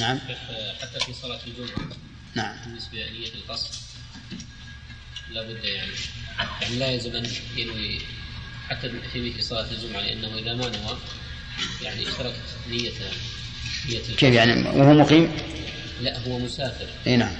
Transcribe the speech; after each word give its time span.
نعم. 0.00 0.18
حتى 0.82 1.00
في 1.06 1.12
صلاة 1.12 1.38
الجمعة 1.46 1.78
نعم. 2.34 2.56
بالنسبة 2.64 2.98
لنية 2.98 3.28
القصر 3.34 3.68
لابد 5.30 5.64
يعني 5.64 5.92
يعني 6.62 6.76
لا 6.76 6.86
يلزم 6.86 7.16
أن 7.16 7.26
ينوي 7.56 7.98
حتى 8.68 8.90
في 9.12 9.20
مثل 9.20 9.44
صلاة 9.44 9.66
الجمعة 9.70 10.00
لأنه 10.00 10.38
إذا 10.38 10.54
ما 10.54 10.68
نوى 10.68 10.98
يعني 11.82 12.08
اشتركت 12.08 12.34
نية 12.70 12.92
نية 13.88 13.98
كيف 14.16 14.34
يعني؟ 14.34 14.52
وهو 14.52 14.94
مقيم؟ 14.94 15.28
لا 16.00 16.18
هو 16.18 16.38
مسافر. 16.38 16.86
اي 17.06 17.16
نعم. 17.16 17.32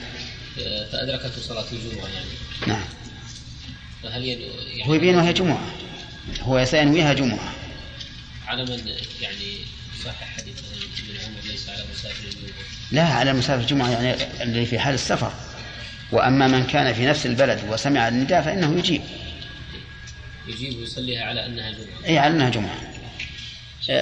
فأدركته 0.92 1.40
صلاة 1.40 1.66
الجمعة 1.72 2.06
يعني. 2.08 2.30
نعم. 2.66 2.84
فهل 4.02 4.24
يعني 4.24 4.44
هو 4.86 4.94
يبين 4.94 5.16
وهي 5.16 5.32
جمعة. 5.32 5.66
هو 6.40 6.64
سينويها 6.64 7.12
جمعة. 7.12 7.54
على 8.46 8.64
من 8.64 8.94
يعني 9.20 9.56
صحح 10.04 10.36
حديث 10.36 10.54
لا 12.92 13.02
على 13.02 13.32
مسافر 13.32 13.60
الجمعة 13.60 13.90
يعني 13.90 14.42
اللي 14.42 14.66
في 14.66 14.78
حال 14.78 14.94
السفر. 14.94 15.32
وأما 16.12 16.46
من 16.46 16.66
كان 16.66 16.94
في 16.94 17.06
نفس 17.06 17.26
البلد 17.26 17.60
وسمع 17.68 18.08
النداء 18.08 18.42
فإنه 18.42 18.78
يجيب. 18.78 19.02
يجيب 20.46 20.78
ويصليها 20.78 21.24
على 21.24 21.46
أنها 21.46 21.70
جمعة. 21.70 22.06
أي 22.06 22.18
على 22.18 22.34
أنها 22.34 22.50
جمعة. 22.50 22.76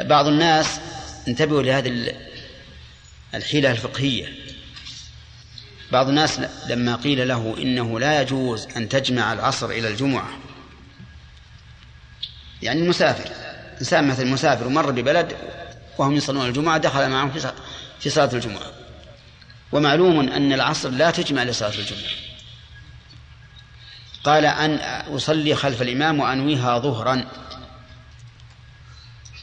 بعض 0.02 0.27
الناس 0.27 0.80
انتبهوا 1.29 1.62
لهذه 1.62 2.12
الحيلة 3.34 3.71
الفقهية. 3.71 4.29
بعض 5.93 6.09
الناس 6.09 6.41
لما 6.69 6.96
قيل 6.96 7.29
له 7.29 7.57
إنه 7.59 8.01
لا 8.01 8.23
يجوز 8.23 8.69
أن 8.77 8.88
تجمع 8.88 9.33
العصر 9.33 9.71
إلى 9.71 9.88
الجمعة. 9.88 10.29
يعني 12.62 12.80
المسافر 12.80 13.30
إنسان 13.80 14.09
مثل 14.09 14.27
مسافر 14.27 14.66
ومر 14.66 14.91
ببلد 14.91 15.37
وهم 15.99 16.16
يصلون 16.16 16.49
الجمعة 16.49 16.79
دخل 16.79 17.09
معهم 17.09 17.30
في 18.01 18.11
صلاة 18.11 18.30
الجمعة. 18.33 18.73
ومعلوم 19.73 20.29
أن 20.29 20.52
العصر 20.52 20.88
لا 20.88 21.11
تجمع 21.11 21.43
لصلاة 21.43 21.75
الجمعة. 21.79 22.12
قال 24.24 24.45
أن 24.45 24.74
أصلي 25.15 25.54
خلف 25.54 25.82
الإمام 25.82 26.21
وأنويها 26.21 26.79
ظهرا. 26.79 27.24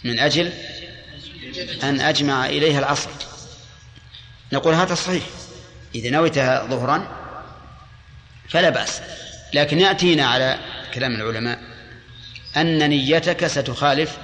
من 0.04 0.20
أجل 0.20 0.54
أن 1.84 2.02
أجمع 2.02 2.46
إليها 2.46 2.80
العصر. 2.80 3.10
نقول 4.54 4.74
هذا 4.74 4.96
صحيح. 4.96 5.24
إذا 5.96 6.10
نويتها 6.10 6.68
ظهرا 6.68 7.08
فلا 8.50 8.70
بأس. 8.70 9.02
لكن 9.54 9.80
يأتينا 9.80 10.26
على 10.26 10.60
كلام 10.94 11.16
العلماء 11.16 11.60
أن 12.58 12.90
نيتك 12.90 13.48
ستخالف 13.48 14.18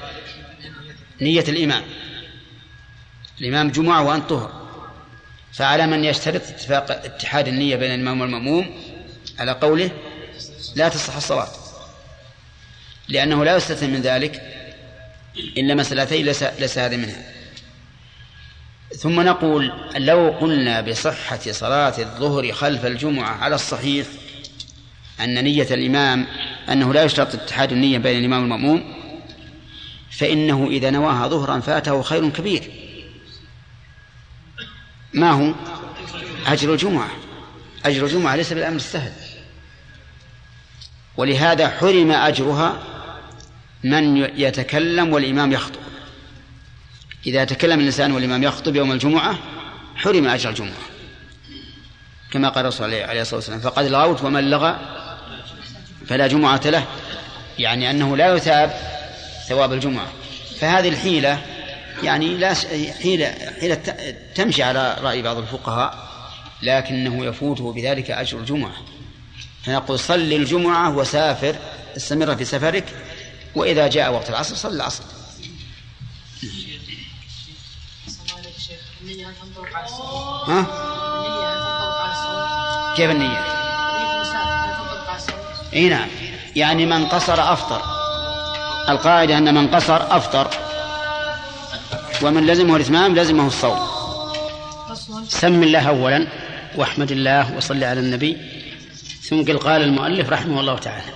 نية 1.21 1.45
الإمام. 1.47 1.83
الإمام 3.39 3.69
جمعة 3.69 4.03
وأنت 4.03 4.29
طهر. 4.29 4.61
فعلى 5.53 5.87
من 5.87 6.05
يشترط 6.05 6.41
اتفاق 6.41 6.91
اتحاد 6.91 7.47
النية 7.47 7.75
بين 7.75 7.91
الإمام 7.91 8.21
والمأموم 8.21 8.75
على 9.39 9.51
قوله 9.51 9.91
لا 10.75 10.89
تصح 10.89 11.15
الصلاة. 11.15 11.47
لأنه 13.07 13.45
لا 13.45 13.55
يستثنى 13.55 13.89
من 13.89 14.01
ذلك 14.01 14.41
إلا 15.57 15.75
مسألتين 15.75 16.25
ليس, 16.25 16.43
ليس 16.43 16.77
هذه 16.77 16.97
منها. 16.97 17.31
ثم 18.97 19.21
نقول 19.21 19.73
لو 19.95 20.29
قلنا 20.41 20.81
بصحة 20.81 21.39
صلاة 21.51 21.93
الظهر 21.99 22.51
خلف 22.51 22.85
الجمعة 22.85 23.29
على 23.29 23.55
الصحيح 23.55 24.07
أن 25.19 25.43
نية 25.43 25.67
الإمام 25.71 26.27
أنه 26.69 26.93
لا 26.93 27.03
يشترط 27.03 27.35
اتحاد 27.35 27.71
النية 27.71 27.97
بين 27.97 28.19
الإمام 28.19 28.41
والمأموم 28.41 28.93
فإنه 30.11 30.67
إذا 30.67 30.89
نواها 30.89 31.27
ظهرا 31.27 31.59
فاته 31.59 32.01
خير 32.01 32.29
كبير. 32.29 32.71
ما 35.13 35.31
هو؟ 35.31 35.53
أجر 36.47 36.73
الجمعة. 36.73 37.09
أجر 37.85 38.05
الجمعة 38.05 38.35
ليس 38.35 38.53
بالأمر 38.53 38.75
السهل. 38.75 39.11
ولهذا 41.17 41.69
حرم 41.69 42.11
أجرها 42.11 42.83
من 43.83 44.17
يتكلم 44.17 45.13
والإمام 45.13 45.51
يخطب. 45.51 45.79
إذا 47.25 47.43
تكلم 47.43 47.79
الإنسان 47.79 48.11
والإمام 48.11 48.43
يخطب 48.43 48.75
يوم 48.75 48.91
الجمعة 48.91 49.39
حرم 49.95 50.27
أجر 50.27 50.49
الجمعة. 50.49 50.81
كما 52.31 52.49
قال 52.49 52.65
الرسول 52.65 52.93
عليه 52.93 53.21
الصلاة 53.21 53.35
والسلام 53.35 53.59
فقد 53.59 53.85
لغوت 53.85 54.23
ومن 54.23 54.49
لغى 54.49 54.79
فلا 56.07 56.27
جمعة 56.27 56.61
له. 56.65 56.85
يعني 57.59 57.89
أنه 57.89 58.17
لا 58.17 58.35
يثاب 58.35 58.73
ثواب 59.49 59.73
الجمعة. 59.73 60.07
فهذه 60.59 60.89
الحيلة 60.89 61.41
يعني 62.03 62.37
لا 62.37 62.53
حيلة 63.03 63.35
حيلة 63.59 63.75
تمشي 64.35 64.63
على 64.63 64.97
رأي 65.01 65.21
بعض 65.21 65.37
الفقهاء 65.37 66.11
لكنه 66.61 67.25
يفوته 67.25 67.73
بذلك 67.73 68.11
أجر 68.11 68.37
الجمعة. 68.37 68.73
فنقول 69.63 69.99
صل 69.99 70.33
الجمعة 70.33 70.97
وسافر 70.97 71.55
استمر 71.97 72.35
في 72.35 72.45
سفرك 72.45 72.85
وإذا 73.55 73.87
جاء 73.87 74.13
وقت 74.13 74.29
العصر 74.29 74.55
صل 74.55 74.75
العصر. 74.75 75.03
ها؟ 80.47 80.65
كيف 82.95 83.11
النية؟ 83.11 83.45
إي 85.73 85.89
نعم. 85.89 86.09
يعني 86.55 86.85
من 86.85 87.05
قصر 87.05 87.53
أفطر. 87.53 87.81
القاعدة 88.89 89.37
أن 89.37 89.53
من 89.53 89.75
قصر 89.75 90.17
أفطر. 90.17 90.70
ومن 92.23 92.47
لزمه 92.47 92.75
الإتمام 92.75 93.15
لزمه 93.15 93.47
الصوم. 93.47 93.79
سم 95.27 95.63
الله 95.63 95.87
اولا 95.87 96.27
واحمد 96.75 97.11
الله 97.11 97.55
وصل 97.57 97.83
على 97.83 97.99
النبي. 97.99 98.37
ثم 99.29 99.43
قل 99.47 99.57
قال 99.57 99.81
المؤلف 99.81 100.29
رحمه 100.29 100.59
الله 100.59 100.77
تعالى. 100.77 101.13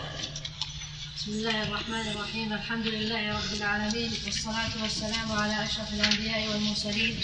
بسم 1.18 1.32
الله 1.32 1.64
الرحمن 1.64 2.06
الرحيم. 2.12 2.54
الحمد 2.54 2.88
لله 2.88 3.22
رب 3.38 3.52
العالمين 3.58 4.12
والصلاة 4.26 4.74
والسلام 4.82 5.32
على 5.32 5.56
أشرف 5.64 5.94
الأنبياء 5.94 6.42
والمرسلين 6.50 7.16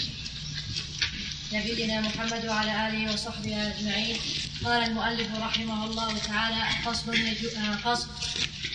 نبينا 1.52 2.00
محمد 2.00 2.46
وعلى 2.48 2.88
آله 2.88 3.12
وصحبه 3.12 3.72
أجمعين. 3.72 4.16
قال 4.64 4.82
المؤلف 4.82 5.28
رحمه 5.40 5.84
الله 5.84 6.18
تعالى 6.18 6.62
فصل 6.84 7.12
فصل 7.84 8.08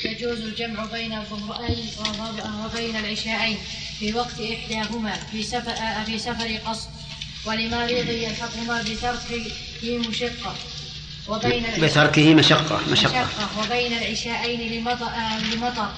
يجوز 0.06 0.40
الجمع 0.40 0.86
بين 0.86 1.14
الظهرين 1.14 1.90
وبين 2.66 2.96
العشاءين 2.96 3.58
في 4.00 4.14
وقت 4.14 4.42
إحداهما 4.42 5.14
في 5.32 5.44
سفر 5.44 5.76
في 6.06 6.20
سفر 6.20 6.58
قصر 6.66 6.88
ولمريض 7.46 8.10
يلحقهما 8.10 8.82
بتركه 8.82 9.46
مشقة 10.10 10.56
وبين 11.28 11.66
بتركه 11.78 12.34
مشقة 12.34 12.82
مشقة, 12.92 13.10
مشقة 13.10 13.50
وبين 13.60 13.98
العشاءين 13.98 14.72
لمطر, 14.74 15.12
لمطر 15.54 15.92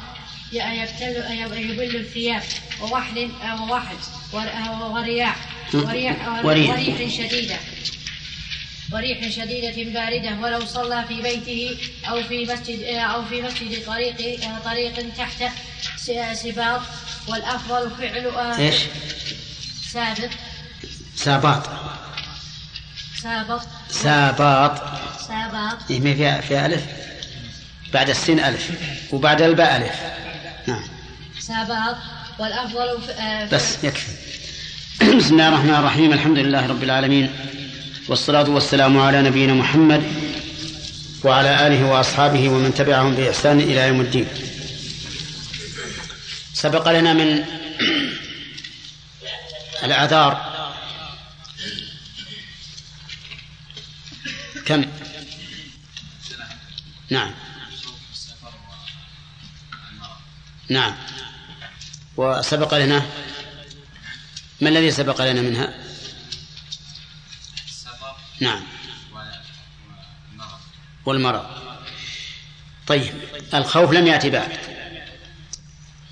يبتل 0.51 1.31
يبل 1.57 1.95
الثياب 1.95 2.43
ووحل 2.81 3.31
ووحل 3.61 3.97
ورياح. 4.93 5.58
وريح, 5.73 6.45
وريح. 6.45 6.77
شديدة. 7.09 7.55
وريح 8.91 9.29
شديدة 9.29 9.91
باردة. 9.93 10.41
ولو 10.41 10.65
صلى 10.65 11.05
في 11.07 11.21
بيته 11.21 11.77
أو 12.09 12.23
في 12.23 12.45
مسجد 12.45 12.83
أو 12.83 13.25
في 13.25 13.41
مسجد 13.41 13.85
طريق 13.85 14.41
طريق 14.65 15.13
تحت 15.17 15.43
سباط. 16.33 16.81
والأفضل 17.27 17.91
فعل 17.91 18.27
إيش؟ 18.59 18.75
سابط. 19.91 20.29
ساباط. 21.15 21.69
سابط. 23.21 23.61
ساباط. 23.89 24.77
ساباط. 25.27 25.91
إيه 25.91 25.99
ما 25.99 26.13
فيها 26.13 26.41
فيها 26.41 26.65
ألف؟ 26.65 26.85
بعد 27.93 28.09
السين 28.09 28.39
ألف. 28.39 28.71
وبعد 29.11 29.41
الباء 29.41 29.77
ألف. 29.77 29.99
نعم. 30.67 30.83
ساباط. 31.39 31.95
والأفضل 32.39 32.99
بس 33.51 33.83
يكفي. 33.83 34.28
بسم 35.17 35.33
الله 35.33 35.47
الرحمن 35.47 35.75
الرحيم 35.75 36.13
الحمد 36.13 36.37
لله 36.37 36.67
رب 36.67 36.83
العالمين 36.83 37.33
والصلاة 38.07 38.49
والسلام 38.49 38.97
على 38.97 39.21
نبينا 39.21 39.53
محمد 39.53 40.03
وعلى 41.23 41.67
آله 41.67 41.85
وأصحابه 41.85 42.49
ومن 42.49 42.73
تبعهم 42.73 43.15
بإحسان 43.15 43.59
إلى 43.59 43.87
يوم 43.87 44.01
الدين. 44.01 44.27
سبق 46.53 46.91
لنا 46.91 47.13
من 47.13 47.45
الأعذار 49.83 50.31
كم؟ 54.65 54.85
نعم. 57.09 57.31
نعم. 60.69 60.95
وسبق 62.17 62.73
لنا 62.77 63.05
ما 64.61 64.69
الذي 64.69 64.91
سبق 64.91 65.21
لنا 65.21 65.41
منها؟ 65.41 65.73
نعم. 68.39 68.63
والمرض. 71.05 71.45
طيب 72.87 73.13
الخوف 73.53 73.91
لم 73.91 74.07
يأتي 74.07 74.29
بعد. 74.29 74.51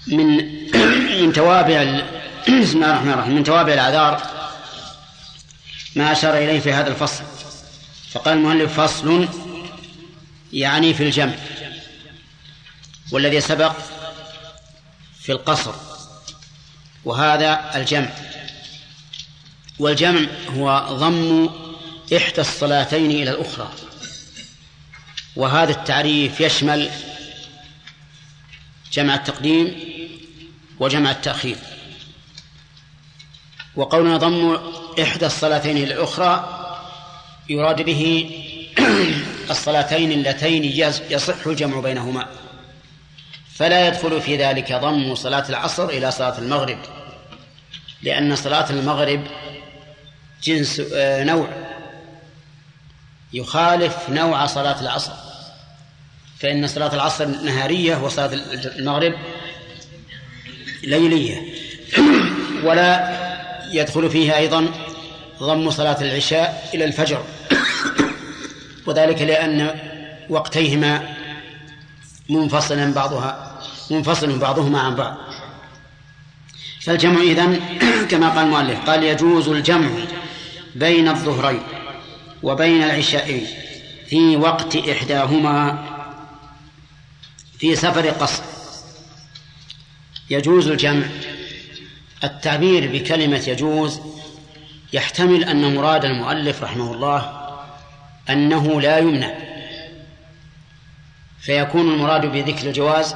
من 0.07 0.27
من 1.21 1.33
توابع 1.33 1.83
بسم 2.61 2.77
الله 2.77 2.91
الرحمن 2.91 3.13
الرحيم. 3.13 3.35
من 3.35 3.44
توابع 3.44 3.73
الأعذار 3.73 4.21
ما 5.95 6.11
أشار 6.11 6.38
إليه 6.38 6.59
في 6.59 6.73
هذا 6.73 6.89
الفصل. 6.89 7.23
فقال 8.11 8.38
المؤلف 8.38 8.79
فصل 8.79 9.27
يعني 10.53 10.94
في 10.94 11.03
الجمع. 11.03 11.35
والذي 13.11 13.41
سبق 13.41 13.75
في 15.19 15.31
القصر. 15.31 15.87
وهذا 17.07 17.71
الجمع. 17.75 18.09
والجمع 19.80 20.27
هو 20.50 20.88
ضم 20.89 21.50
إحدى 22.18 22.42
الصلاتين 22.42 23.12
إلى 23.12 23.31
الأخرى. 23.31 23.71
وهذا 25.36 25.71
التعريف 25.71 26.42
يشمل 26.42 26.89
جمع 28.92 29.15
التقديم 29.15 29.75
وجمع 30.80 31.12
التأخير. 31.12 31.57
وقولنا 33.75 34.18
ضم 34.18 34.57
إحدى 35.01 35.25
الصلاتين 35.25 35.77
إلى 35.77 35.94
الأخرى 35.94 36.63
يراد 37.50 37.81
به 37.81 38.31
الصلاتين 39.50 40.12
اللتين 40.12 40.63
يصح 41.09 41.48
الجمع 41.48 41.80
بينهما. 41.80 42.27
فلا 43.54 43.88
يدخل 43.88 44.21
في 44.21 44.38
ذلك 44.38 44.74
ضم 44.74 45.15
صلاة 45.15 45.50
العصر 45.50 45.89
إلى 45.89 46.12
صلاة 46.12 46.39
المغرب. 46.39 46.96
لأن 48.01 48.35
صلاة 48.35 48.69
المغرب 48.69 49.23
جنس 50.44 50.81
آه، 50.94 51.23
نوع. 51.23 51.47
يخالف 53.33 54.09
نوع 54.09 54.45
صلاة 54.45 54.81
العصر. 54.81 55.11
فإن 56.39 56.67
صلاة 56.67 56.95
العصر 56.95 57.25
نهارية 57.25 57.95
وصلاة 57.95 58.29
المغرب 58.53 59.13
ليلية. 60.83 61.41
ولا 62.65 63.17
يدخل 63.71 64.09
فيها 64.09 64.38
أيضا 64.38 64.67
ضم 65.39 65.69
صلاة 65.71 66.01
العشاء 66.01 66.69
إلى 66.73 66.85
الفجر. 66.85 67.23
وذلك 68.88 69.21
لأن 69.21 69.79
وقتيهما 70.29 71.15
منفصلا 72.29 72.94
بعضها 72.94 73.61
منفصل 73.91 74.39
بعضهما 74.39 74.79
عن 74.81 74.95
بعض. 74.95 75.17
فالجمع 76.88 77.22
إذن 77.22 77.60
كما 78.12 78.30
قال 78.30 78.45
المؤلف 78.45 78.89
قال 78.89 79.04
يجوز 79.04 79.50
الجمع 79.50 79.89
بين 80.75 81.07
الظهرين 81.07 81.62
وبين 82.44 82.84
العشاءين 82.84 83.48
في 84.07 84.38
وقت 84.38 84.75
إحداهما 84.75 85.86
في 87.60 87.75
سفر 87.75 88.10
قصر. 88.10 88.44
يجوز 90.30 90.68
الجمع. 90.68 91.06
التعبير 92.24 92.92
بكلمة 92.92 93.44
يجوز 93.48 94.00
يحتمل 94.94 95.44
أن 95.44 95.75
مراد 95.75 96.06
المؤلف 96.06 96.63
رحمه 96.63 96.94
الله 96.94 97.48
أنه 98.30 98.81
لا 98.81 98.98
يمنع 98.98 99.33
فيكون 101.40 101.94
المراد 101.94 102.25
بذكر 102.25 102.68
الجواز 102.68 103.16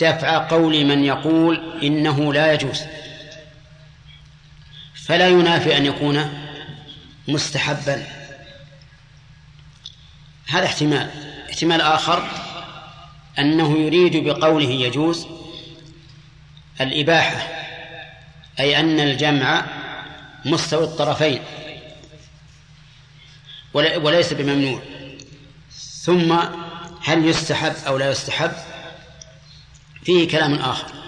دفع 0.00 0.48
قول 0.48 0.84
من 0.84 1.04
يقول 1.04 1.80
إنه 1.82 2.32
لا 2.32 2.52
يجوز. 2.52 2.80
فلا 4.94 5.28
ينافي 5.28 5.76
أن 5.76 5.86
يكون 5.86 6.44
مستحبا. 7.28 8.06
هذا 10.46 10.66
احتمال. 10.66 11.10
احتمال 11.50 11.80
آخر 11.80 12.28
أنه 13.38 13.78
يريد 13.78 14.16
بقوله 14.16 14.70
يجوز 14.70 15.26
الإباحة 16.80 17.48
أي 18.60 18.80
أن 18.80 19.00
الجمع 19.00 19.66
مستوي 20.44 20.84
الطرفين 20.84 21.42
وليس 23.74 24.32
بممنوع. 24.32 24.82
ثم 26.02 26.38
هل 27.04 27.28
يستحب 27.28 27.74
أو 27.86 27.96
لا 27.96 28.10
يستحب؟ 28.10 28.52
فيه 30.04 30.28
كلام 30.28 30.54
آخر. 30.54 31.04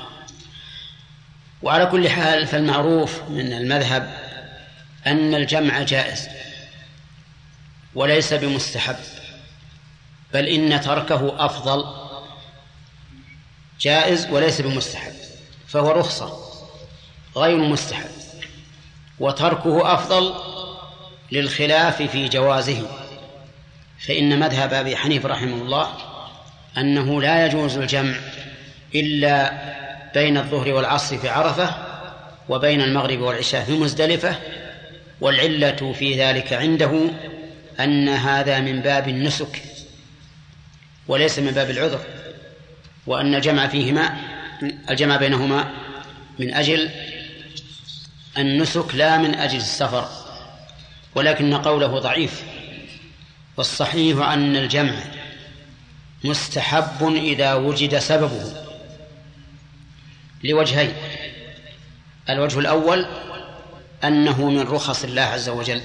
وعلى 1.63 1.87
كل 1.87 2.09
حال 2.09 2.47
فالمعروف 2.47 3.23
من 3.29 3.53
المذهب 3.53 4.27
أن 5.07 5.35
الجمع 5.35 5.83
جائز 5.83 6.29
وليس 7.95 8.33
بمستحب 8.33 8.97
بل 10.35 10.45
إن 10.47 10.81
تركه 10.81 11.45
أفضل 11.45 11.85
جائز 13.81 14.27
وليس 14.31 14.61
بمستحب 14.61 15.13
فهو 15.69 15.91
رخصة 15.91 16.39
غير 17.37 17.57
مستحب 17.57 18.11
وتركه 19.19 19.95
أفضل 19.95 20.35
للخلاف 21.33 22.03
في 22.03 22.29
جوازه 22.29 22.83
فإن 23.99 24.41
مذهب 24.41 24.73
أبي 24.73 24.97
حنيفة 24.97 25.29
رحمه 25.29 25.55
الله 25.55 25.89
أنه 26.79 27.23
لا 27.23 27.47
يجوز 27.47 27.79
الجمع 27.79 28.15
إلا 29.01 29.53
بين 30.15 30.37
الظهر 30.37 30.73
والعصر 30.73 31.19
في 31.19 31.29
عرفة 31.29 31.75
وبين 32.49 32.81
المغرب 32.81 33.21
والعشاء 33.21 33.65
في 33.65 33.73
مزدلفة 33.73 34.37
والعلة 35.21 35.93
في 35.99 36.23
ذلك 36.23 36.53
عنده 36.53 37.11
أن 37.81 38.09
هذا 38.09 38.61
من 38.61 38.81
باب 38.81 39.09
النسك 39.09 39.63
وليس 41.09 41.39
من 41.39 41.51
باب 41.51 41.71
العذر 41.71 42.01
وأن 43.07 43.35
الجمع 43.35 43.67
فيهما 43.67 44.17
الجمع 44.91 45.17
بينهما 45.17 45.71
من 46.39 46.55
أجل 46.55 46.91
النسك 48.39 48.95
لا 48.95 49.19
من 49.19 49.35
أجل 49.35 49.57
السفر 49.57 50.09
ولكن 51.15 51.55
قوله 51.55 51.99
ضعيف 51.99 52.45
والصحيح 53.57 54.19
أن 54.29 54.57
الجمع 54.57 54.95
مستحب 56.25 57.15
إذا 57.17 57.55
وجد 57.55 57.99
سببه. 57.99 58.66
لوجهين. 60.45 60.93
الوجه 62.31 62.59
الأول 62.59 63.07
أنه 64.05 64.51
من 64.51 64.61
رخص 64.61 65.05
الله 65.05 65.23
عز 65.23 65.49
وجل 65.49 65.83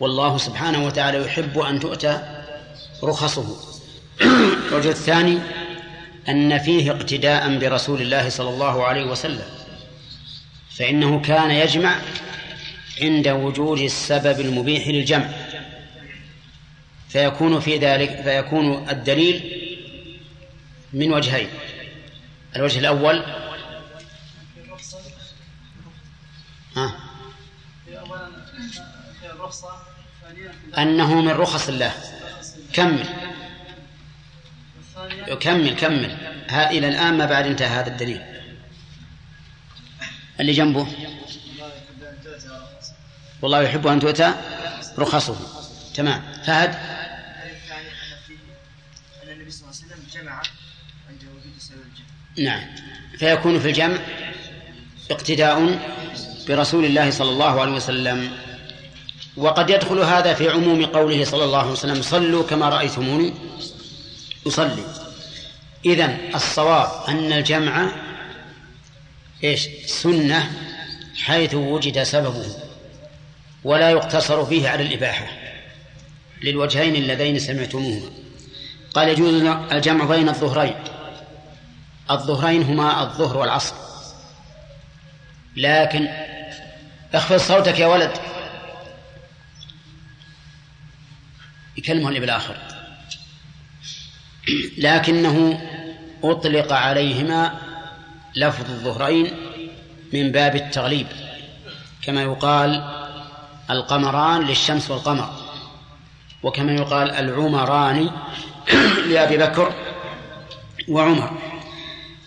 والله 0.00 0.38
سبحانه 0.38 0.86
وتعالى 0.86 1.24
يحب 1.24 1.58
أن 1.58 1.80
تؤتى 1.80 2.44
رخصه. 3.02 3.56
الوجه 4.68 4.88
الثاني 4.88 5.38
أن 6.28 6.58
فيه 6.58 6.90
اقتداء 6.90 7.58
برسول 7.58 8.00
الله 8.02 8.28
صلى 8.28 8.48
الله 8.48 8.84
عليه 8.84 9.04
وسلم 9.04 9.44
فإنه 10.70 11.20
كان 11.20 11.50
يجمع 11.50 11.98
عند 13.02 13.28
وجود 13.28 13.78
السبب 13.78 14.40
المبيح 14.40 14.88
للجمع. 14.88 15.28
فيكون 17.08 17.60
في 17.60 17.76
ذلك 17.76 18.20
فيكون 18.22 18.88
الدليل 18.90 19.62
من 20.92 21.12
وجهين. 21.12 21.48
الوجه 22.56 22.78
الأول. 22.78 23.24
ها؟ 26.76 26.94
أنه 30.78 31.20
من 31.20 31.30
رخص 31.30 31.68
الله. 31.68 31.92
كمل. 32.72 33.06
كمل 35.40 35.74
كمل. 35.76 36.16
ها 36.50 36.70
إلى 36.70 36.88
الآن 36.88 37.18
ما 37.18 37.26
بعد 37.26 37.46
انتهى 37.46 37.68
هذا 37.68 37.88
الدليل. 37.88 38.22
اللي 40.40 40.52
جنبه. 40.52 40.86
والله 43.42 43.62
يحب 43.62 43.86
أن 43.86 44.00
تؤتى 44.00 44.34
رخصه. 44.98 45.36
تمام. 45.94 46.22
فهد؟ 46.46 46.97
نعم. 52.38 52.60
فيكون 53.18 53.60
في 53.60 53.68
الجمع 53.68 53.98
اقتداء 55.10 55.78
برسول 56.48 56.84
الله 56.84 57.10
صلى 57.10 57.30
الله 57.30 57.60
عليه 57.60 57.72
وسلم. 57.72 58.30
وقد 59.36 59.70
يدخل 59.70 59.98
هذا 59.98 60.34
في 60.34 60.50
عموم 60.50 60.86
قوله 60.86 61.24
صلى 61.24 61.44
الله 61.44 61.58
عليه 61.58 61.70
وسلم 61.70 62.02
صلوا 62.02 62.42
كما 62.42 62.68
رأيتموني 62.68 63.34
أصلي. 64.46 64.84
إذن 65.86 66.18
الصواب 66.34 66.90
أن 67.08 67.32
الجمع 67.32 67.92
إيش؟ 69.44 69.68
سنة 69.86 70.50
حيث 71.16 71.54
وجد 71.54 72.02
سببه 72.02 72.46
ولا 73.64 73.90
يقتصر 73.90 74.44
فيه 74.46 74.68
على 74.68 74.82
الإباحة 74.82 75.26
للوجهين 76.42 76.96
اللذين 76.96 77.38
سمعتموهما. 77.38 78.10
قال 78.94 79.08
يجوز 79.08 79.34
الجمع 79.72 80.04
بين 80.04 80.28
الظهرين. 80.28 80.74
الظهرين 82.10 82.62
هما 82.62 83.02
الظهر 83.02 83.36
والعصر. 83.36 83.74
لكن 85.56 86.08
اخفض 87.14 87.36
صوتك 87.36 87.78
يا 87.78 87.86
ولد. 87.86 88.10
يكلمه 91.76 92.08
اللي 92.08 92.20
بالآخر 92.20 92.56
لكنه 94.78 95.60
أطلق 96.24 96.72
عليهما 96.72 97.58
لفظ 98.36 98.70
الظهرين 98.70 99.34
من 100.12 100.32
باب 100.32 100.56
التغليب. 100.56 101.06
كما 102.02 102.22
يقال 102.22 102.84
القمران 103.70 104.42
للشمس 104.42 104.90
والقمر. 104.90 105.30
وكما 106.42 106.72
يقال 106.72 107.10
العمران 107.10 108.10
لأبي 109.10 109.36
بكر 109.38 109.72
وعمر. 110.88 111.47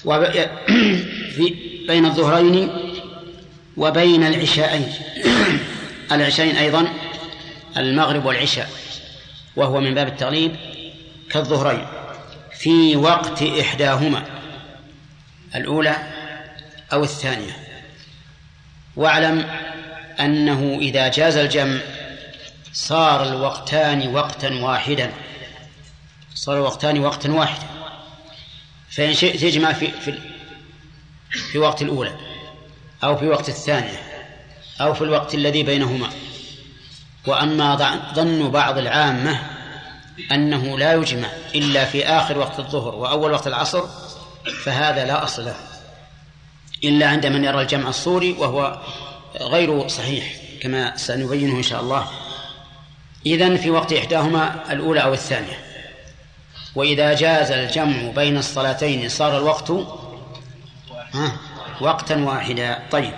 في 1.35 1.55
بين 1.87 2.05
الظهرين 2.05 2.69
وبين 3.77 4.23
العشاءين. 4.23 4.93
العشاءين 6.11 6.55
أيضا 6.55 6.87
المغرب 7.77 8.25
والعشاء 8.25 8.69
وهو 9.55 9.79
من 9.79 9.93
باب 9.93 10.07
التغليب 10.07 10.55
كالظهرين 11.29 11.87
في 12.57 12.95
وقت 12.95 13.43
إحداهما 13.43 14.25
الأولى 15.55 15.95
أو 16.93 17.03
الثانية. 17.03 17.57
واعلم 18.95 19.47
أنه 20.19 20.77
إذا 20.81 21.07
جاز 21.07 21.37
الجمع 21.37 21.79
صار 22.73 23.23
الوقتان 23.23 24.07
وقتا 24.07 24.53
واحدا 24.53 25.11
صار 26.35 26.57
الوقتان 26.57 26.99
وقتا 26.99 27.31
واحدا. 27.31 27.80
فإن 28.91 29.13
شئت 29.13 29.41
تجمع 29.41 29.73
في 29.73 29.91
في 29.91 30.19
في 31.51 31.57
وقت 31.57 31.81
الأولى 31.81 32.15
أو 33.03 33.17
في 33.17 33.27
وقت 33.27 33.49
الثانية 33.49 34.11
أو 34.81 34.93
في 34.93 35.01
الوقت 35.01 35.35
الذي 35.35 35.63
بينهما. 35.63 36.09
وأما 37.27 37.75
ظن 38.13 38.49
بعض 38.51 38.77
العامة 38.77 39.41
أنه 40.31 40.77
لا 40.77 40.93
يجمع 40.93 41.27
إلا 41.55 41.85
في 41.85 42.05
آخر 42.05 42.37
وقت 42.37 42.59
الظهر 42.59 42.95
وأول 42.95 43.31
وقت 43.31 43.47
العصر 43.47 43.83
فهذا 44.63 45.05
لا 45.05 45.23
أصل 45.23 45.45
له. 45.45 45.55
إلا 46.83 47.09
عند 47.09 47.25
من 47.25 47.43
يرى 47.43 47.61
الجمع 47.61 47.89
الصوري 47.89 48.31
وهو 48.31 48.81
غير 49.41 49.87
صحيح 49.87 50.35
كما 50.61 50.97
سنبينه 50.97 51.57
إن 51.57 51.63
شاء 51.63 51.81
الله. 51.81 52.07
إذن 53.25 53.57
في 53.57 53.69
وقت 53.69 53.93
إحداهما 53.93 54.71
الأولى 54.71 54.99
أو 55.03 55.13
الثانية. 55.13 55.70
وإذا 56.75 57.13
جاز 57.13 57.51
الجمع 57.51 58.11
بين 58.11 58.37
الصلاتين 58.37 59.09
صار 59.09 59.37
الوقت 59.37 59.71
ها 61.13 61.37
وقتا 61.81 62.15
واحدا. 62.15 62.79
طيب. 62.91 63.13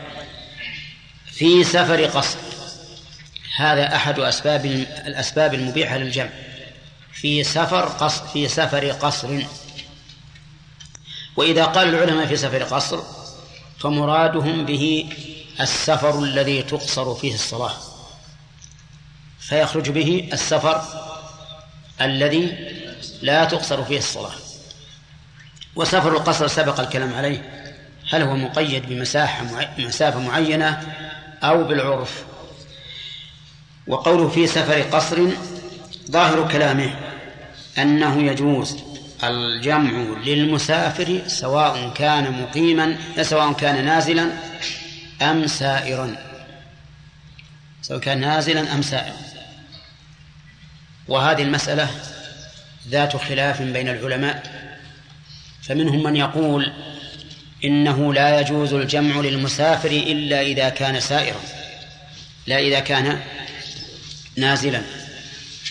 في 1.26 1.64
سفر 1.64 2.06
قصر. 2.06 2.38
هذا 3.56 3.96
أحد 3.96 4.20
أسباب 4.20 4.66
الأسباب 5.06 5.54
المبيحة 5.54 5.98
للجمع. 5.98 6.30
في 7.14 7.44
سفر 7.44 7.86
قصر 7.86 8.28
في 8.28 8.48
سفر 8.48 8.92
قصر. 8.92 9.44
وإذا 11.36 11.66
قال 11.66 11.90
العلماء 11.90 12.26
في 12.26 12.36
سفر 12.36 12.64
قصر 12.64 13.00
فمرادهم 13.80 14.66
به 14.66 15.10
السفر 15.62 16.20
الذي 16.20 16.64
تقصر 16.64 17.16
فيه 17.16 17.34
الصلاة. 17.34 17.74
فيخرج 19.40 19.90
به 19.90 20.30
السفر 20.34 20.84
الذي 22.02 22.58
لا 23.22 23.46
تقصر 23.46 23.84
فيه 23.84 23.98
الصلاة. 23.98 24.36
وسفر 25.76 26.12
القصر 26.12 26.48
سبق 26.48 26.80
الكلام 26.80 27.14
عليه. 27.14 27.64
هل 28.10 28.22
هو 28.22 28.36
مقيد 28.36 28.90
بمساحة 28.90 29.46
مسافة 29.78 30.20
معينة 30.20 30.82
أو 31.44 31.64
بالعرف؟ 31.64 32.24
وقوله 33.88 34.30
في 34.30 34.48
سفر 34.48 34.82
قصر 34.82 35.28
ظاهر 36.12 36.52
كلامه 36.52 36.96
أنه 37.78 38.24
يجوز 38.24 38.78
الجمع 39.24 39.92
للمسافر 40.26 41.22
سواء 41.28 41.94
كان 41.94 42.42
مقيما 42.42 42.98
سواء 43.22 43.54
كان 43.54 43.86
نازلا 43.86 44.32
أم 45.22 45.48
سائرا. 45.48 46.16
سواء 47.82 48.00
كان 48.00 48.20
نازلا 48.20 48.74
أم 48.74 48.82
سائرا. 48.82 49.16
وهذه 51.08 51.42
المسألة 51.42 51.90
ذات 52.90 53.18
خلاف 53.18 53.62
بين 53.62 53.90
العلماء 53.90 54.64
فمنهم 55.62 56.04
من 56.04 56.16
يقول 56.16 56.74
إنه 57.64 58.14
لا 58.14 58.40
يجوز 58.40 58.74
الجمع 58.74 59.20
للمسافر 59.20 59.90
إلا 59.90 60.42
إذا 60.42 60.70
كان 60.70 61.00
سائرا 61.00 61.40
لا 62.48 62.60
إذا 62.60 62.80
كان 62.80 63.20
نازلا. 64.38 64.82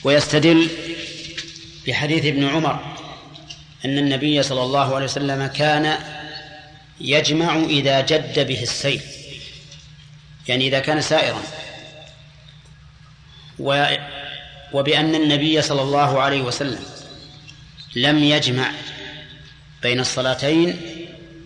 ويستدل 0.05 0.69
بحديث 1.87 2.25
ابن 2.25 2.49
عمر 2.49 2.97
أن 3.85 3.99
النبي 3.99 4.43
صلى 4.43 4.63
الله 4.63 4.95
عليه 4.95 5.05
وسلم 5.05 5.47
كان 5.47 5.99
يجمع 7.01 7.57
إذا 7.57 8.01
جد 8.01 8.47
به 8.47 8.63
السيل 8.63 9.01
يعني 10.49 10.69
إذا 10.69 10.79
كان 10.79 11.01
سائرا. 11.01 11.43
وبأن 14.73 15.15
النبي 15.15 15.63
صلى 15.63 15.83
الله 15.83 16.21
عليه 16.21 16.43
وسلم 16.43 16.85
لم 17.97 18.19
يجمع 18.19 18.71
بين 19.83 20.01
الصلاتين 20.01 20.81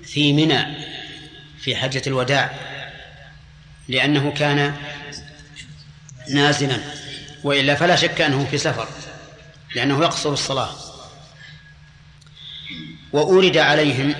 في 0.04 0.32
منى 0.32 0.64
في 1.58 1.76
حجة 1.76 2.02
الوداع 2.06 2.50
لأنه 3.88 4.32
كان 4.32 4.74
نازلا 6.30 6.80
وإلا 7.44 7.74
فلا 7.74 7.96
شك 7.96 8.20
أنه 8.20 8.46
في 8.50 8.58
سفر 8.58 8.88
لأنه 9.74 10.02
يقصر 10.02 10.32
الصلاة. 10.32 10.74
وأورد 13.12 13.56
عليهم 13.56 14.14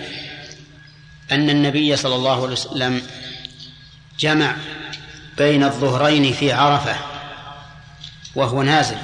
أن 1.33 1.51
النبي 1.51 1.97
صلى 1.97 2.15
الله 2.15 2.43
عليه 2.43 2.53
وسلم 2.53 3.03
جمع 4.19 4.57
بين 5.39 5.65
الظهرين 5.65 6.33
في 6.33 6.53
عرفة 6.53 6.97
وهو 8.35 8.63
نازل. 8.63 8.99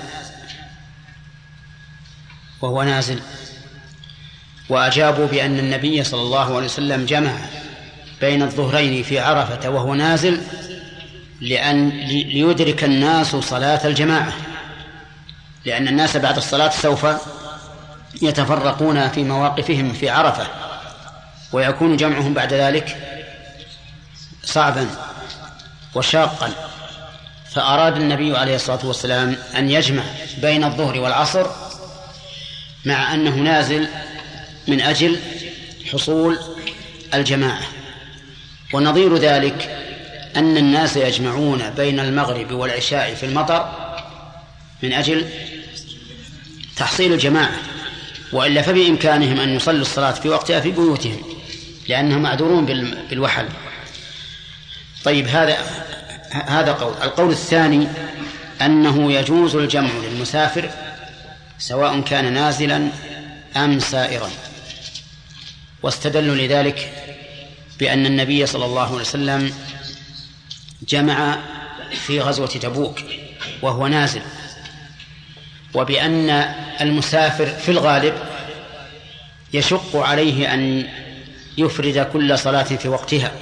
وهو 2.62 2.82
نازل. 2.82 3.20
وأجابوا 4.68 5.26
بأن 5.26 5.58
النبي 5.58 6.04
صلى 6.04 6.20
الله 6.20 6.56
عليه 6.56 6.66
وسلم 6.66 7.06
جمع 7.06 7.32
بين 8.20 8.42
الظهرين 8.42 9.02
في 9.02 9.18
عرفة 9.18 9.70
وهو 9.70 9.94
نازل 9.94 10.40
لأن 11.40 11.88
ليدرك 12.08 12.84
الناس 12.84 13.36
صلاة 13.36 13.86
الجماعة. 13.86 14.32
لأن 15.64 15.88
الناس 15.88 16.16
بعد 16.16 16.36
الصلاة 16.36 16.70
سوف 16.70 17.06
يتفرقون 18.22 19.08
في 19.08 19.24
مواقفهم 19.24 19.92
في 19.92 20.10
عرفة 20.10 20.46
ويكون 21.52 21.96
جمعهم 21.96 22.34
بعد 22.34 22.52
ذلك 22.52 22.96
صعبا 24.44 24.86
وشاقا. 25.94 26.52
فأراد 27.50 27.96
النبي 27.96 28.36
عليه 28.36 28.54
الصلاة 28.54 28.86
والسلام 28.86 29.36
أن 29.56 29.70
يجمع 29.70 30.02
بين 30.38 30.64
الظهر 30.64 31.00
والعصر 31.00 31.46
مع 32.84 33.14
أنه 33.14 33.36
نازل 33.36 33.88
من 34.68 34.80
أجل 34.80 35.18
حصول 35.92 36.38
الجماعة. 37.14 37.62
ونظير 38.72 39.16
ذلك 39.16 39.78
أن 40.36 40.56
الناس 40.56 40.96
يجمعون 40.96 41.70
بين 41.70 42.00
المغرب 42.00 42.52
والعشاء 42.52 43.14
في 43.14 43.26
المطر 43.26 43.68
من 44.82 44.92
أجل 44.92 45.26
تحصيل 46.76 47.12
الجماعة. 47.12 47.56
وإلا 48.32 48.62
فبإمكانهم 48.62 49.40
أن 49.40 49.56
يصلوا 49.56 49.80
الصلاة 49.80 50.12
في 50.12 50.28
وقتها 50.28 50.60
في 50.60 50.70
بيوتهم 50.70 51.22
لأنهم 51.88 52.22
معذورون 52.22 52.66
بالوحل. 53.10 53.48
طيب 55.04 55.28
هذا 55.28 55.56
هذا 56.32 56.72
قول. 56.72 56.94
القول 57.02 57.30
الثاني 57.30 57.88
أنه 58.62 59.12
يجوز 59.12 59.56
الجمع 59.56 59.90
للمسافر 60.02 60.70
سواء 61.62 62.00
كان 62.00 62.32
نازلا 62.32 62.88
أم 63.56 63.80
سائرا. 63.80 64.30
واستدلوا 65.82 66.34
لذلك 66.34 66.92
بأن 67.78 68.06
النبي 68.06 68.46
صلى 68.46 68.64
الله 68.64 68.86
عليه 68.86 69.00
وسلم 69.00 69.54
جمع 70.88 71.38
في 71.90 72.20
غزوة 72.20 72.46
تبوك 72.46 73.00
وهو 73.62 73.86
نازل 73.86 74.22
وبأن 75.74 76.30
المسافر 76.80 77.46
في 77.46 77.68
الغالب 77.70 78.14
يشق 79.52 79.96
عليه 79.96 80.54
أن 80.54 80.88
يفرد 81.58 82.08
كل 82.12 82.38
صلاة 82.38 82.62
في 82.62 82.88
وقتها 82.88 83.32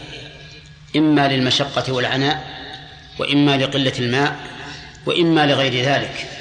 إما 0.96 1.28
للمشقة 1.28 1.92
والعناء 1.92 2.44
وإما 3.18 3.56
لقلة 3.56 3.92
الماء 3.98 4.36
وإما 5.06 5.46
لغير 5.46 5.84
ذلك. 5.84 6.39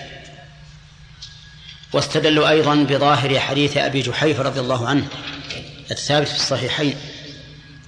واستدلوا 1.93 2.49
أيضا 2.49 2.75
بظاهر 2.75 3.39
حديث 3.39 3.77
أبي 3.77 4.01
جحيفة 4.01 4.43
رضي 4.43 4.59
الله 4.59 4.87
عنه. 4.87 5.07
الثابت 5.91 6.27
في 6.27 6.35
الصحيحين 6.35 6.95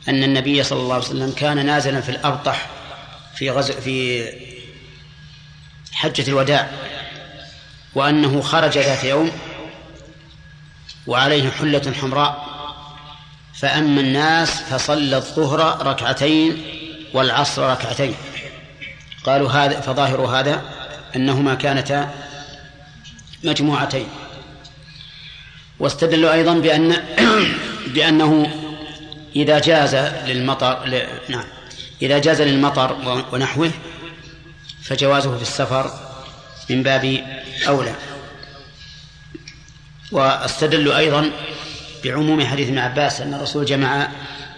أن 0.09 0.23
النبي 0.23 0.63
صلى 0.63 0.79
الله 0.79 0.93
عليه 0.93 1.05
وسلم 1.05 1.31
كان 1.31 1.65
نازلا 1.65 2.01
في 2.01 2.09
الأبطح 2.09 2.69
في 3.35 3.49
غزو 3.49 3.73
في 3.73 4.29
حجة 5.91 6.27
الوداع 6.27 6.69
وأنه 7.95 8.41
خرج 8.41 8.77
ذات 8.77 9.03
يوم 9.03 9.31
وعليه 11.07 11.49
حلة 11.49 11.93
حمراء. 12.01 12.51
فأما 13.53 14.01
الناس 14.01 14.61
فصلى 14.61 15.17
الظهر 15.17 15.87
ركعتين 15.87 16.63
والعصر 17.13 17.71
ركعتين. 17.71 18.15
قالوا 19.23 19.51
هذا 19.51 19.81
فظاهر 19.81 20.21
هذا 20.21 20.61
أنهما 21.15 21.55
كانتا 21.55 22.13
مجموعتين. 23.43 24.07
واستدلوا 25.79 26.33
أيضا 26.33 26.53
بأن 26.53 27.03
بأنه 27.95 28.51
إذا 29.35 29.59
جاز 29.59 29.95
للمطر 30.27 30.85
ل... 30.85 31.03
نعم 31.29 31.45
إذا 32.01 32.19
جاز 32.19 32.41
للمطر 32.41 32.95
ونحوه 33.33 33.71
فجوازه 34.83 35.35
في 35.35 35.41
السفر 35.41 35.91
من 36.69 36.83
باب 36.83 37.23
أولى. 37.67 37.95
واستدلوا 40.11 40.97
أيضا 40.97 41.31
بعموم 42.03 42.45
حديث 42.45 42.67
ابن 42.67 42.77
عباس 42.77 43.21
أن 43.21 43.33
الرسول 43.33 43.65
جمع 43.65 44.07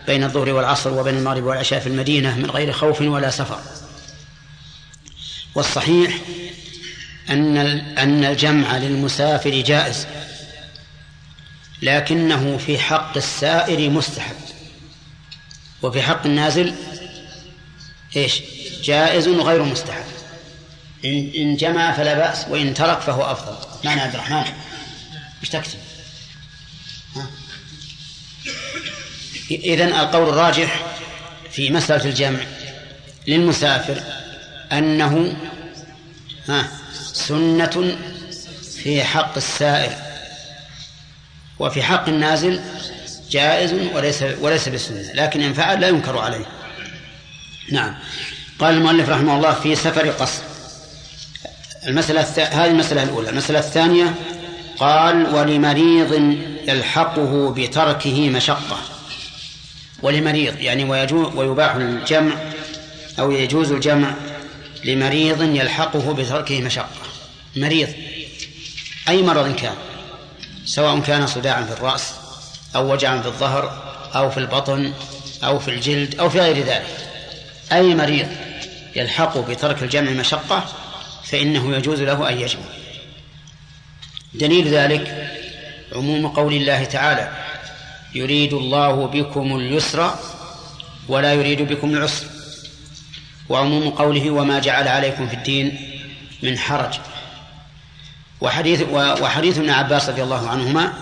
بين 0.08 0.24
الظهر 0.24 0.50
والعصر 0.50 0.94
وبين 0.94 1.18
المغرب 1.18 1.44
والعشاء 1.44 1.80
في 1.80 1.88
المدينة 1.88 2.38
من 2.38 2.52
غير 2.52 2.72
خوف 2.72 3.02
ولا 3.02 3.30
سفر. 3.30 3.60
والصحيح 5.56 6.20
أن 7.30 7.58
أن 7.98 8.26
الجمع 8.26 8.78
للمسافر 8.78 9.62
جائز 9.62 10.08
لكنه 11.82 12.58
في 12.58 12.80
حق 12.80 13.18
السائر 13.18 13.90
مستحب. 13.90 14.36
وفي 15.82 16.02
حق 16.02 16.26
النازل 16.26 16.76
إيش؟ 18.16 18.42
جائز 18.84 19.28
غير 19.28 19.64
مستحب. 19.64 20.04
إن, 21.06 21.32
إن 21.36 21.56
جمع 21.56 21.92
فلا 21.92 22.14
بأس 22.14 22.46
وإن 22.50 22.74
ترك 22.74 23.00
فهو 23.00 23.32
أفضل. 23.32 23.56
معنى 23.86 24.02
عبد 24.02 24.14
الرحمن 24.14 24.44
إيش 25.42 25.50
تكتب؟ 25.50 25.80
إذن 29.52 29.88
القول 29.88 30.30
الراجح 30.30 30.86
في 31.52 31.70
مسألة 31.70 32.06
الجمع 32.06 32.40
للمسافر 33.28 34.04
أنه 34.72 35.36
ها؟ 36.48 36.83
سنة 37.14 37.98
في 38.84 39.04
حق 39.04 39.36
السائر 39.38 39.96
وفي 41.60 41.84
حق 41.84 42.10
النازل 42.10 42.62
جائز 43.32 43.74
وليس 43.96 44.24
وليس 44.42 44.70
بالسنة 44.70 45.14
لكن 45.14 45.42
إن 45.42 45.54
فعل 45.54 45.82
لا 45.82 45.88
ينكر 45.88 46.18
عليه. 46.18 46.46
نعم. 47.72 47.96
قال 48.60 48.74
المؤلف 48.74 49.10
رحمه 49.10 49.36
الله 49.36 49.54
في 49.54 49.76
سفر 49.76 50.10
قصر. 50.10 50.44
المسألة. 51.88 52.22
هذه 52.38 52.70
المسألة 52.70 53.04
الأولى. 53.04 53.30
المسألة 53.30 53.60
الثانية 53.60 54.16
قال 54.78 55.36
ولمريض 55.36 56.38
يلحقه 56.68 57.54
بتركه 57.58 58.30
مشقة. 58.30 58.78
ولمريض 60.02 60.60
يعني 60.60 60.84
ويجوز 60.84 61.36
ويباح 61.36 61.76
الجمع 61.76 62.36
أو 63.20 63.32
يجوز 63.32 63.72
الجمع 63.72 64.14
لمريض 64.86 65.42
يلحقه 65.42 66.14
بتركه 66.14 66.62
مشقة. 66.62 66.90
مريض. 67.56 67.90
أي 69.10 69.22
مرض 69.22 69.56
كان؟ 69.56 69.76
سواء 70.66 71.00
كان 71.00 71.28
صداعا 71.28 71.64
في 71.64 71.72
الرأس 71.72 72.14
أو 72.76 72.92
وجعا 72.92 73.22
في 73.22 73.28
الظهر 73.28 73.84
أو 74.16 74.30
في 74.30 74.38
البطن 74.38 74.94
أو 75.44 75.60
في 75.60 75.68
الجلد 75.68 76.20
أو 76.20 76.30
في 76.30 76.40
غير 76.40 76.66
ذلك. 76.66 76.98
أي 77.72 77.96
مريض 77.96 78.28
يلحق 78.96 79.38
بترك 79.38 79.84
الجمع 79.84 80.12
مشقة 80.12 80.66
فإنه 81.24 81.76
يجوز 81.76 82.02
له 82.02 82.30
أن 82.30 82.40
يجمع. 82.40 82.64
دليل 84.34 84.68
ذلك 84.68 85.32
عموم 85.96 86.28
قول 86.28 86.54
الله 86.54 86.84
تعالى 86.84 87.32
يريد 88.16 88.54
الله 88.54 89.08
بكم 89.08 89.56
اليسر 89.56 90.16
ولا 91.08 91.34
يريد 91.34 91.62
بكم 91.62 91.90
العسر. 91.94 92.26
وعموم 93.50 93.90
قوله 93.90 94.32
وما 94.32 94.60
جعل 94.60 94.88
عليكم 94.88 95.28
في 95.28 95.34
الدين 95.34 95.92
من 96.44 96.58
حرج. 96.58 96.94
وحديث 98.42 98.82
وحديث 98.92 99.58
ابن 99.58 99.70
عباس 99.70 100.10
رضي 100.10 100.24
الله 100.24 100.50
عنهما 100.50 100.94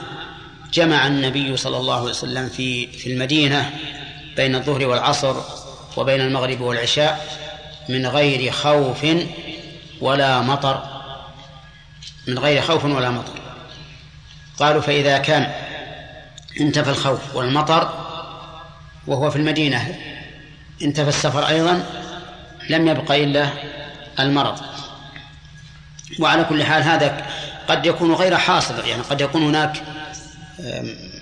جمع 0.73 1.08
النبي 1.08 1.58
صلى 1.58 1.77
الله 1.77 1.95
عليه 1.95 2.10
وسلم 2.10 2.49
في 2.49 2.88
في 2.88 3.13
المدينة 3.13 3.71
بين 4.36 4.56
الظهر 4.56 4.86
والعصر 4.86 5.36
وبين 5.97 6.21
المغرب 6.21 6.62
والعشاء 6.62 7.39
من 7.89 8.06
غير 8.06 8.51
خوف 8.51 9.08
ولا 10.01 10.41
مطر. 10.41 10.84
من 12.27 12.39
غير 12.39 12.62
خوف 12.62 12.86
ولا 12.86 13.10
مطر. 13.12 13.34
قالوا 14.60 14.82
فإذا 14.82 15.17
كان 15.17 15.51
انتفى 16.62 16.89
الخوف 16.89 17.36
والمطر 17.36 17.89
وهو 19.08 19.30
في 19.30 19.36
المدينة 19.36 19.95
انتفى 20.82 21.10
السفر 21.10 21.47
أيضا 21.47 21.86
لم 22.69 22.88
يبق 22.88 23.12
إلا 23.12 23.47
المرض. 24.19 24.60
وعلى 26.19 26.43
كل 26.43 26.63
حال 26.63 26.84
هذا 26.84 27.26
قد 27.67 27.86
يكون 27.86 28.13
غير 28.13 28.38
حاصل 28.38 28.88
يعني 28.88 29.02
قد 29.02 29.21
يكون 29.21 29.43
هناك 29.43 29.84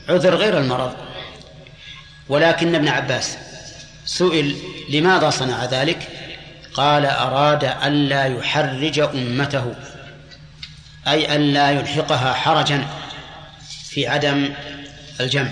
عذر 0.09 0.35
غير 0.35 0.57
المرض. 0.57 0.93
ولكن 2.29 2.75
ابن 2.75 2.87
عباس 2.87 3.37
سئل 4.05 4.55
لماذا 4.89 5.29
صنع 5.29 5.65
ذلك؟ 5.65 6.07
قال 6.73 7.05
أراد 7.05 7.63
ألا 7.63 8.25
يحرج 8.25 8.99
أمته 8.99 9.75
أي 11.07 11.35
ألا 11.35 11.71
يلحقها 11.71 12.33
حرجا 12.33 12.87
في 13.89 14.07
عدم 14.07 14.53
الجمع. 15.19 15.49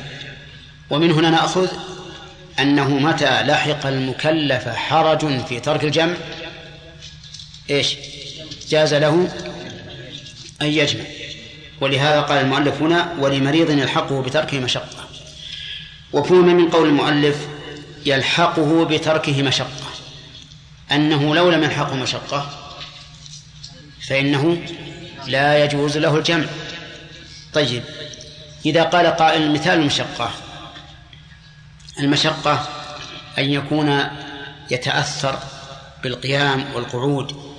ومن 0.90 1.12
هنا 1.12 1.30
نأخذ 1.30 1.68
أنه 2.60 2.90
متى 2.90 3.44
لحق 3.44 3.86
المكلف 3.86 4.68
حرج 4.68 5.46
في 5.46 5.60
ترك 5.60 5.84
الجمع؟ 5.84 6.14
إيش؟ 7.70 7.96
جاز 8.70 8.94
له 8.94 9.30
أن 10.62 10.68
يجمع. 10.68 11.04
ولهذا 11.82 12.22
قال 12.22 12.38
المؤلف 12.38 12.82
هنا 12.82 13.14
ولمريض 13.20 13.70
يلحقه 13.70 14.22
بتركه 14.22 14.60
مشقة. 14.60 15.08
وفهم 16.14 16.46
من 16.46 16.70
قول 16.70 16.88
المؤلف 16.88 17.48
يلحقه 18.06 18.86
بتركه 18.86 19.42
مشقة. 19.42 19.88
أنه 20.92 21.36
لو 21.36 21.50
لم 21.50 21.64
يلحقه 21.64 21.96
مشقة 21.96 22.50
فإنه 24.08 24.62
لا 25.28 25.64
يجوز 25.64 25.98
له 25.98 26.16
الجمع. 26.18 26.46
طيب 27.54 27.84
إذا 28.66 28.84
قال 28.84 29.08
قائل 29.08 29.52
مثال 29.52 29.80
المشقة 29.80 30.32
المشقة 32.00 32.68
أن 33.38 33.52
يكون 33.52 34.04
يتأثر 34.72 35.40
بالقيام 36.04 36.66
والقعود 36.74 37.56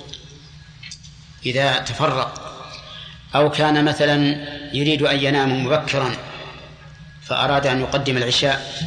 إذا 1.45 1.79
تفرق. 1.79 2.45
أو 3.35 3.51
كان 3.51 3.85
مثلا 3.85 4.15
يريد 4.73 5.01
أن 5.01 5.23
ينام 5.23 5.65
مبكرا 5.65 6.15
فأراد 7.23 7.67
أن 7.67 7.81
يقدم 7.81 8.17
العشاء. 8.17 8.83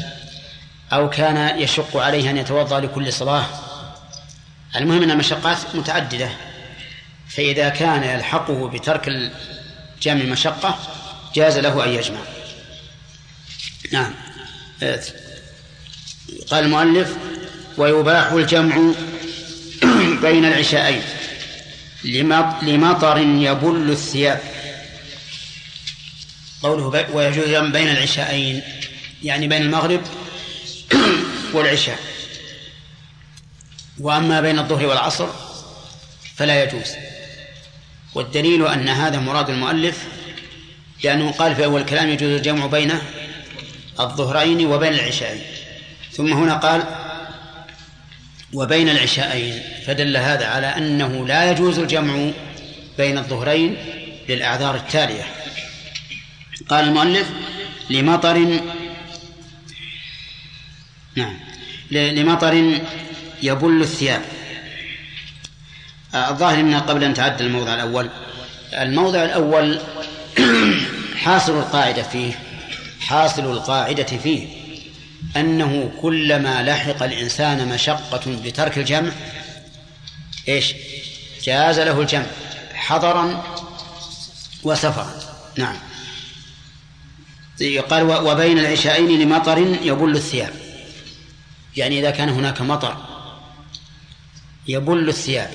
أو 0.93 1.11
كان 1.11 1.59
يشق 1.59 1.97
عليه 1.97 2.31
أن 2.31 2.37
يتوضأ 2.37 2.81
لكل 2.81 3.13
صلاة. 3.13 3.47
المهم 4.77 5.03
أن 5.03 5.11
المشقات 5.11 5.59
متعددة. 5.75 6.31
فإذا 7.29 7.69
كان 7.69 8.03
يلحقه 8.03 8.69
بترك 8.69 9.09
الجمع 9.09 10.25
مشقة 10.25 10.79
جاز 11.35 11.59
له 11.59 11.85
أن 11.85 11.91
يجمع. 11.91 12.21
نعم. 13.93 14.15
قال 16.51 16.65
المؤلف 16.65 17.17
ويباح 17.79 18.33
الجمع 18.33 18.77
بين 20.23 20.45
العشاءين 20.45 21.03
لمطر 22.63 23.19
يبل 23.19 23.91
الثياب. 23.91 24.41
قوله 26.63 27.07
ويجوز 27.13 27.47
بين 27.47 27.89
العشاءين 27.89 28.63
يعني 29.23 29.49
بين 29.49 29.63
المغرب 29.63 30.01
والعشاء. 31.55 31.99
وأما 33.99 34.41
بين 34.41 34.59
الظهر 34.59 34.87
والعصر 34.87 35.29
فلا 36.37 36.65
يجوز. 36.65 36.91
والدليل 38.15 38.67
أن 38.67 38.89
هذا 38.89 39.19
مراد 39.19 39.51
المؤلف 39.51 39.99
لأنه 41.05 41.33
قال 41.33 41.57
في 41.57 41.65
أول 41.65 41.85
كلام 41.85 42.11
يجوز 42.11 42.31
الجمع 42.31 42.67
بين 42.67 42.93
الظهرين 44.01 44.67
وبين 44.67 44.95
العشاءين. 44.95 45.62
ثم 46.13 46.33
هنا 46.33 46.55
قال 46.55 46.83
وبين 48.53 48.89
العشاءين 48.89 49.63
فدل 49.87 50.17
هذا 50.17 50.47
على 50.47 50.67
أنه 50.67 51.27
لا 51.27 51.51
يجوز 51.51 51.79
الجمع 51.79 52.31
بين 52.99 53.19
الظهرين 53.19 53.77
للأعذار 54.29 54.75
التالية. 54.75 55.25
قال 56.69 56.85
المؤلف 56.85 57.31
لمطر 57.91 58.61
نعم 61.17 61.39
لمطر 61.91 62.81
يبل 63.43 63.83
الثياب. 63.83 64.23
الظاهر 66.15 66.61
أن 66.61 66.75
قبل 66.75 67.05
أن 67.05 67.15
تعدل 67.15 67.47
الموضع 67.47 67.75
الأول 67.75 68.11
الموضع 68.73 69.25
الأول 69.25 69.81
حاصل 71.25 71.59
القاعدة 71.59 72.03
فيه 72.03 72.33
حاصل 73.01 73.53
القاعدة 73.53 74.05
فيه. 74.05 74.62
أنه 75.37 75.93
كلما 76.03 76.63
لحق 76.63 77.03
الإنسان 77.03 77.69
مشقة 77.69 78.21
بترك 78.45 78.79
الجمع 78.79 79.13
إيش؟ 80.49 80.75
جاز 81.43 81.81
له 81.81 82.01
الجمع 82.01 82.27
حضرا 82.75 83.45
وسفرا. 84.63 85.15
نعم. 85.59 85.77
قال 87.91 88.03
وبين 88.03 88.59
العشاءين 88.59 89.21
لمطر 89.21 89.59
يبل 89.59 90.17
الثياب. 90.17 90.53
يعني 91.77 91.99
إذا 91.99 92.11
كان 92.11 92.29
هناك 92.29 92.61
مطر 92.61 92.97
يبل 94.69 95.09
الثياب 95.09 95.51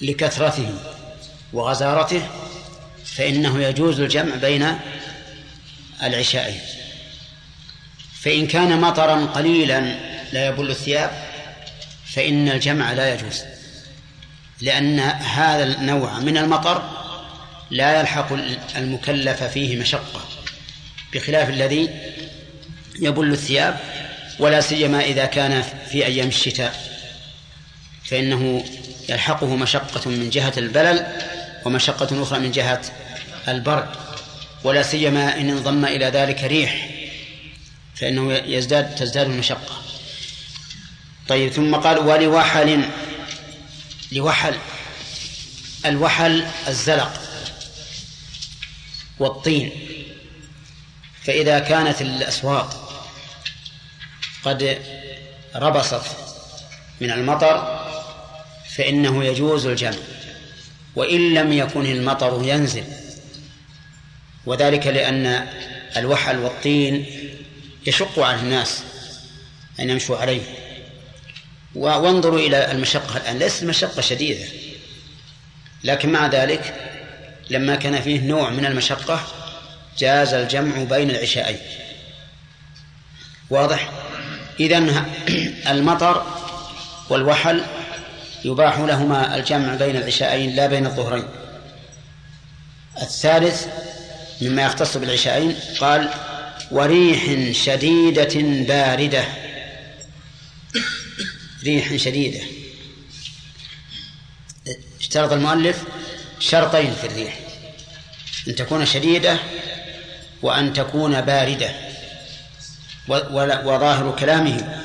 لكثرته 0.00 0.74
وغزارته 1.52 2.28
فإنه 3.04 3.62
يجوز 3.62 4.00
الجمع 4.00 4.34
بين 4.34 4.78
العشاءين 6.02 6.60
فإن 8.26 8.46
كان 8.46 8.80
مطرا 8.80 9.26
قليلا 9.26 9.94
لا 10.32 10.46
يبل 10.46 10.70
الثياب 10.70 11.10
فإن 12.14 12.48
الجمع 12.48 12.92
لا 12.92 13.14
يجوز 13.14 13.42
لأن 14.60 15.00
هذا 15.00 15.64
النوع 15.64 16.18
من 16.18 16.36
المطر 16.36 16.82
لا 17.70 18.00
يلحق 18.00 18.32
المكلف 18.76 19.42
فيه 19.42 19.76
مشقة 19.76 20.20
بخلاف 21.14 21.48
الذي 21.48 21.90
يبل 23.00 23.32
الثياب 23.32 23.78
ولا 24.38 24.60
سيما 24.60 25.04
إذا 25.04 25.24
كان 25.26 25.62
في 25.90 26.06
أيام 26.06 26.28
الشتاء 26.28 26.80
فإنه 28.04 28.64
يلحقه 29.08 29.56
مشقة 29.56 30.10
من 30.10 30.30
جهة 30.30 30.52
البلل 30.56 31.06
ومشقة 31.64 32.22
أخرى 32.22 32.38
من 32.38 32.50
جهة 32.50 32.82
البرد 33.48 33.88
ولا 34.64 34.82
سيما 34.82 35.40
إن 35.40 35.50
انضم 35.50 35.84
إلى 35.84 36.06
ذلك 36.06 36.44
ريح 36.44 36.95
فإنه 37.96 38.32
يزداد 38.34 38.94
تزداد 38.94 39.30
المشقة. 39.30 39.82
طيب 41.28 41.52
ثم 41.52 41.74
قال 41.74 41.98
ولوحل 41.98 42.84
لوحل 44.12 44.58
الوحل 45.86 46.46
الزلق 46.68 47.20
والطين. 49.18 49.70
فإذا 51.22 51.58
كانت 51.58 52.02
الأسواق 52.02 52.86
قد 54.44 54.78
ربصت 55.54 56.02
من 57.00 57.10
المطر 57.10 57.86
فإنه 58.76 59.24
يجوز 59.24 59.66
الجمع. 59.66 59.98
وإن 60.96 61.34
لم 61.34 61.52
يكن 61.52 61.86
المطر 61.86 62.40
ينزل. 62.44 62.84
وذلك 64.46 64.86
لأن 64.86 65.48
الوحل 65.96 66.38
والطين 66.38 67.06
يشق 67.86 68.18
على 68.18 68.40
الناس 68.40 68.82
أن 69.80 69.90
يمشوا 69.90 70.16
عليه. 70.16 70.42
وانظروا 71.74 72.38
إلى 72.38 72.70
المشقة 72.70 73.16
الآن. 73.16 73.38
ليست 73.38 73.64
مشقة 73.64 74.00
شديدة. 74.00 74.44
لكن 75.84 76.12
مع 76.12 76.26
ذلك 76.26 76.74
لما 77.50 77.76
كان 77.76 78.00
فيه 78.00 78.20
نوع 78.20 78.50
من 78.50 78.66
المشقة 78.66 79.26
جاز 79.98 80.34
الجمع 80.34 80.82
بين 80.82 81.10
العشاءين 81.10 81.58
واضح؟ 83.50 83.90
إذا 84.60 85.04
المطر 85.72 86.26
والوحل 87.10 87.62
يباح 88.44 88.78
لهما 88.78 89.36
الجمع 89.36 89.74
بين 89.74 89.96
العشاءين 89.96 90.56
لا 90.56 90.66
بين 90.66 90.86
الظهرين. 90.86 91.24
الثالث 93.02 93.66
مما 94.42 94.62
يختص 94.62 94.96
بالعشاءين 94.96 95.56
قال 95.80 96.10
وريح 96.70 97.52
شديدة 97.52 98.42
باردة. 98.64 99.24
ريح 101.64 101.96
شديدة. 101.96 102.40
اشترط 105.00 105.32
المؤلف 105.32 105.82
شرطين 106.40 106.94
في 106.94 107.06
الريح. 107.06 107.38
أن 108.48 108.54
تكون 108.54 108.86
شديدة 108.86 109.38
وأن 110.42 110.72
تكون 110.72 111.20
باردة. 111.20 111.70
وظاهر 113.08 114.16
كلامه 114.18 114.82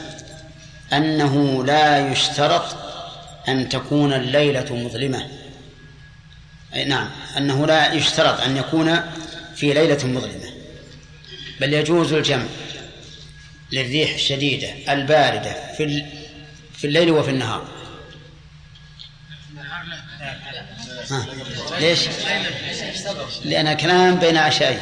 أنه 0.94 1.66
لا 1.66 2.12
يشترط 2.12 2.76
أن 3.48 3.70
تكون 3.70 4.14
الليلة 4.14 4.76
مظلمة. 4.76 5.28
أي 6.74 6.86
نعم 6.86 7.10
أنه 7.38 7.68
لا 7.68 7.94
يشترط 7.94 8.42
أن 8.42 8.58
يكون 8.58 9.02
في 9.56 9.74
ليلة 9.74 10.08
مظلمة. 10.08 10.51
بل 11.62 11.74
يجوز 11.74 12.14
الجمع 12.14 12.46
للريح 13.72 14.14
الشديدة 14.14 14.94
الباردة 14.94 15.74
في 15.78 16.06
في 16.78 16.88
الليل 16.88 17.12
وفي 17.12 17.30
النهار 17.32 17.68
ها. 21.12 21.28
ليش؟ 21.80 22.00
لأن 23.46 23.74
كلام 23.74 24.16
بين 24.16 24.38
عشائين 24.38 24.80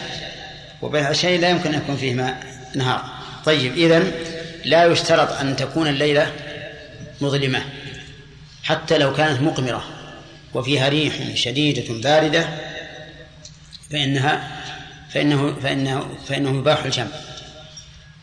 وبين 0.81 1.03
عشائين 1.03 1.41
لا 1.41 1.49
يمكن 1.49 1.73
أن 1.73 1.79
يكون 1.81 1.97
فيهما 1.97 2.39
نهار 2.75 3.09
طيب 3.45 3.77
إذن 3.77 4.11
لا 4.65 4.85
يشترط 4.85 5.31
أن 5.31 5.55
تكون 5.55 5.87
الليلة 5.87 6.33
مظلمة 7.21 7.63
حتى 8.63 8.97
لو 8.97 9.13
كانت 9.13 9.41
مقمرة 9.41 9.83
وفيها 10.53 10.89
ريح 10.89 11.13
شديدة 11.35 11.93
باردة 11.93 12.49
فإنها 13.91 14.58
فإنه 15.13 15.55
فإنه 15.63 16.09
فإنه 16.27 16.57
يباح 16.57 16.83
الجمع. 16.83 17.07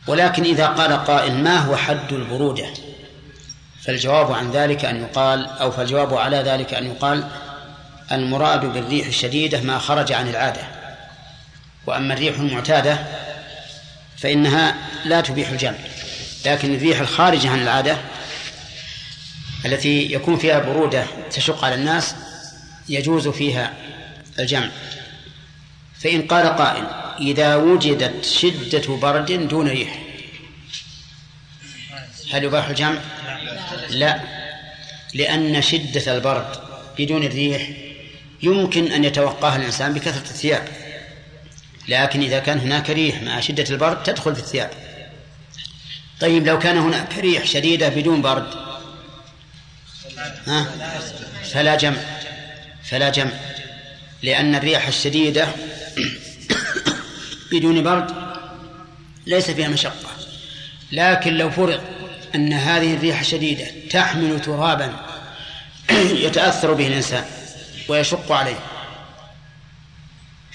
ولكن 0.07 0.43
إذا 0.43 0.67
قال 0.67 1.05
قائل 1.05 1.35
ما 1.35 1.59
هو 1.59 1.77
حد 1.77 2.13
البرودة؟ 2.13 2.67
فالجواب 3.83 4.33
عن 4.33 4.51
ذلك 4.51 4.85
أن 4.85 4.97
يقال 4.97 5.47
أو 5.47 5.71
فالجواب 5.71 6.15
على 6.15 6.37
ذلك 6.37 6.75
أن 6.75 6.87
يقال 6.87 7.29
المراد 8.13 8.65
بالريح 8.73 9.07
الشديدة 9.07 9.61
ما 9.61 9.79
خرج 9.79 10.13
عن 10.13 10.29
العادة. 10.29 10.63
وأما 11.87 12.15
الريح 12.15 12.39
المعتادة 12.39 12.99
فإنها 14.17 14.75
لا 15.05 15.21
تبيح 15.21 15.49
الجمع. 15.49 15.79
لكن 16.47 16.75
الريح 16.75 17.01
الخارجة 17.01 17.51
عن 17.51 17.63
العادة 17.63 17.97
التي 19.65 20.13
يكون 20.13 20.39
فيها 20.39 20.59
برودة 20.59 21.05
تشق 21.31 21.65
على 21.65 21.75
الناس 21.75 22.15
يجوز 22.89 23.29
فيها 23.29 23.73
الجمع. 24.39 24.71
فإن 26.01 26.23
قال 26.23 26.47
قائل 26.47 26.87
إذا 27.21 27.57
وجدت 27.57 28.25
شدة 28.25 28.97
برد 28.97 29.49
دون 29.49 29.69
ريح. 29.69 29.99
هل 32.33 32.45
يباح 32.45 32.69
الجمع؟ 32.69 32.99
لا. 33.91 34.21
لأن 35.15 35.63
شدة 35.63 36.17
البرد 36.17 36.61
بدون 36.99 37.23
الريح 37.23 37.69
يمكن 38.43 38.93
أن 38.93 39.05
يتوقاها 39.05 39.57
الإنسان 39.57 39.93
بكثرة 39.93 40.31
الثياب. 40.31 40.69
لكن 41.89 42.23
إذا 42.23 42.39
كان 42.39 42.59
هناك 42.59 42.91
ريح 42.91 43.23
مع 43.23 43.41
شدة 43.41 43.65
البرد 43.71 44.03
تدخل 44.03 44.35
في 44.35 44.41
الثياب. 44.41 44.71
طيب 46.21 46.47
لو 46.47 46.59
كان 46.59 46.79
هناك 46.79 47.19
ريح 47.19 47.45
شديدة 47.45 47.89
بدون 47.89 48.23
برد 48.23 48.55
ها؟ 50.47 50.65
فلا 51.53 51.77
جمع. 51.77 52.01
فلا 52.83 53.11
جمع. 53.11 53.31
لأن 54.23 54.55
الريح 54.55 54.87
الشديدة 54.87 55.49
بدون 57.53 57.83
برد 57.83 58.15
ليس 59.27 59.51
فيها 59.51 59.69
مشقة. 59.69 60.11
لكن 60.93 61.35
لو 61.35 61.51
فرض 61.51 61.81
أن 62.35 62.53
هذه 62.53 62.95
الريح 62.95 63.21
الشديدة 63.21 63.67
تحمل 63.91 64.41
ترابا 64.41 65.07
يتأثر 66.27 66.73
به 66.73 66.87
الإنسان 66.87 67.25
ويشق 67.89 68.33
عليه 68.33 68.59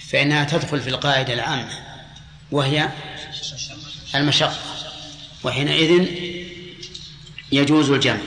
فإنها 0.09 0.43
تدخل 0.43 0.79
في 0.79 0.89
القاعدة 0.89 1.33
العامة 1.33 1.73
وهي 2.51 2.89
المشقة 4.15 4.59
وحينئذ 5.43 6.07
يجوز 7.51 7.89
الجمع. 7.89 8.17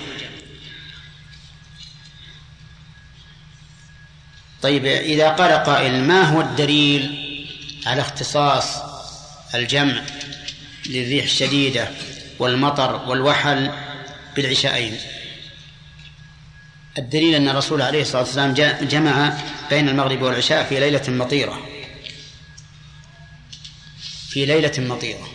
طيب 4.64 4.86
إذا 4.86 5.28
قال 5.28 5.52
قائل 5.52 6.04
ما 6.04 6.22
هو 6.22 6.40
الدليل 6.40 7.14
على 7.86 8.00
اختصاص 8.00 8.66
الجمع 9.54 10.02
للريح 10.86 11.24
الشديدة 11.24 11.88
والمطر 12.38 13.08
والوحل 13.08 13.70
بالعشاءين 14.36 14.96
الدليل 16.98 17.34
أن 17.34 17.48
الرسول 17.48 17.82
عليه 17.82 18.02
الصلاة 18.02 18.22
والسلام 18.22 18.54
جمع 18.82 19.38
بين 19.70 19.88
المغرب 19.88 20.22
والعشاء 20.22 20.64
في 20.64 20.80
ليلة 20.80 21.02
مطيرة. 21.08 21.60
في 24.28 24.46
ليلة 24.46 24.72
مطيرة. 24.78 25.28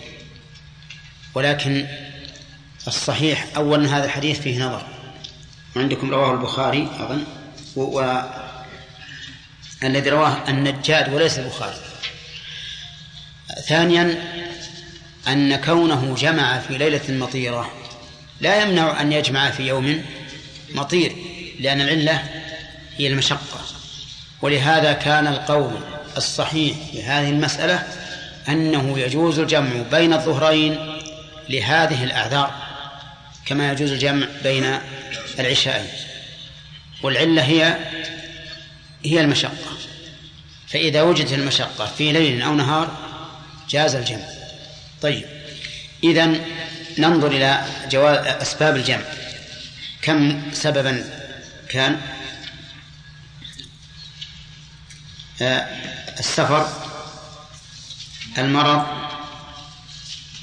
ولكن 1.36 1.88
الصحيح 2.88 3.48
أولا 3.56 3.98
هذا 3.98 4.06
الحديث 4.06 4.40
فيه 4.40 4.66
نظر. 4.66 4.88
عندكم 5.76 6.12
رواه 6.12 6.32
البخاري 6.34 6.88
أظن. 7.00 7.24
الذي 9.84 10.10
رواه 10.10 10.50
النجاد 10.50 11.14
وليس 11.14 11.40
البخاري. 11.40 11.76
ثانيا 13.68 14.18
أن 15.28 15.56
كونه 15.56 16.16
جمع 16.16 16.60
في 16.60 16.78
ليلة 16.78 17.02
مطيرة 17.10 17.72
لا 18.42 18.62
يمنع 18.62 19.02
أن 19.02 19.12
يجمع 19.12 19.52
في 19.52 19.68
يوم 19.68 20.06
مطير 20.76 21.16
لأن 21.60 21.82
العلة 21.82 22.24
هي 22.98 23.08
المشقة. 23.08 23.62
ولهذا 24.42 24.94
كان 24.94 25.28
القول 25.28 25.80
الصحيح 26.18 26.78
في 26.92 27.04
هذه 27.04 27.30
المسألة 27.30 27.84
أنه 28.50 29.00
يجوز 29.00 29.40
الجمع 29.40 29.82
بين 29.92 30.14
الظهرين 30.14 31.00
لهذه 31.50 32.04
الأعذار 32.04 32.54
كما 33.46 33.72
يجوز 33.72 33.92
الجمع 33.92 34.28
بين 34.44 34.80
العشاءين. 35.40 35.88
والعلة 37.04 37.42
هي 37.42 37.78
هي 39.06 39.22
المشقة. 39.22 39.78
فإذا 40.68 41.02
وجدت 41.02 41.34
المشقة 41.34 41.86
في 41.86 42.12
ليل 42.12 42.42
أو 42.42 42.56
نهار 42.56 42.98
جاز 43.70 43.96
الجمع. 43.96 44.28
طيب. 45.02 45.26
إذا 46.04 46.36
ننظر 46.98 47.28
إلى 47.28 47.66
جواز 47.92 48.28
أسباب 48.28 48.76
الجمع. 48.76 49.04
كم 50.02 50.42
سببا 50.54 51.04
كان؟ 51.70 52.02
آه، 55.42 55.68
السفر 56.20 56.70
المرض 58.38 58.88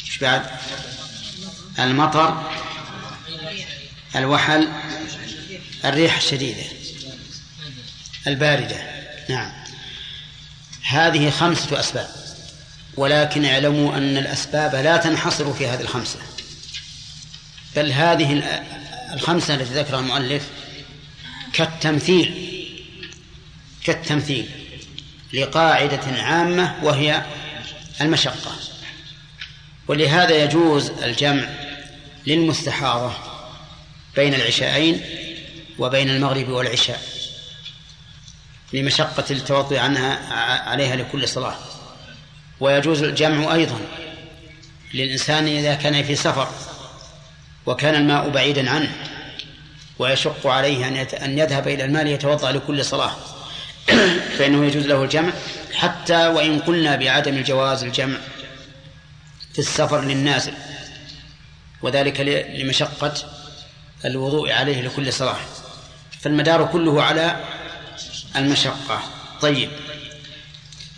إيش 0.07 0.19
بعد؟ 0.19 0.47
المطر 1.79 2.51
الوحل 4.17 4.69
الريح 5.85 6.17
الشديدة. 6.17 6.76
الباردة. 8.27 8.77
نعم. 9.29 9.53
هذه 10.83 11.31
خمسة 11.31 11.81
أسباب. 11.81 12.09
ولكن 12.97 13.45
اعلموا 13.45 13.97
أن 13.97 14.17
الأسباب 14.17 14.75
لا 14.75 14.97
تنحصر 14.97 15.53
في 15.53 15.67
هذه 15.67 15.81
الخمسة. 15.81 16.19
بل 17.77 17.93
هذه 17.93 18.43
الخمسة 19.13 19.55
التي 19.55 19.75
ذكرها 19.75 20.01
المؤلف 20.01 20.43
كالتمثيل. 21.53 22.53
كالتمثيل 23.85 24.49
لقاعدة 25.33 26.23
عامة 26.23 26.75
وهي 26.83 27.23
المشقة. 28.01 28.57
ولهذا 29.89 30.45
يجوز 30.45 30.91
الجمع 30.91 31.49
للمستحاضة 32.27 33.13
بين 34.17 34.35
العشاءين 34.35 35.01
وبين 35.79 36.11
المغرب 36.11 36.49
والعشاء. 36.49 37.16
لمشقة 38.77 39.25
التوضؤ 39.31 39.79
عنها 39.79 40.35
عليها 40.69 40.97
لكل 40.97 41.29
صلاة. 41.29 41.55
ويجوز 42.61 43.03
الجمع 43.03 43.55
أيضا 43.55 43.81
للإنسان 44.95 45.47
إذا 45.47 45.75
كان 45.75 46.03
في 46.03 46.17
سفر 46.17 46.49
وكان 47.67 47.95
الماء 47.95 48.29
بعيدا 48.29 48.71
عنه 48.71 48.93
ويشق 49.99 50.47
عليه 50.47 50.89
أن 51.25 51.39
يذهب 51.39 51.69
إلى 51.69 51.85
الماء 51.85 52.05
ليتوضأ 52.05 52.53
لكل 52.53 52.85
صلاة. 52.85 53.17
فإنه 54.39 54.67
يجوز 54.67 54.87
له 54.87 55.03
الجمع 55.05 55.33
حتى 55.75 56.27
وإن 56.27 56.59
قلنا 56.59 56.97
بعدم 56.97 57.37
الجواز 57.37 57.85
الجمع 57.85 58.17
في 59.53 59.59
السفر 59.59 60.01
للنازل 60.01 60.53
وذلك 61.83 62.21
لمشقة 62.55 63.15
الوضوء 64.05 64.53
عليه 64.53 64.83
لكل 64.83 65.13
صلاة. 65.13 65.37
فالمدار 66.21 66.67
كله 66.73 67.03
على 67.03 67.37
المشقة. 68.37 69.03
طيب 69.41 69.71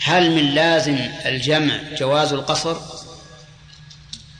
هل 0.02 0.30
من 0.30 0.54
لازم 0.54 0.98
الجمع 1.26 1.80
جواز 1.98 2.32
القصر؟ 2.32 2.76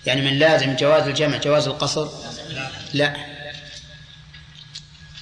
يعني 0.06 0.20
من 0.22 0.38
لازم 0.38 0.76
جواز 0.76 1.08
الجمع 1.08 1.36
جواز 1.36 1.68
القصر؟ 1.68 2.08
لا. 2.94 3.16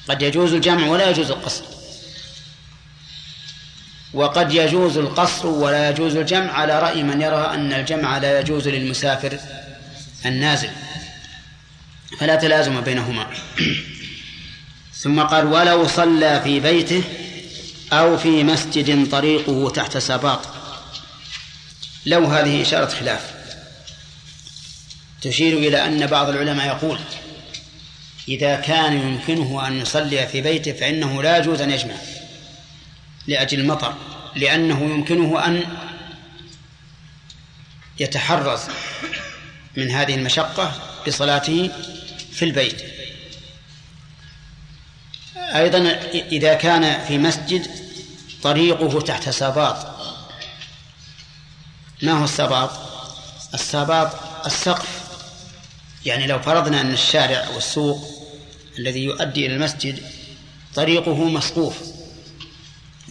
قد 0.09 0.23
يجوز 0.23 0.53
الجمع 0.53 0.87
ولا 0.87 1.11
يجوز 1.11 1.31
القصر. 1.31 1.65
وقد 4.15 4.53
يجوز 4.53 4.99
القصر 4.99 5.47
ولا 5.47 5.91
يجوز 5.91 6.17
الجمع 6.17 6.53
على 6.53 6.79
رأي 6.79 7.03
من 7.03 7.21
يرى 7.21 7.55
أن 7.55 7.73
الجمع 7.73 8.19
لا 8.19 8.41
يجوز 8.41 8.69
للمسافر 8.69 9.39
النازل. 10.27 10.71
فلا 12.19 12.37
تلازم 12.37 12.81
بينهما. 12.81 13.27
ثم 14.95 15.21
قال 15.21 15.47
ولو 15.47 15.89
صلى 15.89 16.41
في 16.45 16.61
بيته 16.61 17.05
أو 17.92 18.18
في 18.18 18.44
مسجد 18.44 19.11
طريقه 19.11 19.70
تحت 19.70 19.99
سباط 19.99 20.40
لو 22.07 22.25
هذه 22.25 22.62
إشارة 22.62 22.87
خلاف. 22.87 23.37
تشير 25.22 25.59
إلى 25.59 25.87
أن 25.87 26.07
بعض 26.07 26.29
العلماء 26.29 26.66
يقول 26.66 26.99
إذا 28.29 28.57
كان 28.57 28.92
يمكنه 28.92 29.68
أن 29.68 29.81
يصلي 29.81 30.27
في 30.27 30.40
بيته 30.40 30.72
فإنه 30.72 31.22
لا 31.22 31.38
يجوز 31.38 31.61
أن 31.61 31.70
يجمع 31.70 31.94
لأجل 33.27 33.61
المطر 33.61 33.94
لأنه 34.37 34.81
يمكنه 34.81 35.46
أن 35.46 35.64
يتحرز 38.01 38.61
من 39.77 39.90
هذه 39.90 40.14
المشقة 40.14 40.72
بصلاته 41.07 41.70
في 42.33 42.44
البيت. 42.44 42.96
أيضا 45.55 45.79
إذا 46.15 46.55
كان 46.55 47.05
في 47.05 47.19
مسجد 47.19 47.71
طريقه 48.43 49.01
تحت 49.01 49.29
سباط. 49.29 49.77
ما 52.03 52.13
هو 52.13 52.25
السباط؟ 52.25 52.71
السباط 53.55 54.11
السقف. 54.47 55.07
يعني 56.07 56.27
لو 56.27 56.39
فرضنا 56.39 56.81
أن 56.81 56.93
الشارع 56.93 57.47
أو 57.47 57.57
السوق 57.59 58.09
الذي 58.79 59.05
يؤدي 59.05 59.47
إلى 59.47 59.55
المسجد 59.55 60.03
طريقه 60.75 61.25
مسقوف 61.25 61.79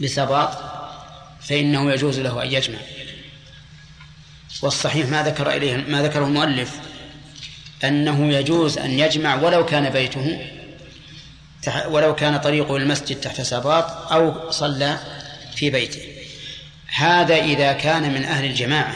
بسباط 0.01 0.57
فإنه 1.41 1.91
يجوز 1.91 2.19
له 2.19 2.43
أن 2.43 2.47
يجمع. 2.51 2.79
والصحيح 4.61 5.07
ما 5.07 5.23
ذكر 5.23 5.51
إليه 5.51 5.77
ما 5.77 6.03
ذكره 6.03 6.25
المؤلف 6.25 6.71
أنه 7.83 8.33
يجوز 8.33 8.77
أن 8.77 8.99
يجمع 8.99 9.35
ولو 9.35 9.65
كان 9.65 9.89
بيته 9.89 10.47
ولو 11.87 12.15
كان 12.15 12.37
طريقه 12.37 12.77
المسجد 12.77 13.21
تحت 13.21 13.41
سباط 13.41 14.11
أو 14.11 14.51
صلى 14.51 14.99
في 15.55 15.69
بيته. 15.69 16.01
هذا 16.95 17.35
إذا 17.35 17.73
كان 17.73 18.13
من 18.13 18.25
أهل 18.25 18.45
الجماعة. 18.45 18.95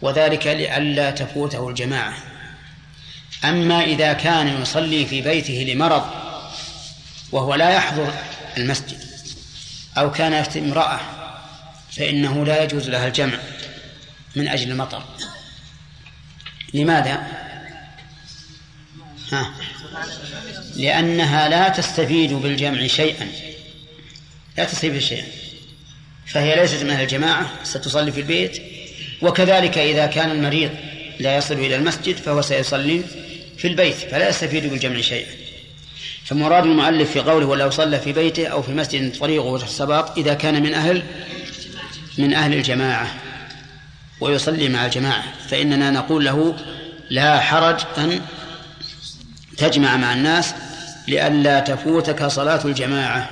وذلك 0.00 0.46
لئلا 0.46 1.10
تفوته 1.10 1.68
الجماعة. 1.68 2.14
أما 3.44 3.84
إذا 3.84 4.12
كان 4.12 4.62
يصلي 4.62 5.06
في 5.06 5.20
بيته 5.20 5.72
لمرض 5.72 6.04
وهو 7.32 7.54
لا 7.54 7.70
يحضر 7.70 8.12
المسجد 8.56 8.98
أو 9.98 10.10
كان 10.10 10.32
يفتي 10.32 10.58
امرأة 10.58 11.00
فإنه 11.92 12.44
لا 12.44 12.62
يجوز 12.62 12.88
لها 12.88 13.06
الجمع 13.06 13.38
من 14.36 14.48
أجل 14.48 14.70
المطر. 14.70 15.02
لماذا؟ 16.74 17.47
ها. 19.32 19.50
لأنها 20.76 21.48
لا 21.48 21.68
تستفيد 21.68 22.32
بالجمع 22.32 22.86
شيئا. 22.86 23.28
لا 24.58 24.64
تستفيد 24.64 24.98
شيئا 24.98 25.26
فهي 26.26 26.56
ليست 26.56 26.82
من 26.82 26.90
الجماعة 26.90 27.50
ستصلي 27.64 28.12
في 28.12 28.20
البيت. 28.20 28.62
وكذلك 29.22 29.78
إذا 29.78 30.06
كان 30.06 30.30
المريض 30.30 30.70
لا 31.20 31.36
يصل 31.36 31.54
إلى 31.54 31.76
المسجد 31.76 32.16
فهو 32.16 32.42
سيصلي 32.42 33.02
في 33.58 33.68
البيت 33.68 33.94
فلا 33.94 34.28
يستفيد 34.28 34.66
بالجمع 34.66 35.00
شيئا. 35.00 35.48
فمراد 36.28 36.64
المؤلف 36.64 37.10
في 37.10 37.20
قوله 37.20 37.46
ولو 37.46 37.70
صلى 37.70 37.98
في 37.98 38.12
بيته 38.12 38.46
أو 38.46 38.62
في 38.62 38.72
مسجد 38.72 39.18
طريقه 39.18 39.56
السباط 39.56 40.18
إذا 40.18 40.34
كان 40.34 40.62
من 40.62 40.74
أهل 40.74 41.02
من 42.18 42.34
أهل 42.34 42.54
الجماعة 42.54 43.14
ويصلي 44.20 44.68
مع 44.68 44.86
الجماعة 44.86 45.24
فإننا 45.48 45.90
نقول 45.90 46.24
له 46.24 46.56
لا 47.10 47.40
حرج 47.40 47.80
أن 47.98 48.20
تجمع 49.58 49.96
مع 49.96 50.12
الناس 50.12 50.54
لئلا 51.08 51.60
تفوتك 51.60 52.26
صلاة 52.26 52.64
الجماعة. 52.64 53.30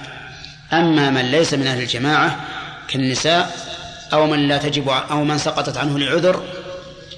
أما 0.73 1.11
من 1.11 1.31
ليس 1.31 1.55
من 1.55 1.67
أهل 1.67 1.83
الجماعة 1.83 2.47
كالنساء 2.89 3.67
أو 4.13 4.27
من 4.27 4.49
لا 4.49 4.59
تجب 4.59 4.89
أو 4.89 5.25
من 5.25 5.39
سقطت 5.39 5.77
عنه 5.77 5.99
لعذر 5.99 6.45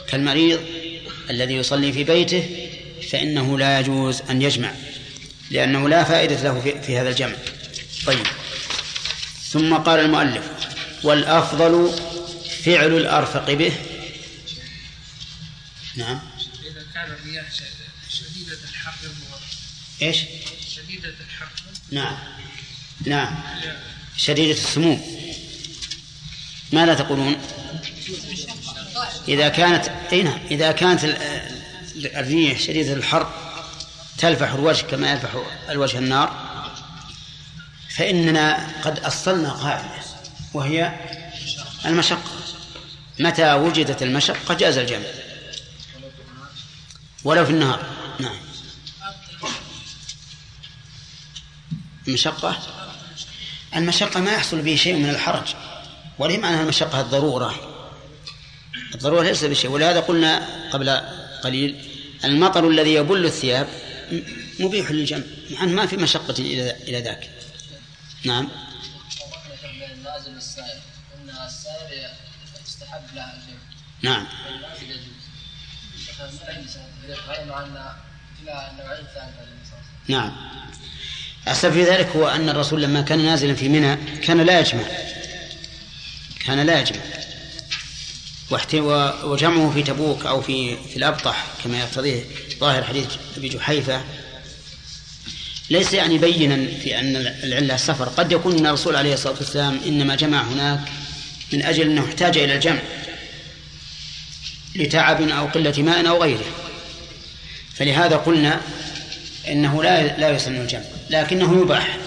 كالمريض 0.08 0.60
الذي 1.30 1.54
يصلي 1.54 1.92
في 1.92 2.04
بيته 2.04 2.68
فإنه 3.10 3.58
لا 3.58 3.80
يجوز 3.80 4.22
أن 4.30 4.42
يجمع 4.42 4.70
لأنه 5.50 5.88
لا 5.88 6.04
فائدة 6.04 6.42
له 6.42 6.80
في, 6.82 6.98
هذا 6.98 7.08
الجمع. 7.08 7.34
طيب. 8.06 8.26
ثم 9.50 9.74
قال 9.74 10.00
المؤلف 10.00 10.44
والأفضل 11.02 11.90
فعل 12.64 12.96
الأرفق 12.96 13.52
به. 13.52 13.72
نعم. 15.96 16.20
إذا 16.66 16.82
كان 16.94 17.04
الرياح 17.04 17.46
الحر 17.46 17.77
إيش؟ 20.02 20.18
شديدة 20.76 21.08
الحر 21.08 21.48
نعم. 21.90 22.16
نعم. 23.06 23.34
شديدة 24.16 24.52
السموم 24.52 25.18
ماذا 26.72 26.94
تقولون؟ 26.94 27.36
إذا 29.28 29.48
كانت 29.48 29.88
أي 30.12 30.22
نعم. 30.22 30.38
إذا 30.50 30.72
كانت 30.72 31.04
الريح 31.96 32.58
شديدة 32.58 32.92
الحر 32.92 33.32
تلفح 34.18 34.52
الوجه 34.52 34.82
كما 34.82 35.12
يلفح 35.12 35.30
الوجه 35.68 35.98
النار 35.98 36.48
فإننا 37.96 38.68
قد 38.82 38.98
أصلنا 38.98 39.50
قاعدة 39.50 40.02
وهي 40.54 40.94
المشقة. 41.86 42.30
متى 43.18 43.52
وجدت 43.52 44.02
المشقة؟ 44.02 44.54
جاز 44.54 44.78
الجمع. 44.78 45.06
ولو 47.24 47.44
في 47.44 47.50
النهار. 47.50 47.86
نعم. 48.20 48.47
المشقة؟ 52.08 52.58
المشقة 53.76 54.20
ما 54.20 54.32
يحصل 54.32 54.62
به 54.62 54.76
شيء 54.76 54.96
من 54.96 55.10
الحرج. 55.10 55.54
وليه 56.18 56.38
معنى 56.38 56.60
المشقة 56.60 57.00
الضرورة. 57.00 57.54
الضرورة 58.94 59.22
ليس 59.22 59.44
بشيء. 59.44 59.70
ولهذا 59.70 60.00
قلنا 60.00 60.46
قبل 60.72 60.90
قليل 61.44 61.84
المطر 62.24 62.68
الذي 62.68 62.94
يبل 62.94 63.24
الثياب 63.24 63.68
مبيح 64.60 64.90
للجمع. 64.90 65.22
مع 65.50 65.64
ما 65.64 65.86
في 65.86 65.96
مشقة 65.96 66.34
إلى 66.38 66.70
إلى 66.70 67.00
ذاك. 67.00 67.30
نعم. 68.24 68.48
نعم. 74.02 74.26
نعم. 80.08 80.32
السبب 81.50 81.72
في 81.72 81.84
ذلك 81.84 82.08
هو 82.16 82.28
أن 82.28 82.48
الرسول 82.48 82.82
لما 82.82 83.00
كان 83.00 83.24
نازلا 83.24 83.54
في 83.54 83.68
منى 83.68 83.96
كان 84.22 84.40
لا 84.40 84.60
يجمع. 84.60 84.84
كان 86.46 86.66
لا 86.66 86.80
يجمع. 86.80 87.00
وجمعه 89.24 89.70
في 89.70 89.82
تبوك 89.82 90.26
أو 90.26 90.42
في 90.42 90.76
في 90.76 90.96
الأبطح 90.96 91.46
كما 91.64 91.78
يقتضيه 91.78 92.24
ظاهر 92.60 92.84
حديث 92.84 93.06
أبي 93.36 93.48
جحيفة. 93.48 94.04
ليس 95.70 95.92
يعني 95.92 96.18
بينا 96.18 96.56
في 96.82 96.98
أن 96.98 97.16
العلة 97.16 97.74
السفر. 97.74 98.08
قد 98.08 98.32
يكون 98.32 98.58
أن 98.58 98.66
الرسول 98.66 98.96
عليه 98.96 99.14
الصلاة 99.14 99.34
والسلام 99.34 99.80
إنما 99.86 100.14
جمع 100.14 100.42
هناك 100.42 100.80
من 101.52 101.62
أجل 101.62 101.82
أنه 101.90 102.04
احتاج 102.04 102.38
إلى 102.38 102.54
الجمع 102.54 102.80
لتعب 104.74 105.28
أو 105.28 105.46
قلة 105.46 105.82
ماء 105.82 106.08
أو 106.08 106.22
غيره. 106.22 106.44
فلهذا 107.74 108.16
قلنا 108.16 108.60
إنه 109.48 109.82
لا 109.82 110.18
لا 110.18 110.30
يسن 110.30 110.56
الجمع. 110.56 110.97
لكنه 111.10 111.62
يباح. 111.62 111.98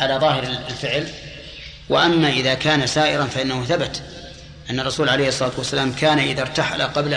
على 0.00 0.14
ظاهر 0.14 0.42
الفعل. 0.42 1.08
وأما 1.88 2.28
إذا 2.28 2.54
كان 2.54 2.86
سائرا 2.86 3.26
فإنه 3.26 3.64
ثبت 3.64 4.02
أن 4.70 4.80
الرسول 4.80 5.08
عليه 5.08 5.28
الصلاة 5.28 5.52
والسلام 5.58 5.92
كان 5.92 6.18
إذا 6.18 6.40
ارتحل 6.42 6.82
قبل 6.82 7.14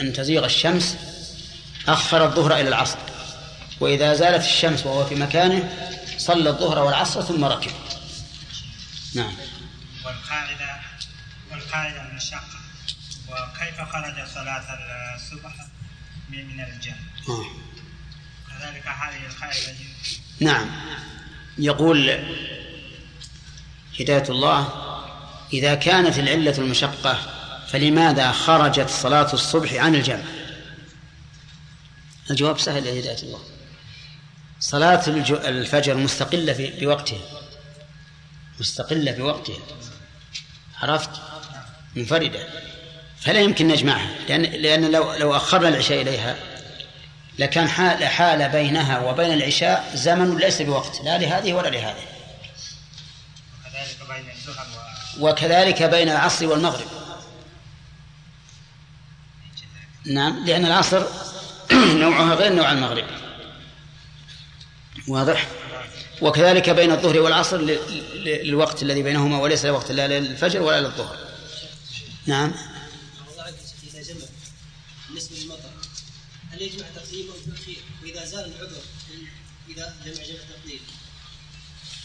أن 0.00 0.12
تزيغ 0.12 0.44
الشمس 0.44 0.96
أخر 1.88 2.24
الظهر 2.24 2.54
إلى 2.54 2.68
العصر. 2.68 2.98
وإذا 3.80 4.14
زالت 4.14 4.44
الشمس 4.44 4.86
وهو 4.86 5.04
في 5.04 5.14
مكانه 5.14 5.68
صلى 6.18 6.50
الظهر 6.50 6.78
والعصر 6.78 7.22
ثم 7.22 7.44
ركب. 7.44 7.70
نعم. 9.14 9.32
والقاعدة 10.04 10.80
والقاعدة 11.50 12.02
المشقة 12.10 12.60
وكيف 13.28 13.80
خرج 13.80 14.28
صلاة 14.34 14.64
الصبح 15.16 15.52
من 16.30 16.60
الجنة؟ 16.60 16.96
آه. 17.28 17.44
كذلك 18.48 18.86
هذه 18.86 19.26
القاعدة 19.26 19.74
نعم. 20.40 20.70
يقول 21.58 22.24
هداية 24.00 24.24
الله 24.28 24.68
إذا 25.52 25.74
كانت 25.74 26.18
العلة 26.18 26.58
المشقة 26.58 27.18
فلماذا 27.68 28.32
خرجت 28.32 28.88
صلاة 28.88 29.32
الصبح 29.32 29.74
عن 29.74 29.94
الجمع؟ 29.94 30.24
الجواب 32.30 32.58
سهل 32.58 32.86
يا 32.86 33.00
هداية 33.00 33.22
الله. 33.22 33.40
صلاة 34.60 35.06
الفجر 35.48 35.96
مستقلة 35.96 36.72
بوقتها. 36.80 37.18
مستقلة 38.60 39.12
بوقتها 39.12 39.58
عرفت؟ 40.82 41.10
منفردة. 41.96 42.46
فلا 43.20 43.40
يمكن 43.40 43.68
نجمعها 43.68 44.10
لأن 44.28 44.42
لأن 44.42 44.90
لو 44.90 45.12
لو 45.14 45.36
أخرنا 45.36 45.68
العشاء 45.68 46.02
إليها 46.02 46.36
لكان 47.40 47.68
حال 47.68 48.04
حال 48.04 48.48
بينها 48.48 49.00
وبين 49.00 49.32
العشاء 49.32 49.90
زمن 49.94 50.36
ليس 50.36 50.62
بوقت 50.62 51.00
لا 51.04 51.18
لهذه 51.18 51.52
ولا 51.52 51.68
لهذه. 51.68 52.04
وكذلك 53.64 54.08
بين 54.08 54.30
الظهر 54.30 54.66
وكذلك 55.20 55.82
بين 55.82 56.08
العصر 56.08 56.46
والمغرب. 56.46 56.86
نعم 60.06 60.44
لأن 60.44 60.66
العصر 60.66 61.06
نوعها 62.02 62.34
غير 62.34 62.52
نوع 62.52 62.72
المغرب. 62.72 63.04
واضح؟ 65.08 65.46
وكذلك 66.22 66.70
بين 66.70 66.92
الظهر 66.92 67.20
والعصر 67.20 67.56
للوقت 68.14 68.82
الذي 68.82 69.02
بينهما 69.02 69.38
وليس 69.38 69.64
وقت 69.64 69.92
لا 69.92 70.08
للفجر 70.08 70.62
ولا 70.62 70.80
للظهر. 70.80 71.16
نعم. 72.26 72.52
بالنسبة 75.08 75.36
للمطر 75.36 75.70
هل 76.52 76.70
تقديم 76.94 77.30
أو 77.30 77.52
تأخير 77.52 77.76
وإذا 78.02 78.19
زال 78.30 78.52
العذر 78.56 78.82
إذا 79.68 79.94
جمع 80.04 80.14
جمع 80.14 80.38
تقديم 80.50 80.80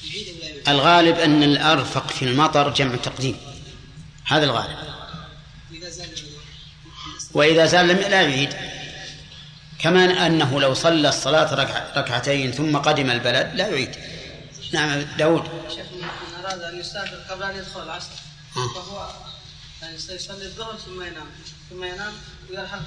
يعيد 0.03 0.35
ولا 0.35 0.47
يعيد؟ 0.49 0.69
الغالب 0.69 1.19
أن 1.19 1.43
الأرفق 1.43 2.11
في 2.11 2.25
المطر 2.25 2.73
جمع 2.73 2.95
تقديم 2.95 3.37
هذا 4.25 4.43
الغالب. 4.45 4.77
وإذا 5.71 5.89
زال 5.89 6.09
وإذا 7.33 7.65
زال 7.65 7.87
لم 7.87 7.97
لا 7.97 8.21
يعيد. 8.21 8.53
كما 9.79 10.27
أنه 10.27 10.61
لو 10.61 10.73
صلى 10.73 11.09
الصلاة 11.09 11.53
ركع 11.53 11.93
ركعتين 11.97 12.51
ثم 12.51 12.77
قدم 12.77 13.11
البلد 13.11 13.51
لا 13.53 13.67
يعيد. 13.67 13.95
نعم 14.73 15.01
داود. 15.17 15.43
شيخ 15.75 15.85
من 15.93 16.45
أراد 16.45 16.61
أن 16.61 16.79
يسافر 16.79 17.15
قبل 17.29 17.43
أن 17.43 17.55
يدخل 17.55 17.83
العصر 17.83 18.11
آه. 18.57 18.67
فهو 18.75 19.09
يعني 19.81 19.95
يصلي 19.95 20.45
الظهر 20.45 20.77
ثم 20.77 21.01
ينام 21.01 21.27
ثم 21.69 21.83
ينام 21.83 22.13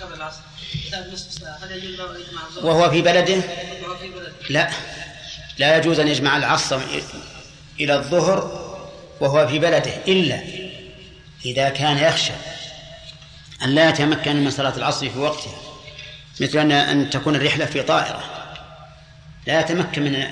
قبل 0.02 0.14
العصر. 0.14 0.40
يذهب 0.86 1.12
نصف 1.12 1.32
ساعة. 1.32 1.58
هل 1.62 1.72
يجوز 1.72 1.98
له 1.98 2.16
أن 2.16 2.20
يجمع 2.20 2.40
الظهر؟ 2.46 2.66
وهو 2.66 2.90
في 2.90 3.02
بلده 3.02 3.42
وهو 3.82 3.96
في 3.96 4.08
بلده 4.08 4.32
لا. 4.50 4.70
لا 5.58 5.76
يجوز 5.76 6.00
أن 6.00 6.08
يجمع 6.08 6.36
العصر 6.36 6.80
إلى 7.80 7.94
الظهر 7.94 8.68
وهو 9.20 9.48
في 9.48 9.58
بلده 9.58 9.92
إلا 10.08 10.42
إذا 11.44 11.68
كان 11.68 11.98
يخشى 11.98 12.32
أن 13.62 13.68
لا 13.68 13.88
يتمكن 13.88 14.36
من 14.36 14.50
صلاة 14.50 14.76
العصر 14.76 15.10
في 15.10 15.18
وقتها 15.18 15.58
مثل 16.40 16.58
أن 16.58 16.72
أن 16.72 17.10
تكون 17.10 17.36
الرحلة 17.36 17.64
في 17.64 17.82
طائرة. 17.82 18.24
لا 19.46 19.60
يتمكن 19.60 20.02
من 20.02 20.26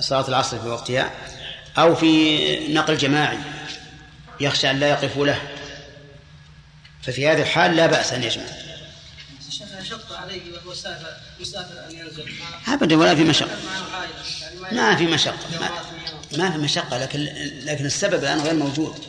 صلاة 0.00 0.28
العصر 0.28 0.58
في 0.58 0.68
وقتها 0.68 1.10
أو 1.78 1.94
في 1.94 2.74
نقل 2.74 2.96
جماعي 2.96 3.38
يخشى 4.40 4.70
أن 4.70 4.80
لا 4.80 4.88
يقفوا 4.88 5.26
له. 5.26 5.40
ففي 7.02 7.28
هذه 7.28 7.42
الحال 7.42 7.76
لا 7.76 7.86
بأس 7.86 8.12
أن 8.12 8.22
يجمع. 8.22 8.44
عليه 10.16 10.40
وهو 10.66 10.74
أن 11.90 11.96
ينزل 11.96 12.24
أبدا 12.68 12.96
ولا 12.96 13.14
في 13.14 13.24
يعني 14.40 14.70
ما 14.72 14.96
في 14.96 15.06
مشقة. 15.06 15.36
ما, 16.32 16.50
في 16.50 16.58
مشقة 16.58 16.98
لكن 16.98 17.20
لكن 17.64 17.86
السبب 17.86 18.22
الآن 18.22 18.40
غير 18.40 18.54
موجود. 18.54 19.04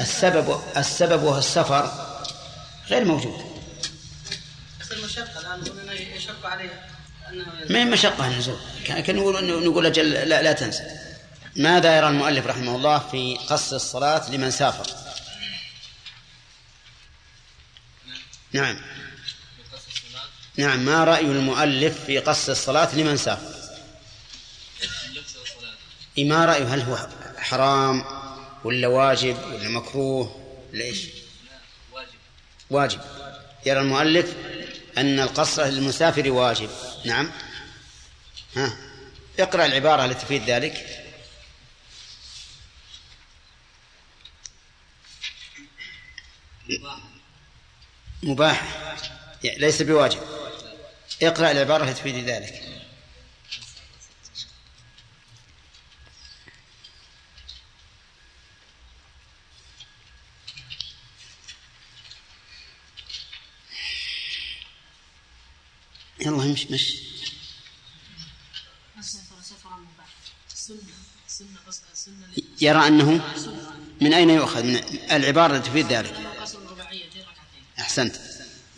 السبب 0.00 0.60
السبب 0.76 1.22
وهو 1.22 1.38
السفر 1.38 1.92
غير 2.88 3.04
موجود. 3.04 3.44
بس 4.80 4.92
نقول 4.92 5.80
أنه 5.80 5.92
يشق 5.92 6.46
عليه 6.46 6.86
ما 7.70 7.78
هي 7.78 7.84
مشقة 7.84 8.26
النزول 8.26 8.56
كان 8.84 9.16
نقول 9.16 9.64
نقول 9.64 9.86
أجل 9.86 10.10
لا, 10.10 10.42
لا 10.42 10.52
تنسى. 10.52 10.84
ماذا 11.56 11.96
يرى 11.96 12.08
المؤلف 12.08 12.46
رحمه 12.46 12.76
الله 12.76 12.98
في 12.98 13.38
قص 13.48 13.72
الصلاة 13.72 14.30
لمن 14.30 14.50
سافر. 14.50 15.01
نعم. 18.52 18.76
نعم 20.56 20.84
ما 20.84 21.04
رأي 21.04 21.20
المؤلف 21.20 22.04
في 22.04 22.18
قص 22.18 22.48
الصلاة 22.48 22.94
لمن 22.94 23.16
سافر 23.16 23.62
إيه 26.18 26.24
ما 26.24 26.44
رأيه 26.44 26.74
هل 26.74 26.80
هو 26.80 27.08
حرام 27.38 28.04
ولا 28.64 28.88
واجب 28.88 29.38
ولا 29.44 29.68
مكروه 29.68 30.56
ولا 30.72 30.84
إيش؟ 30.84 31.06
واجب. 32.70 33.00
يرى 33.66 33.80
المؤلف 33.80 34.34
أن 34.98 35.20
القصر 35.20 35.64
للمسافر 35.64 36.30
واجب. 36.30 36.70
نعم. 37.04 37.30
ها. 38.56 38.76
اقرأ 39.38 39.66
العبارة 39.66 40.04
التي 40.04 40.24
تفيد 40.24 40.50
ذلك. 40.50 41.02
مباح. 48.22 48.78
ليس 49.44 49.82
بواجب. 49.82 50.20
اقرأ 51.22 51.50
العبارة 51.50 51.84
التي 51.84 51.94
تفيد 52.00 52.28
ذلك. 52.28 52.62
يلا 66.20 66.42
قص- 71.66 71.82
السنة 71.92 72.26
يرى 72.60 72.86
أنه 72.86 73.20
من 74.00 74.14
أين 74.14 74.30
يؤخذ؟ 74.30 74.62
من 74.62 74.76
العبارة 75.12 75.58
تفيد 75.58 75.92
ذلك. 75.92 76.31
أحسنت. 77.82 78.16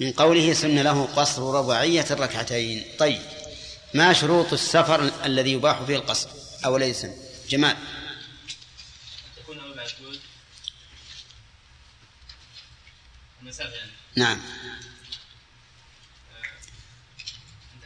من 0.01 0.13
قوله 0.13 0.53
سن 0.53 0.79
له 0.79 1.05
قصر 1.17 1.43
رباعية 1.43 2.07
الركعتين. 2.11 2.85
طيب 2.99 3.23
ما 3.95 4.13
شروط 4.13 4.53
السفر 4.53 5.13
الذي 5.25 5.53
يباح 5.53 5.83
فيه 5.83 5.97
القصر؟ 5.97 6.29
أو 6.65 6.77
ليس. 6.77 7.07
جمال. 7.49 7.77
حدود 9.99 10.21
المسافة 13.43 13.75
يعني 13.75 13.91
نعم. 14.17 14.41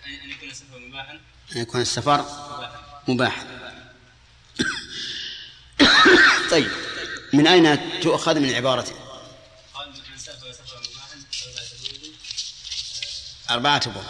أن 0.06 0.12
أن 0.24 0.30
يكون 0.30 0.48
السفر 0.50 0.78
مباحا؟ 0.78 1.20
أن 1.56 1.60
يكون 1.60 1.80
السفر 1.80 2.20
مباحا. 2.20 3.02
مباحا. 3.08 3.46
طيب 6.50 6.70
من 7.32 7.46
أين 7.46 8.00
تؤخذ 8.00 8.40
من 8.40 8.54
عبارته 8.54 9.07
أربعة 13.50 13.80
أبواب 13.86 14.04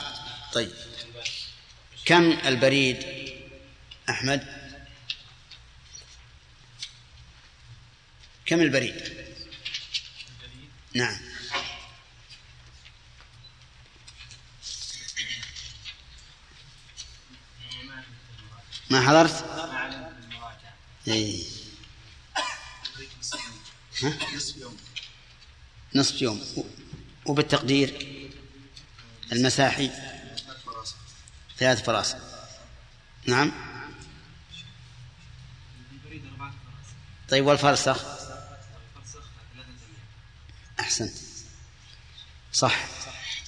طيب. 0.53 0.73
كم 2.05 2.31
البريد؟ 2.33 3.07
أحمد. 4.11 4.59
كم 8.47 8.61
البريد؟ 8.61 9.25
نعم. 10.95 11.17
ما 18.91 19.01
حضرت. 19.01 19.45
ها؟ 21.07 21.19
نصف 25.95 26.23
يوم. 26.23 26.41
و- 26.57 26.63
وبالتقدير؟ 27.27 28.18
المساحي. 29.33 29.91
ثلاث 31.59 31.83
فراسخ. 31.83 32.17
نعم. 33.27 33.53
طيب 37.29 37.47
والفرسخ؟ 37.47 38.05
أحسنت. 40.81 41.13
صح. 42.53 42.87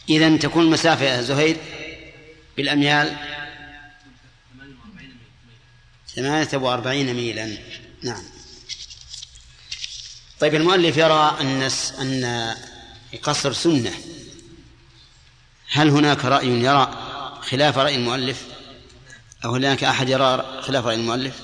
إذا 0.09 0.37
تكون 0.37 0.65
المسافة 0.65 1.05
يا 1.05 1.23
زهير 1.23 1.57
بالأميال 2.57 3.17
ثمانية 6.15 6.49
وأربعين 6.53 7.15
ميلا. 7.15 7.59
نعم. 8.03 8.23
طيب 10.41 10.55
المؤلف 10.55 10.97
يرى 10.97 11.37
أن 11.41 11.63
أن 11.99 12.55
القصر 13.15 13.53
سنة. 13.53 13.93
هل 15.73 15.89
هناك 15.89 16.25
رأي 16.25 16.49
يرى 16.49 16.91
خلاف 17.43 17.79
رأي 17.79 17.95
المؤلف؟ 17.95 18.47
أو 19.45 19.55
هناك 19.55 19.85
أحد 19.85 20.09
يرى 20.09 20.63
خلاف 20.63 20.87
رأي 20.87 20.95
المؤلف؟ 20.95 21.43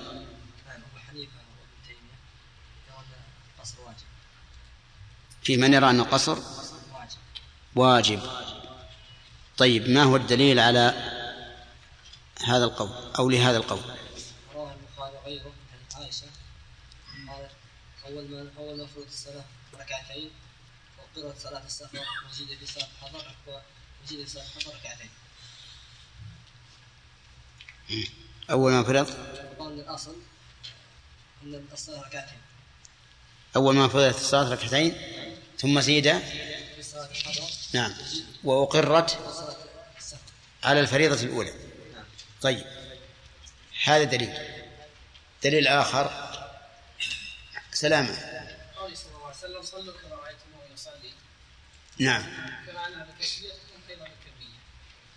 في 5.42 5.56
من 5.56 5.74
يرى 5.74 5.90
أن 5.90 6.00
القصر 6.00 6.34
قصر؟ 6.34 6.76
واجب. 7.74 8.20
طيب 9.56 9.88
ما 9.88 10.02
هو 10.02 10.16
الدليل 10.16 10.58
على 10.60 11.12
هذا 12.44 12.64
القول 12.64 12.90
أو 13.18 13.30
لهذا 13.30 13.56
القول؟ 13.56 13.80
رواه 14.54 14.74
البخاري 14.74 15.16
وغيره 15.16 15.52
حديث 15.72 15.96
عائشة 15.96 16.26
قالت 17.28 17.50
أول 18.06 18.28
ما 18.30 18.50
أول 18.58 18.78
ما 18.78 18.86
فرضت 18.86 19.08
الصلاة 19.08 19.44
ركعتين 19.74 20.30
وقرأت 20.98 21.38
صلاة 21.38 21.66
السفر 21.66 21.98
وزيد 22.30 22.58
في 22.58 22.66
صلاة 22.66 22.86
الحضر 23.02 23.24
ركعتين 24.12 25.10
أول 28.50 28.72
ما 28.72 28.82
فرض 28.82 29.08
وقال 29.58 29.72
من 29.72 29.80
الأصل 29.80 30.16
أن 31.42 31.66
الصلاة 31.72 32.02
ركعتين 32.02 32.38
أول 33.56 33.74
ما 33.74 33.88
فرضت 33.88 34.16
الصلاة 34.16 34.52
ركعتين 34.52 34.96
ثم 35.58 35.80
زيد 35.80 36.06
نعم. 37.74 37.94
وأقرت 38.44 39.18
على 40.64 40.80
الفريضة 40.80 41.22
الأولى. 41.22 41.52
طيب. 42.42 42.64
هذا 43.84 44.04
دليل. 44.04 44.38
دليل 45.42 45.66
آخر. 45.66 46.10
سلامة. 47.72 48.08
قال 48.76 48.98
صلى 48.98 49.14
الله 49.14 49.26
عليه 49.26 49.36
وسلم 49.36 49.62
صلوا 49.62 49.94
كما 50.02 50.14
رأيتموه 50.14 50.62
يصلي. 50.74 51.12
نعم 51.98 52.22
كما 52.66 52.88
أنها 52.88 53.04
بالكيفية 53.04 53.48
تكون 53.48 53.80
أيضا 53.90 54.04
بالكمية 54.04 54.58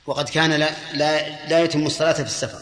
وقد 0.09 0.29
كان 0.29 0.53
لا 0.53 0.69
لا, 0.93 1.45
لا 1.47 1.63
يتم 1.63 1.85
الصلاة 1.85 2.13
في 2.13 2.21
السفر. 2.21 2.61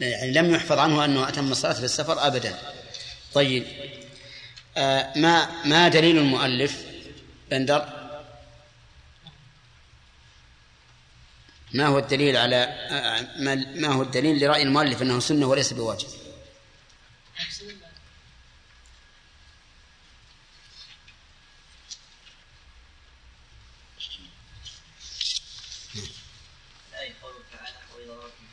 يعني 0.00 0.32
لم 0.32 0.54
يحفظ 0.54 0.78
عنه 0.78 1.04
أنه 1.04 1.28
أتم 1.28 1.52
الصلاة 1.52 1.72
في 1.72 1.84
السفر 1.84 2.26
أبدا. 2.26 2.58
طيب 3.34 3.64
آه 4.76 5.12
ما 5.18 5.48
ما 5.64 5.88
دليل 5.88 6.18
المؤلف؟ 6.18 6.84
بندر؟ 7.50 7.88
ما 11.74 11.86
هو 11.86 11.98
الدليل 11.98 12.36
على 12.36 12.56
آه، 12.56 13.26
ما 13.38 13.54
ما 13.54 13.88
هو 13.88 14.02
الدليل 14.02 14.44
لرأي 14.44 14.62
المؤلف 14.62 15.02
أنه 15.02 15.20
سنة 15.20 15.46
وليس 15.46 15.72
بواجب 15.72 16.08
الآية 27.02 27.14
قوله 27.22 27.38
تعالى 27.52 27.76
وإذا 27.94 28.12
رأيتم 28.12 28.44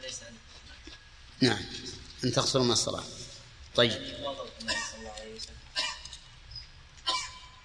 فليس 0.00 0.22
أن 0.22 0.34
نعم. 1.40 1.58
أن 2.24 2.32
تقصروا 2.32 2.64
من 2.64 2.70
الصلاة. 2.70 3.04
طيب. 3.74 3.92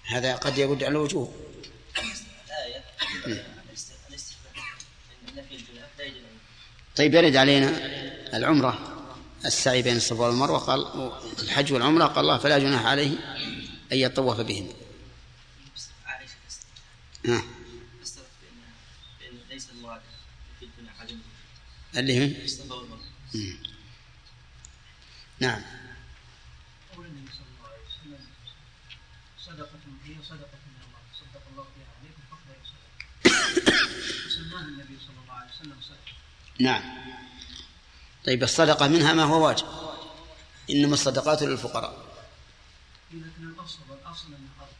هذا 0.04 0.36
قد 0.36 0.58
يرد 0.58 0.84
على 0.84 0.92
الوجوه. 0.92 1.34
أن 3.26 3.44
طيب 6.96 7.14
يرد 7.14 7.36
علينا 7.36 7.68
العمرة. 8.36 8.92
السعي 9.44 9.82
بين 9.82 9.96
الصفا 9.96 10.26
والمروة 10.26 10.58
قال 10.58 11.12
الحج 11.42 11.72
والعمرة 11.72 12.04
قال 12.04 12.18
الله 12.18 12.38
فلا 12.38 12.58
جناح 12.58 12.86
عليه 12.86 13.18
أن 13.92 13.96
يطوف 13.96 14.40
بهم 14.40 14.68
تستثنى 16.48 17.34
ها 17.34 17.42
فسرت 18.02 18.26
بأن 18.42 18.60
بأن 19.20 19.38
ليس 19.50 19.66
المراد 19.70 20.00
في 20.60 20.64
الجناح 20.66 21.00
على 21.00 21.16
اللي 21.96 22.12
هي 22.18 22.44
الصفا 22.44 22.74
والمروة 22.74 23.00
مم. 23.34 23.58
نعم. 25.40 25.62
قول 26.96 27.06
النبي 27.06 27.30
صلى 27.32 27.46
الله 27.58 27.68
عليه 27.68 27.84
وسلم 27.86 28.26
صدقة 29.38 29.78
هي 30.04 30.14
صدقة 30.28 30.58
من 30.66 30.82
الله 30.86 31.00
صدق 31.20 31.42
الله 31.52 31.66
بها 31.76 31.86
عليكم 32.00 32.22
فقد 32.30 32.56
صدقة 32.64 34.28
سماها 34.28 34.64
النبي 34.64 34.98
صلى 35.06 35.18
الله 35.22 35.34
عليه 35.34 35.50
وسلم 35.50 35.76
صدقة. 35.82 36.12
نعم. 36.60 36.82
طيب 38.26 38.42
الصدقة 38.42 38.88
منها 38.88 39.12
ما 39.12 39.24
هو 39.24 39.46
واجب؟ 39.46 39.66
إنما 40.70 40.94
الصدقات 40.94 41.42
للفقراء. 41.42 42.06
لكن 43.12 43.48
الأصل 43.48 43.78
الأصل 43.90 44.26
أنها 44.26 44.50
أربعة 44.60 44.76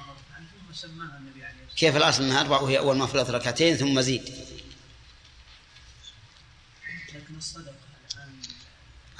أربعة 0.00 0.46
ثم 0.68 0.74
سماها 0.74 1.18
النبي 1.18 1.44
عليه 1.44 1.64
الصلاة 1.64 1.76
كيف 1.76 1.96
الأصل 1.96 2.22
أنها 2.22 2.40
أربع 2.40 2.60
وهي 2.60 2.78
أول 2.78 2.96
ما 2.96 3.06
فرضت 3.06 3.30
ركعتين 3.30 3.76
ثم 3.76 4.00
زيد. 4.00 4.22
لكن 7.14 7.36
الصدقة 7.36 7.79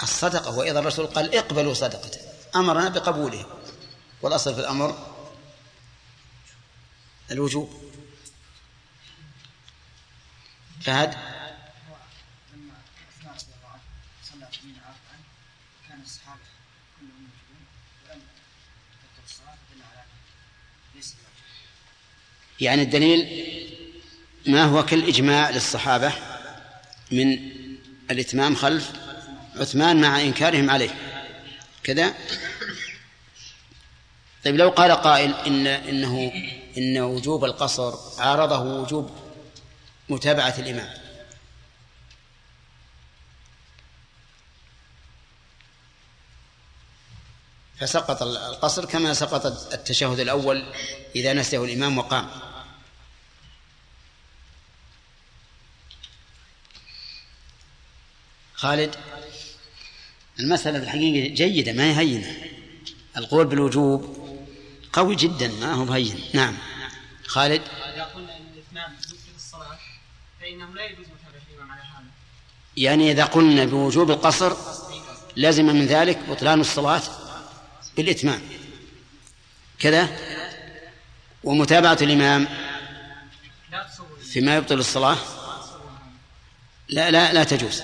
الصدقة 0.03 0.57
وإذا 0.57 0.79
الرسول 0.79 1.07
قال 1.07 1.35
اقبلوا 1.35 1.73
صدقته 1.73 2.19
أمرنا 2.55 2.89
بقبوله 2.89 3.45
والأصل 4.21 4.53
في 4.53 4.59
الأمر 4.59 5.07
الوجوب. 7.31 7.91
فهد 10.81 11.15
يعني 22.59 22.81
الدليل 22.81 23.45
ما 24.47 24.63
هو 24.63 24.85
كالإجماع 24.85 25.49
للصحابة 25.49 26.13
من 27.11 27.51
الإتمام 28.11 28.55
خلف 28.55 28.91
عثمان 29.55 30.01
مع 30.01 30.21
إنكارهم 30.21 30.69
عليه. 30.69 30.95
كذا؟ 31.83 32.13
طيب 34.45 34.55
لو 34.55 34.69
قال 34.69 34.91
قائل 34.91 35.33
إن 35.33 35.67
إنه 35.67 36.31
إن 36.77 36.97
وجوب 36.97 37.45
القصر 37.45 38.21
عارضه 38.21 38.59
وجوب 38.59 39.11
متابعة 40.09 40.55
الإمام. 40.59 41.01
فسقط 47.79 48.23
القصر 48.23 48.85
كما 48.85 49.13
سقط 49.13 49.45
التشهد 49.73 50.19
الأول 50.19 50.65
إذا 51.15 51.33
نسيه 51.33 51.63
الإمام 51.63 51.97
وقام. 51.97 52.29
خالد؟ 58.55 58.95
المسألة 60.41 60.77
الحقيقة 60.77 61.33
جيدة 61.33 61.73
ما 61.73 61.83
هي 61.83 61.97
هينة. 61.97 62.35
القول 63.17 63.45
بالوجوب 63.45 64.17
قوي 64.93 65.15
جدا 65.15 65.47
ما 65.47 65.73
هو 65.73 65.85
بهين. 65.85 66.19
نعم. 66.33 66.57
خالد؟ 67.25 67.61
إذا 67.93 68.03
قلنا 68.03 68.37
أن 68.37 68.41
الإتمام 68.53 68.93
يفسد 68.99 69.35
الصلاة 69.35 69.77
فإنه 70.41 70.73
لا 70.75 70.85
يجوز 70.85 71.05
متابعة 71.05 71.41
الإمام 71.51 71.71
على 71.71 71.81
هذا. 71.81 72.05
يعني 72.77 73.11
إذا 73.11 73.25
قلنا 73.25 73.65
بوجوب 73.65 74.11
القصر 74.11 74.53
لازم 75.35 75.65
من 75.65 75.85
ذلك 75.85 76.19
بطلان 76.29 76.61
الصلاة 76.61 77.01
بالإتمام. 77.97 78.41
كذا؟ 79.79 80.17
ومتابعة 81.43 81.97
الإمام 82.01 82.47
فيما 84.21 84.55
يبطل 84.55 84.79
الصلاة؟ 84.79 85.17
لا 86.89 87.11
لا 87.11 87.33
لا 87.33 87.43
تجوز. 87.43 87.83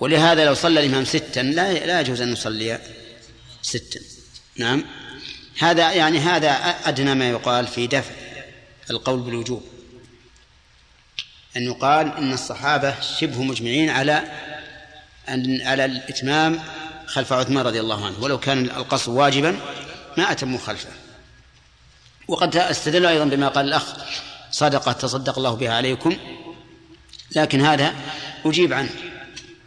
ولهذا 0.00 0.44
لو 0.44 0.54
صلى 0.54 0.80
الإمام 0.80 1.04
ستا 1.04 1.40
لا 1.40 1.72
لا 1.72 2.00
يجوز 2.00 2.20
أن 2.20 2.32
يصلي 2.32 2.80
ستا. 3.62 4.00
نعم. 4.56 4.84
هذا 5.58 5.92
يعني 5.92 6.18
هذا 6.18 6.50
أدنى 6.84 7.14
ما 7.14 7.30
يقال 7.30 7.66
في 7.66 7.86
دفع 7.86 8.14
القول 8.90 9.20
بالوجوب. 9.20 9.62
أن 11.56 11.62
يقال 11.62 12.16
إن 12.16 12.32
الصحابة 12.32 13.00
شبه 13.00 13.42
مجمعين 13.42 13.90
على 13.90 14.24
أن 15.28 15.60
على 15.62 15.84
الإتمام 15.84 16.60
خلف 17.06 17.32
عثمان 17.32 17.66
رضي 17.66 17.80
الله 17.80 18.06
عنه. 18.06 18.20
ولو 18.20 18.40
كان 18.40 18.64
القصر 18.64 19.10
واجبا 19.10 19.56
ما 20.18 20.32
أتموا 20.32 20.58
خلفه. 20.58 20.90
وقد 22.28 22.56
استدل 22.56 23.06
أيضا 23.06 23.24
بما 23.24 23.48
قال 23.48 23.66
الأخ 23.66 23.84
صدقة 24.50 24.92
تصدق 24.92 25.38
الله 25.38 25.54
بها 25.54 25.72
عليكم. 25.72 26.16
لكن 27.36 27.60
هذا 27.60 27.94
أجيب 28.44 28.72
عنه. 28.72 29.13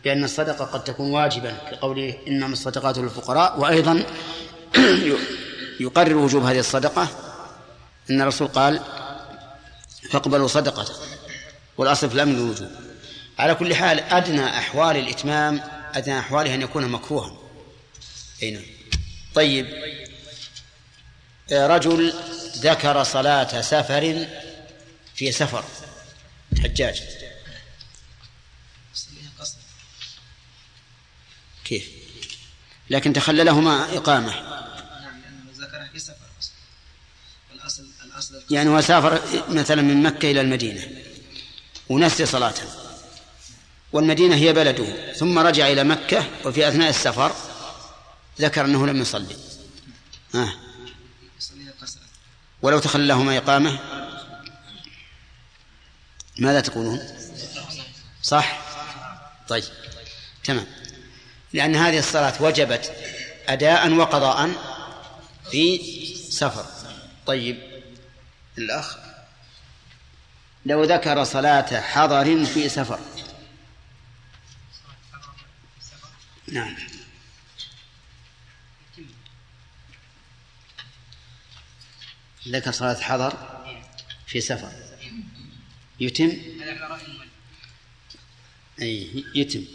بأن 0.03 0.23
الصدقة 0.23 0.65
قد 0.65 0.83
تكون 0.83 1.11
واجبا 1.11 1.57
كقوله 1.71 2.17
إنما 2.27 2.53
الصدقات 2.53 2.97
للفقراء. 2.97 3.59
وأيضا 3.59 4.03
يقرر 5.79 6.17
وجوب 6.17 6.43
هذه 6.43 6.59
الصدقة 6.59 7.07
أن 8.09 8.21
الرسول 8.21 8.47
قال 8.47 8.81
فاقبلوا 10.11 10.47
صدقته 10.47 10.93
والأصل 11.77 12.09
في 12.09 12.15
الأمر 12.15 12.33
الوجوب 12.33 12.69
على 13.39 13.55
كل 13.55 13.75
حال 13.75 13.99
أدنى 13.99 14.45
أحوال 14.45 14.97
الإتمام 14.97 15.61
أدنى 15.95 16.19
أحواله 16.19 16.53
أن 16.53 16.61
يكون 16.61 16.87
مكروها. 16.87 17.37
أي 18.43 18.51
نعم. 18.51 18.63
طيب. 19.35 19.67
رجل 21.51 22.13
ذكر 22.57 23.03
صلاة 23.03 23.61
سفر 23.61 24.27
في 25.15 25.31
سفر 25.31 25.63
حجاج 26.63 27.03
يصليها 28.95 29.31
قصر 29.39 29.57
كيف 31.67 31.89
لكن 32.89 33.13
تخللهما 33.13 33.97
إقامة. 33.97 34.33
يعني 38.51 38.69
هو 38.69 38.81
سافر 38.81 39.21
مثلا 39.49 39.81
من 39.81 40.03
مكة 40.03 40.31
إلى 40.31 40.41
المدينة 40.41 40.87
ونسي 41.89 42.25
صلاته 42.25 42.63
والمدينة 43.91 44.35
هي 44.35 44.53
بلده. 44.53 45.13
ثم 45.13 45.39
رجع 45.39 45.67
إلى 45.67 45.83
مكة 45.83 46.25
وفي 46.45 46.67
أثناء 46.67 46.89
السفر 46.89 47.35
ذكر 48.41 48.65
أنه 48.65 48.87
لم 48.87 49.01
يصلي. 49.01 49.35
آه. 50.35 50.53
ولو 52.61 52.79
تخللهما 52.79 53.37
إقامة. 53.37 53.79
ماذا 56.39 56.59
تقولون؟ 56.59 56.99
صح؟ 58.23 58.59
طيب 59.47 59.63
تمام. 60.43 60.67
لأن 61.53 61.75
هذه 61.75 61.99
الصلاة 61.99 62.43
وجبت 62.43 62.95
أداء 63.47 63.93
وقضاء 63.93 64.51
في 65.51 65.79
سفر. 66.29 66.65
طيب 67.25 67.81
الأخ 68.57 68.97
لو 70.65 70.83
ذكر 70.83 71.23
صلاة 71.23 71.81
حضر 71.81 72.45
في 72.45 72.69
سفر. 72.69 72.99
نعم. 76.47 76.75
ذكر 82.47 82.71
صلاة 82.71 83.01
حضر 83.01 83.33
في 84.27 84.41
سفر. 84.41 84.71
يتم؟ 85.99 86.31
أي 88.81 89.25
يتم. 89.35 89.65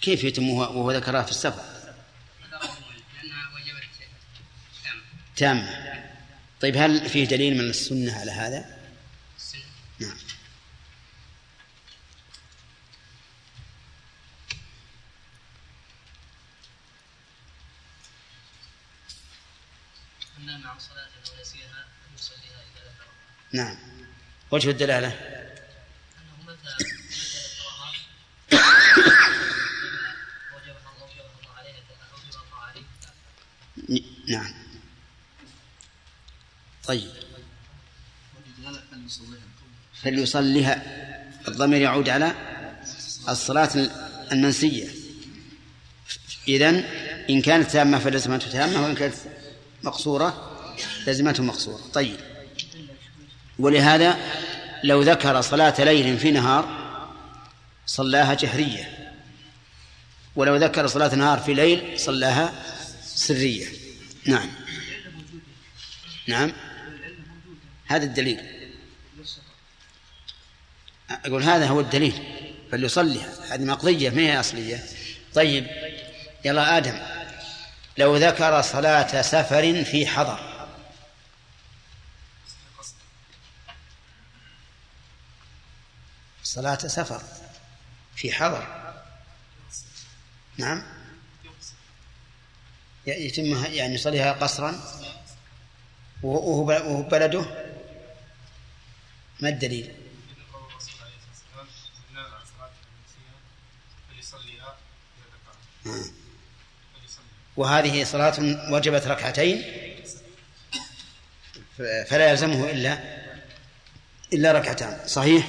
كيف 0.00 0.24
يتم 0.24 0.50
وهو, 0.50 0.92
ذكرها 0.92 1.22
في 1.22 1.30
السفر؟ 1.30 1.62
لأنها 2.42 3.50
وجبت 3.54 4.08
تام. 5.36 5.88
طيب 6.60 6.76
هل 6.76 7.08
فيه 7.08 7.24
دليل 7.24 7.54
من 7.54 7.70
السنة 7.70 8.20
على 8.20 8.30
هذا؟ 8.30 8.78
نعم. 10.00 10.16
نعم. 23.52 23.76
وجه 24.50 24.70
الدلالة؟ 24.70 25.08
أنه 25.08 26.42
متى 26.46 26.97
نعم. 34.28 34.54
طيب. 36.84 37.10
فليصليها. 40.02 40.82
الضمير 41.48 41.80
يعود 41.80 42.08
على 42.08 42.34
الصلاة 43.28 43.70
المنسية. 44.32 44.88
إذن 46.48 46.74
إن 47.30 47.42
كانت 47.42 47.70
تامة 47.70 47.98
فلزمته 47.98 48.50
تامة 48.50 48.82
وإن 48.82 48.94
كانت 48.94 49.14
مقصورة 49.82 50.54
لزمته 51.06 51.42
مقصورة. 51.42 51.82
طيب. 51.92 52.16
ولهذا 53.58 54.18
لو 54.84 55.02
ذكر 55.02 55.40
صلاة 55.40 55.84
ليل 55.84 56.18
في 56.18 56.30
نهار 56.30 56.88
صلاها 57.86 58.34
جهرية. 58.34 59.14
ولو 60.36 60.56
ذكر 60.56 60.86
صلاة 60.86 61.14
نهار 61.14 61.38
في 61.38 61.54
ليل 61.54 62.00
صلاها 62.00 62.52
سرية. 63.04 63.87
نعم. 64.28 64.50
نعم. 66.26 66.52
هذا 67.86 68.04
الدليل. 68.04 68.40
أقول 71.10 71.42
هذا 71.42 71.66
هو 71.66 71.80
الدليل. 71.80 72.34
فليصليها 72.72 73.54
هذه 73.54 73.64
مقضية 73.64 74.10
ما 74.10 74.22
هي 74.22 74.40
أصلية؟ 74.40 74.84
طيب. 75.34 75.66
يلا 76.44 76.76
آدم. 76.76 77.00
لو 77.98 78.16
ذكر 78.16 78.62
صلاة 78.62 79.22
سفر 79.22 79.84
في 79.84 80.06
حضر. 80.06 80.68
صلاة 86.42 86.78
سفر 86.78 87.22
في 88.16 88.32
حضر. 88.32 88.92
نعم. 90.58 90.97
يتم 93.08 93.64
يعني 93.64 93.94
يصليها 93.94 94.32
قصرا 94.32 94.80
وهو 96.22 97.02
بلده 97.02 97.44
ما 99.40 99.48
الدليل؟ 99.48 99.94
آه. 105.86 106.04
وهذه 107.56 108.04
صلاة 108.04 108.34
وجبت 108.72 109.06
ركعتين 109.06 109.62
فلا 111.78 112.30
يلزمه 112.30 112.70
إلا 112.70 112.98
إلا 114.32 114.52
ركعتان 114.52 115.08
صحيح 115.08 115.48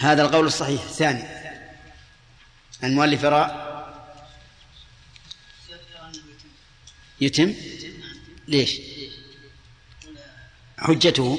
هذا 0.00 0.22
القول 0.22 0.46
الصحيح 0.46 0.82
الثاني 0.82 1.24
المؤلف 2.84 3.22
يرى 3.22 3.69
يتم؟ 7.20 7.54
ليش؟ 8.48 8.80
حجته؟ 10.78 11.38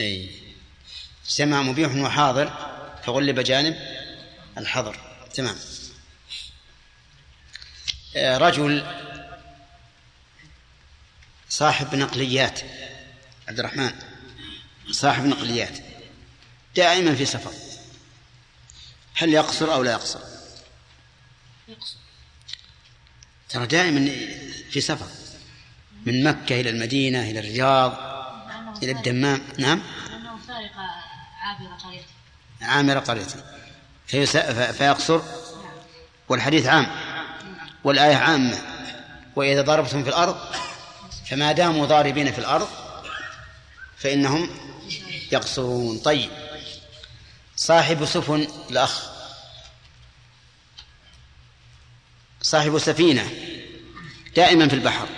أي. 0.00 0.30
اجتمع 1.26 1.62
مبيح 1.62 1.94
وحاضر 1.94 2.52
فغلب 3.04 3.40
جانب 3.40 3.76
الحظر 4.58 4.96
تمام. 5.34 5.56
آه، 8.16 8.38
رجل 8.38 8.86
صاحب 11.48 11.94
نقليات. 11.94 12.60
عبد 13.48 13.58
الرحمن 13.58 13.92
صاحب 14.90 15.24
نقليات. 15.24 15.91
دائما 16.76 17.14
في 17.14 17.24
سفر. 17.24 17.52
هل 19.14 19.32
يقصر 19.32 19.74
أو 19.74 19.82
لا 19.82 19.92
يقصر؟ 19.92 20.20
يقصر 21.68 21.96
ترى 23.48 23.66
دائما 23.66 24.10
في 24.70 24.80
سفر. 24.80 25.06
من 26.06 26.24
مكة 26.24 26.60
إلى 26.60 26.70
المدينة 26.70 27.30
إلى 27.30 27.38
الرياض 27.38 27.92
إلى 28.82 28.92
الدمام. 28.92 29.42
نعم. 29.58 29.82
لأنه 30.08 30.38
فارق 30.48 30.72
عابر 31.42 31.74
قريته. 31.84 32.06
عامر 32.62 32.98
قريته. 32.98 33.42
فيقصر؟ 34.72 35.22
والحديث 36.28 36.66
عام. 36.66 36.86
والآية 37.84 38.16
عامة. 38.16 38.58
وإذا 39.36 39.62
ضربتم 39.62 40.02
في 40.02 40.08
الأرض 40.08 40.36
فما 41.30 41.52
داموا 41.52 41.86
ضاربين 41.86 42.32
في 42.32 42.38
الأرض 42.38 42.68
فإنهم 43.96 44.50
يقصرون. 45.32 45.98
طيب. 45.98 46.41
صاحب 47.62 48.04
سفن 48.04 48.46
الأخ. 48.70 49.10
صاحب 52.42 52.78
سفينة 52.78 53.30
دائما 54.36 54.68
في 54.68 54.74
البحر 54.74 55.08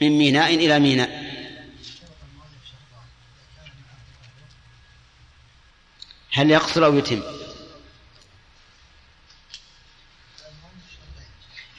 من 0.00 0.18
ميناء 0.18 0.54
إلى 0.54 0.78
ميناء. 0.78 1.26
هل 6.30 6.50
يقصر 6.50 6.84
أو 6.84 6.98
يتم؟ 6.98 7.22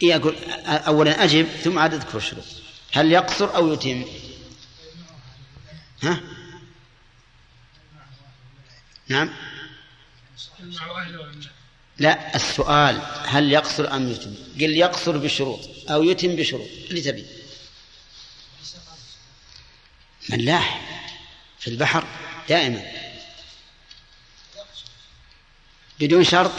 إيه 0.03 0.15
أقول 0.15 0.36
أولا 0.67 1.23
أجب 1.23 1.45
ثم 1.45 1.80
عاد 1.80 1.93
أذكر 1.93 2.17
الشروط 2.17 2.45
هل 2.93 3.11
يقصر 3.11 3.55
أو 3.55 3.73
يتم؟ 3.73 4.05
ها؟ 6.03 6.19
نعم. 9.07 9.57
لا 11.99 12.35
السؤال 12.35 13.01
هل 13.25 13.51
يقصر 13.51 13.93
أم 13.95 14.09
يتم؟ 14.11 14.35
قل 14.55 14.75
يقصر 14.77 15.17
بشروط 15.17 15.59
أو 15.89 16.03
يتم 16.03 16.35
بشروط 16.35 16.67
اللي 16.89 17.01
تبي. 17.01 17.25
ملاح 20.29 20.81
في 21.59 21.67
البحر 21.69 22.03
دائما. 22.49 22.81
بدون 25.99 26.23
شرط. 26.23 26.51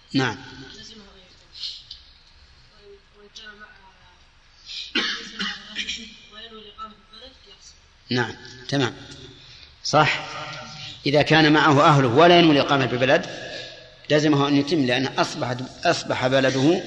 يقصر 7.48 7.74
نعم 8.10 8.34
تمام. 8.68 8.94
صح. 9.84 10.26
إذا 11.06 11.22
كان 11.22 11.52
معه 11.52 11.82
أهله 11.82 12.08
ولا 12.08 12.38
ينوي 12.38 12.52
الإقامة 12.52 12.86
بالبلد 12.86 13.26
لزمه 14.10 14.48
أن 14.48 14.56
يتم 14.56 14.86
لأنه 14.86 15.12
أصبح 15.18 15.56
أصبح 15.84 16.26
بلده 16.26 16.82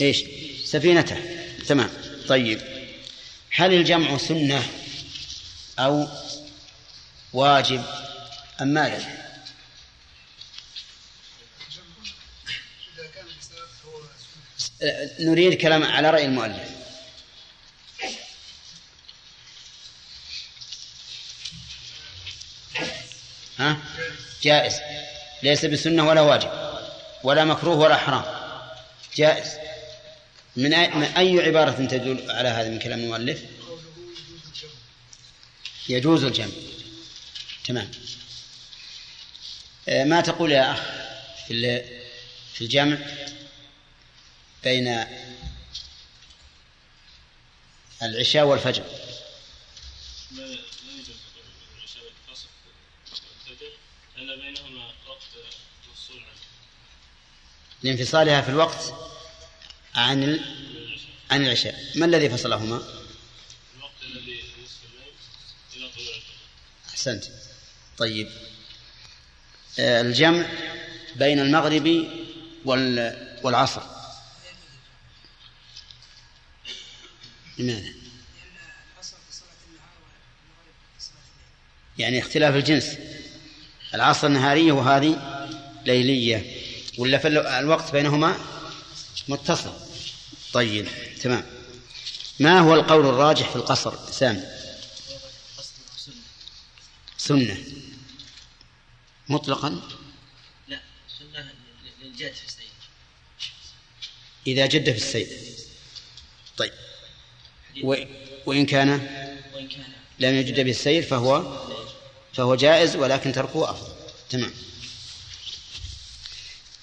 إيش؟ 0.00 0.24
سفينته. 0.64 1.16
تمام. 1.66 1.90
طيب. 2.28 2.60
هل 3.50 3.74
الجمع 3.74 4.16
سنة 4.16 4.62
أو 5.78 6.08
واجب؟ 7.32 7.82
أم 8.62 8.68
ماذا 8.68 9.27
نريد 15.20 15.54
كلام 15.54 15.82
على 15.84 16.10
رأي 16.10 16.24
المؤلف. 16.24 16.68
ها؟ 23.58 23.76
جائز. 24.42 24.74
ليس 25.42 25.64
بسنة 25.64 26.08
ولا 26.08 26.20
واجب 26.20 26.50
ولا 27.22 27.44
مكروه 27.44 27.76
ولا 27.76 27.96
حرام. 27.96 28.24
جائز. 29.16 29.48
من 30.56 30.74
أي, 30.74 30.88
من 30.88 31.02
أي 31.02 31.40
عبارة 31.40 31.70
تدل 31.70 32.30
على 32.30 32.48
هذا 32.48 32.68
من 32.68 32.78
كلام 32.78 32.98
المؤلف؟ 33.00 33.42
يجوز 35.88 36.24
الجمع. 36.24 36.52
تمام. 37.66 37.90
آه، 39.88 40.04
ما 40.04 40.20
تقول 40.20 40.52
يا 40.52 40.72
أخ 40.72 40.80
في 41.46 41.54
ال- 41.54 42.02
في 42.54 42.60
الجمع؟ 42.60 42.96
بين 44.64 45.04
العشاء 48.02 48.44
والفجر. 48.44 48.84
لانفصالها 57.82 58.40
في 58.40 58.48
الوقت 58.48 58.94
عن 59.94 60.22
ال... 60.22 60.40
عن 61.30 61.44
العشاء. 61.44 61.84
ما 61.94 62.06
الذي 62.06 62.30
فصلهما؟ 62.30 62.76
الوقت 63.76 64.02
الذي 64.02 64.42
نصف 64.64 64.78
الليل 64.92 65.12
إلى 65.76 65.90
طلوع 65.96 66.14
أحسنت. 66.88 67.24
طيب. 67.98 68.30
آه، 69.78 70.00
الجمع 70.00 70.46
بين 71.16 71.40
المغرب 71.40 72.08
وال... 72.64 73.38
والعصر. 73.42 73.97
لماذا 77.58 77.92
يعني 81.98 82.18
اختلاف 82.18 82.54
الجنس. 82.54 82.96
العصر 83.94 84.28
نهارية 84.28 84.72
وهذه 84.72 85.18
ليلية. 85.86 86.62
ولا 86.98 87.18
في 87.18 87.28
الوقت 87.28 87.92
بينهما 87.92 88.38
متصل. 89.28 89.72
طيب 90.52 90.88
تمام. 91.20 91.46
ما 92.40 92.60
هو 92.60 92.74
القول 92.74 93.06
الراجح 93.06 93.50
في 93.50 93.56
القصر؟ 93.56 94.12
سامي 94.12 94.42
سنة. 97.16 97.64
مطلقا؟ 99.28 99.82
لا 100.68 100.80
سنة 101.18 101.50
للجد 102.02 102.32
في 102.32 102.46
السيد 102.46 102.68
إذا 104.46 104.66
جد 104.66 104.90
في 104.90 104.96
السير 104.96 105.28
طيب. 106.56 106.72
وإن 108.46 108.66
كان 108.66 109.00
لم 110.18 110.34
يجد 110.34 110.60
به 110.60 110.70
السير 110.70 111.02
فهو 111.02 111.58
فهو 112.32 112.54
جائز 112.54 112.96
ولكن 112.96 113.32
تركه 113.32 113.70
أفضل. 113.70 113.92
تمام. 114.30 114.50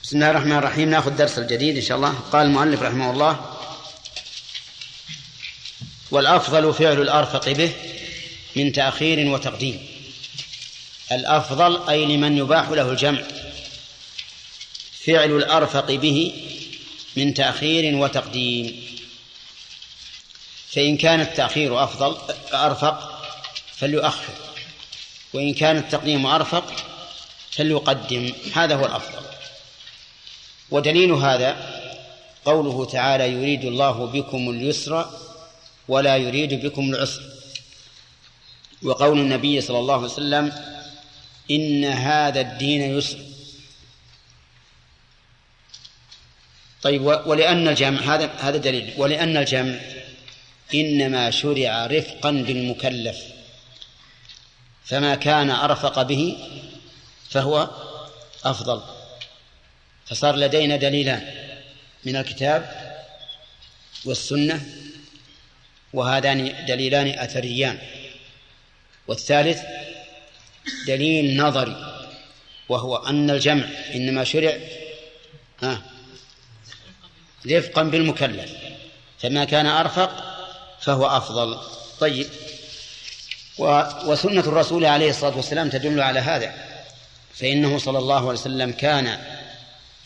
بسم 0.03 0.15
الله 0.17 0.29
الرحمن 0.29 0.51
الرحيم. 0.51 0.89
نأخذ 0.89 1.15
درس 1.15 1.37
الجديد 1.37 1.75
إن 1.75 1.81
شاء 1.81 1.97
الله. 1.97 2.13
قال 2.31 2.45
المؤلف 2.45 2.81
رحمه 2.81 3.11
الله 3.11 3.57
والأفضل 6.11 6.73
فعل 6.73 7.01
الأرفق 7.01 7.49
به 7.49 7.71
من 8.55 8.71
تأخير 8.71 9.27
وتقديم. 9.27 9.87
الأفضل 11.11 11.89
أي 11.89 12.05
لمن 12.05 12.37
يباح 12.37 12.69
له 12.69 12.91
الجمع. 12.91 13.23
فعل 15.05 15.31
الأرفق 15.31 15.91
به 15.91 16.33
من 17.17 17.33
تأخير 17.33 17.95
وتقديم. 17.95 18.84
فإن 20.75 20.97
كان 20.97 21.21
التأخير 21.21 21.83
أفضل 21.83 22.17
أرفق 22.53 23.21
فليؤخر. 23.75 24.33
وإن 25.33 25.53
كان 25.53 25.77
التقديم 25.77 26.25
أرفق 26.25 26.73
فليقدم 27.51 28.33
هذا 28.53 28.75
هو 28.75 28.85
الأفضل. 28.85 29.25
ودليل 30.71 31.11
هذا 31.11 31.81
قوله 32.45 32.85
تعالى 32.85 33.31
يريد 33.31 33.65
الله 33.65 34.05
بكم 34.05 34.49
اليسر 34.49 35.09
ولا 35.87 36.17
يريد 36.17 36.65
بكم 36.65 36.93
العسر. 36.93 37.21
وقول 38.83 39.19
النبي 39.19 39.61
صلى 39.61 39.79
الله 39.79 39.95
عليه 39.95 40.05
وسلم 40.05 40.53
إن 41.51 41.85
هذا 41.85 42.41
الدين 42.41 42.97
يسر. 42.97 43.19
طيب 46.81 47.01
ولأن 47.05 47.67
الجمع 47.67 48.15
هذا 48.15 48.25
هذا 48.39 48.57
دليل. 48.57 48.93
ولأن 48.97 49.37
الجمع 49.37 49.94
إنما 50.73 51.31
شرع 51.31 51.85
رفقا 51.85 52.31
بالمكلف 52.31 53.17
فما 54.85 55.15
كان 55.15 55.49
أرفق 55.49 56.01
به 56.01 56.37
فهو 57.29 57.69
أفضل. 58.43 58.81
فصار 60.05 60.35
لدينا 60.35 60.75
دليلان 60.75 61.27
من 62.05 62.15
الكتاب 62.15 62.85
والسنة 64.05 64.65
وهذان 65.93 66.65
دليلان 66.65 67.07
أثريان. 67.07 67.79
والثالث 69.07 69.61
دليل 70.87 71.37
نظري 71.37 72.05
وهو 72.69 72.95
أن 72.95 73.29
الجمع 73.29 73.65
إنما 73.95 74.23
شرع 74.23 74.57
رفقا 77.47 77.83
بالمكلف 77.83 78.51
فما 79.19 79.45
كان 79.45 79.65
أرفق 79.65 80.34
فهو 80.81 81.07
أفضل. 81.07 81.59
طيب. 81.99 82.29
وسنة 84.05 84.41
الرسول 84.41 84.85
عليه 84.85 85.09
الصلاة 85.09 85.35
والسلام 85.35 85.69
تدل 85.69 86.01
على 86.01 86.19
هذا. 86.19 86.53
فإنه 87.33 87.77
صلى 87.77 87.97
الله 87.97 88.19
عليه 88.19 88.39
وسلم 88.39 88.71
كان 88.71 89.19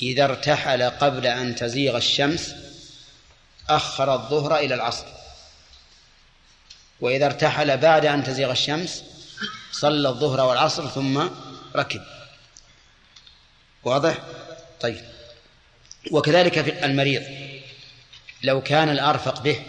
إذا 0.01 0.23
ارتحل 0.23 0.83
قبل 0.83 1.27
أن 1.27 1.55
تزيغ 1.55 1.97
الشمس 1.97 2.55
أخر 3.69 4.13
الظهر 4.13 4.57
إلى 4.57 4.75
العصر. 4.75 5.05
وإذا 7.01 7.25
ارتحل 7.25 7.77
بعد 7.77 8.05
أن 8.05 8.23
تزيغ 8.23 8.51
الشمس 8.51 9.03
صلى 9.71 10.09
الظهر 10.09 10.41
والعصر 10.41 10.87
ثم 10.87 11.27
ركب. 11.75 12.01
واضح؟ 13.83 14.17
طيب. 14.81 15.01
وكذلك 16.11 16.61
في 16.61 16.85
المريض. 16.85 17.23
لو 18.43 18.61
كان 18.61 18.89
الأرفق 18.89 19.41
به 19.41 19.63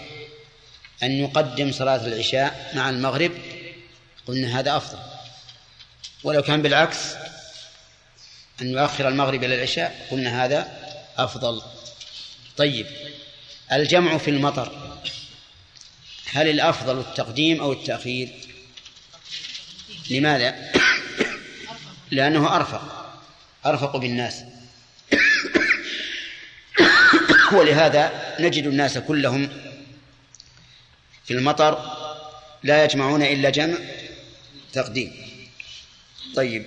أن 1.02 1.12
يقدم 1.12 1.72
صلاة 1.72 2.06
العشاء 2.06 2.72
مع 2.74 2.90
المغرب 2.90 3.32
قلنا 4.26 4.60
هذا 4.60 4.76
أفضل. 4.76 4.98
ولو 6.24 6.42
كان 6.42 6.62
بالعكس 6.62 6.98
أن 8.62 8.70
يؤخر 8.70 9.08
المغرب 9.08 9.44
إلى 9.44 9.54
العشاء 9.54 10.06
قلنا 10.10 10.44
هذا 10.44 10.68
أفضل. 11.18 11.62
طيب 12.56 12.86
الجمع 13.72 14.18
في 14.18 14.30
المطر 14.30 14.98
هل 16.32 16.48
الأفضل 16.48 16.98
التقديم 16.98 17.60
أو 17.60 17.72
التأخير؟ 17.72 18.28
لماذا؟ 20.10 20.72
لأنه 22.10 22.56
أرفق 22.56 23.12
أرفق 23.66 23.96
بالناس. 23.96 24.42
ولهذا 27.52 28.34
نجد 28.40 28.66
الناس 28.66 28.98
كلهم 28.98 29.69
في 31.30 31.36
المطر 31.36 31.96
لا 32.62 32.84
يجمعون 32.84 33.22
إلا 33.22 33.50
جمع 33.50 33.78
تقديم. 34.72 35.12
طيب. 36.36 36.64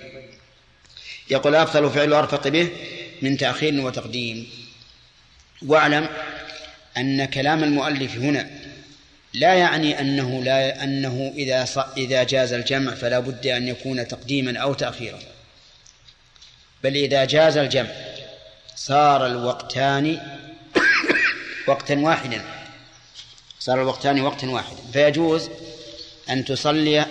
يقول 1.30 1.54
أفضل 1.54 1.90
فعل 1.90 2.12
أرفق 2.12 2.48
به 2.48 2.68
من 3.22 3.36
تأخير 3.36 3.80
وتقديم. 3.80 4.48
واعلم 5.66 6.08
أن 6.96 7.24
كلام 7.24 7.64
المؤلف 7.64 8.16
هنا 8.16 8.50
لا 9.34 9.54
يعني 9.54 10.00
أنه 10.00 10.42
لا 10.44 10.84
أنه 10.84 11.32
إذا 11.36 11.66
إذا 11.96 12.22
جاز 12.22 12.52
الجمع 12.52 12.94
فلا 12.94 13.18
بد 13.18 13.46
أن 13.46 13.68
يكون 13.68 14.08
تقديما 14.08 14.58
أو 14.58 14.74
تأخيرا. 14.74 15.18
بل 16.84 16.96
إذا 16.96 17.24
جاز 17.24 17.56
الجمع 17.56 17.90
صار 18.76 19.26
الوقتان 19.26 20.20
وقتا 21.68 21.94
واحدا. 21.94 22.63
صار 23.64 23.82
الوقتان 23.82 24.20
وقتا 24.20 24.46
واحدا 24.46 24.78
فيجوز 24.92 25.48
أن 26.30 26.44
تصلي 26.44 27.06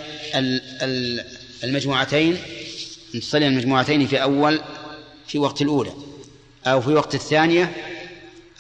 المجموعتين 1.64 2.38
أن 3.16 3.20
تصلي 3.20 3.48
المجموعتين 3.48 4.08
في 4.08 4.22
أول 4.22 4.62
في 5.28 5.40
وقت 5.40 5.62
الأولى 5.62 5.94
أو 6.66 6.82
في 6.82 6.90
وقت 6.90 7.16
الثانية 7.16 7.72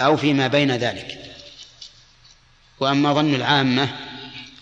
أو 0.01 0.17
فيما 0.17 0.47
بين 0.47 0.71
ذلك. 0.71 1.19
وأما 2.79 3.13
ظن 3.13 3.35
العامة 3.35 3.89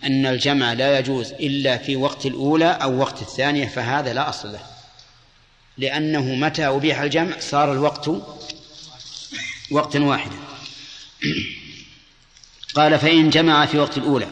أن 0.04 0.26
الجمع 0.26 0.74
لا 0.74 1.00
يجوز 1.00 1.32
إلا 1.32 1.78
في 1.78 1.96
وقت 1.96 2.26
الأولى 2.26 2.70
أو 2.70 3.00
وقت 3.00 3.22
الثانية 3.22 3.68
فهذا 3.68 4.14
لا 4.14 4.30
أصل 4.30 4.52
له. 4.52 4.64
لأنه 5.78 6.36
متى 6.36 6.68
أبيح 6.68 7.00
الجمع 7.00 7.40
صار 7.40 7.72
الوقت 7.72 8.10
وقتا 9.72 10.00
واحدا 10.00 10.38
قال 12.76 13.00
فإن 13.00 13.30
جمع 13.30 13.66
في 13.66 13.78
وقت 13.78 13.98
الأولى. 13.98 14.28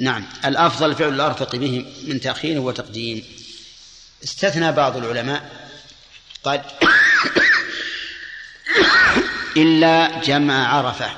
نعم. 0.00 0.26
الأفضل 0.44 0.94
فعل 0.94 1.08
الأرفق 1.08 1.56
به 1.56 1.86
من 2.02 2.20
تأخير 2.20 2.60
وتقديم. 2.60 3.24
استثنى 4.24 4.72
بعض 4.72 4.96
العلماء 4.96 5.68
قال 6.44 6.64
إلا 9.56 10.20
جمع 10.20 10.68
عرفة 10.68 11.10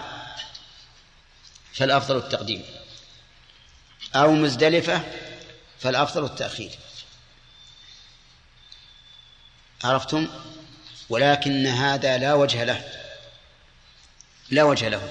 فالأفضل 1.74 2.16
التقديم. 2.16 2.64
أو 4.14 4.32
مزدلفة 4.32 5.02
فالأفضل 5.80 6.24
التأخير. 6.24 6.70
عرفتم؟ 9.84 10.28
ولكن 11.08 11.66
هذا 11.66 12.18
لا 12.18 12.34
وجه 12.34 12.64
له 12.64 12.84
لا 14.50 14.62
وجه 14.62 14.88
له. 14.88 15.08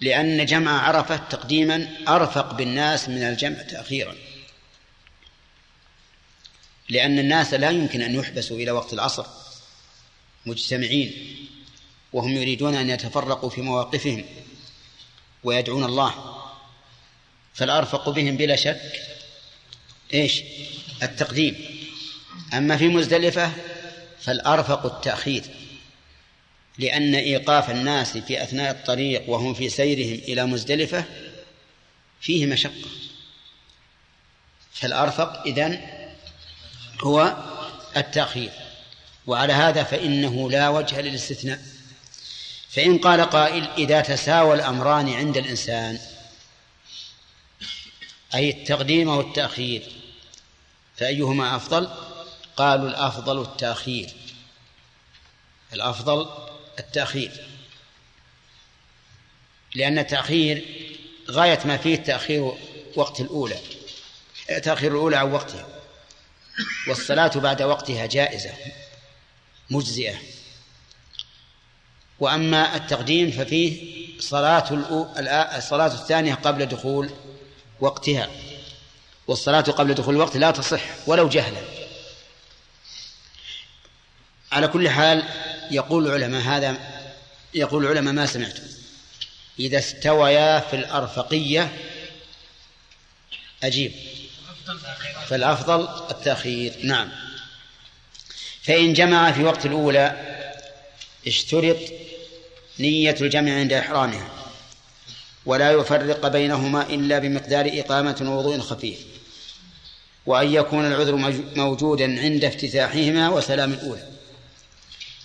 لأن 0.00 0.46
جمع 0.46 0.82
عرفة 0.82 1.16
تقديما 1.16 1.88
أرفق 2.08 2.54
بالناس 2.54 3.08
من 3.08 3.22
الجمع 3.22 3.62
تأخيرا. 3.62 4.14
لأن 6.88 7.18
الناس 7.18 7.54
لا 7.54 7.70
يمكن 7.70 8.02
أن 8.02 8.14
يحبسوا 8.14 8.56
إلى 8.56 8.70
وقت 8.70 8.92
العصر 8.92 9.26
مجتمعين 10.46 11.36
وهم 12.12 12.30
يريدون 12.30 12.74
أن 12.74 12.90
يتفرقوا 12.90 13.50
في 13.50 13.62
مواقفهم 13.62 14.24
ويدعون 15.44 15.84
الله. 15.84 16.36
فالأرفق 17.54 18.08
بهم 18.08 18.36
بلا 18.36 18.56
شك 18.56 18.92
إيش؟ 20.14 20.42
التقديم. 21.02 21.56
أما 22.54 22.76
في 22.76 22.88
مزدلفة 22.88 23.52
فالأرفق 24.20 24.86
التأخير. 24.86 25.59
لأن 26.78 27.14
إيقاف 27.14 27.70
الناس 27.70 28.18
في 28.18 28.42
أثناء 28.42 28.70
الطريق 28.70 29.30
وهم 29.30 29.54
في 29.54 29.68
سيرهم 29.68 30.14
إلى 30.14 30.46
مزدلفة 30.46 31.04
فيه 32.20 32.46
مشقة. 32.46 32.90
فالأرفق 34.72 35.42
إذن 35.46 35.80
هو 37.04 37.36
التأخير 37.96 38.50
وعلى 39.26 39.52
هذا 39.52 39.82
فإنه 39.82 40.50
لا 40.50 40.68
وجه 40.68 41.00
للاستثناء. 41.00 41.62
فإن 42.70 42.98
قال 42.98 43.20
قائل 43.20 43.68
إذا 43.78 44.00
تساوى 44.00 44.54
الأمران 44.54 45.08
عند 45.08 45.36
الإنسان 45.36 45.98
أي 48.34 48.50
التقديم 48.50 49.08
أو 49.08 49.20
التأخير 49.20 49.92
فأيهما 50.96 51.56
أفضل؟ 51.56 51.88
قالوا 52.56 52.88
الأفضل 52.88 53.42
التأخير. 53.42 54.10
الأفضل 55.72 56.49
التأخير. 56.80 57.30
لأن 59.74 59.98
التأخير 59.98 60.64
غاية 61.30 61.58
ما 61.64 61.76
فيه 61.76 61.96
تأخير 61.96 62.52
وقت 62.96 63.20
الأولى. 63.20 63.58
تأخير 64.62 64.92
الأولى 64.92 65.16
عن 65.16 65.32
وقتها. 65.32 65.66
والصلاة 66.88 67.28
بعد 67.28 67.62
وقتها 67.62 68.06
جائزة 68.06 68.52
مجزئة. 69.70 70.18
وأما 72.20 72.76
التقديم 72.76 73.30
ففيه 73.30 74.00
صلاة 74.20 74.74
الصلاة 75.56 75.94
الثانية 75.94 76.34
قبل 76.34 76.66
دخول 76.66 77.10
وقتها. 77.80 78.30
والصلاة 79.26 79.60
قبل 79.60 79.94
دخول 79.94 80.14
الوقت 80.14 80.36
لا 80.36 80.50
تصح 80.50 80.82
ولو 81.06 81.28
جهلا. 81.28 81.60
على 84.52 84.68
كل 84.68 84.88
حال 84.88 85.24
يقول 85.70 86.06
العلماء 86.06 86.42
هذا 86.42 86.76
يقول 87.54 87.84
العلماء 87.84 88.14
ما 88.14 88.26
سمعتم. 88.26 88.62
إذا 89.58 89.78
استويا 89.78 90.60
في 90.60 90.76
الأرفقية 90.76 91.72
أجيب. 93.62 93.92
فالأفضل 95.28 95.88
التأخير. 96.10 96.72
نعم. 96.82 97.08
فإن 98.62 98.92
جمع 98.92 99.32
في 99.32 99.44
وقت 99.44 99.66
الأولى 99.66 100.16
اشترط 101.26 101.78
نية 102.78 103.16
الجمع 103.20 103.52
عند 103.52 103.72
إحرامها 103.72 104.28
ولا 105.46 105.70
يفرق 105.70 106.28
بينهما 106.28 106.82
إلا 106.82 107.18
بمقدار 107.18 107.70
إقامة 107.72 108.16
ووضوء 108.20 108.58
خفيف 108.58 108.98
وأن 110.26 110.54
يكون 110.54 110.86
العذر 110.86 111.16
موجودا 111.56 112.20
عند 112.20 112.44
افتتاحهما 112.44 113.28
وسلام 113.28 113.72
الأولى. 113.72 114.08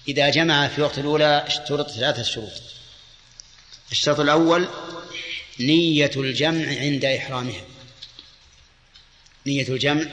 إذا 0.08 0.30
جمع 0.30 0.68
في 0.68 0.82
وقت 0.82 0.99
الأولى 0.99 1.43
اشترط 1.47 1.91
ثلاثة 1.91 2.24
شروط. 2.24 2.62
الشرط 3.91 4.20
الأول 4.20 4.68
نية 5.60 6.12
الجمع 6.16 6.68
عند 6.68 7.06
إحرامها. 7.06 7.62
نية 9.45 9.68
الجمع 9.68 10.06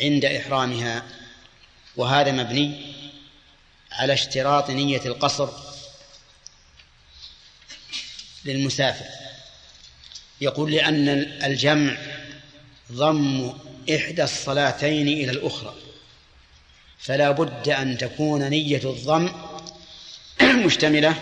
عند 0.00 0.24
إحرامها. 0.24 1.02
وهذا 1.96 2.32
مبني 2.32 2.94
على 3.92 4.12
اشتراط 4.12 4.70
نية 4.70 5.02
القصر 5.06 5.48
للمسافر. 8.44 9.06
يقول 10.40 10.72
لأن 10.72 11.08
الجمع 11.44 11.96
ضم 12.92 13.52
إحدى 13.94 14.22
الصلاتين 14.24 15.08
إلى 15.08 15.30
الأخرى. 15.30 15.81
فلا 17.02 17.30
بد 17.30 17.68
أن 17.68 17.98
تكون 17.98 18.48
نية 18.48 18.80
الضم 18.84 19.32
مشتملة 20.66 21.14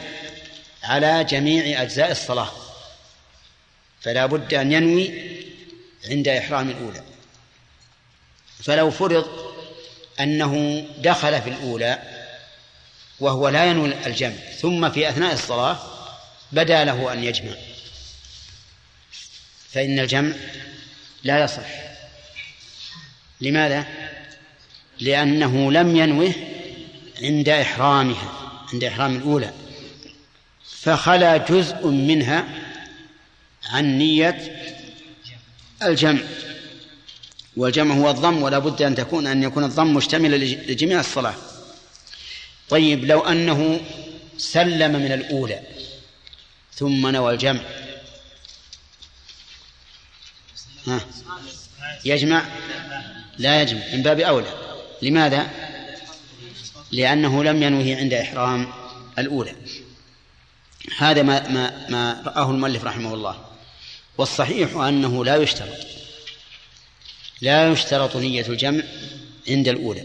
على 0.82 1.24
جميع 1.24 1.82
أجزاء 1.82 2.10
الصلاة. 2.10 2.50
فلا 4.00 4.26
بد 4.26 4.54
أن 4.54 4.72
ينوي 4.72 5.12
عند 6.04 6.28
إحرام 6.28 6.70
الأولى. 6.70 7.02
فلو 8.62 8.90
فرض 8.90 9.52
أنه 10.20 10.84
دخل 10.98 11.42
في 11.42 11.50
الأولى 11.50 12.02
وهو 13.20 13.48
لا 13.48 13.64
ينوي 13.64 14.06
الجمع 14.06 14.36
ثم 14.60 14.90
في 14.90 15.08
أثناء 15.08 15.32
الصلاة 15.32 15.78
بدا 16.52 16.84
له 16.84 17.12
أن 17.12 17.24
يجمع. 17.24 17.54
فإن 19.72 19.98
الجمع 19.98 20.32
لا 21.24 21.44
يصح. 21.44 21.68
لماذا؟ 23.40 23.99
لأنه 25.00 25.72
لم 25.72 25.96
ينوه 25.96 26.34
عند 27.22 27.48
إحرامها 27.48 28.32
عند 28.72 28.84
إحرام 28.84 29.16
الأولى. 29.16 29.52
فخلا 30.80 31.36
جزء 31.36 31.86
منها 31.86 32.48
عن 33.70 33.98
نية 33.98 34.62
الجمع. 35.82 36.20
والجمع 37.56 37.94
هو 37.94 38.10
الضم 38.10 38.42
ولا 38.42 38.58
بد 38.58 38.82
أن 38.82 38.94
تكون 38.94 39.26
أن 39.26 39.42
يكون 39.42 39.64
الضم 39.64 39.94
مشتملا 39.94 40.36
لجميع 40.36 41.00
الصلاة. 41.00 41.34
طيب 42.68 43.04
لو 43.04 43.20
أنه 43.20 43.80
سلم 44.38 44.92
من 44.92 45.12
الأولى 45.12 45.60
ثم 46.74 47.06
نوى 47.06 47.32
الجمع. 47.32 47.60
ها؟ 50.86 51.00
يجمع؟ 52.04 52.44
لا 53.38 53.62
يجمع. 53.62 53.80
من 53.92 54.02
باب 54.02 54.20
أولى. 54.20 54.59
لماذا؟ 55.02 55.50
لأنه 56.92 57.44
لم 57.44 57.62
ينوه 57.62 57.96
عند 57.96 58.12
إحرام 58.12 58.72
الأولى. 59.18 59.54
هذا 60.98 61.22
ما 61.22 61.48
ما 61.48 61.88
ما 61.88 62.22
رآه 62.26 62.50
المؤلف 62.50 62.84
رحمه 62.84 63.14
الله. 63.14 63.44
والصحيح 64.18 64.76
أنه 64.76 65.24
لا 65.24 65.36
يشترط. 65.36 65.86
لا 67.40 67.72
يشترط 67.72 68.16
نية 68.16 68.46
الجمع 68.46 68.82
عند 69.48 69.68
الأولى. 69.68 70.04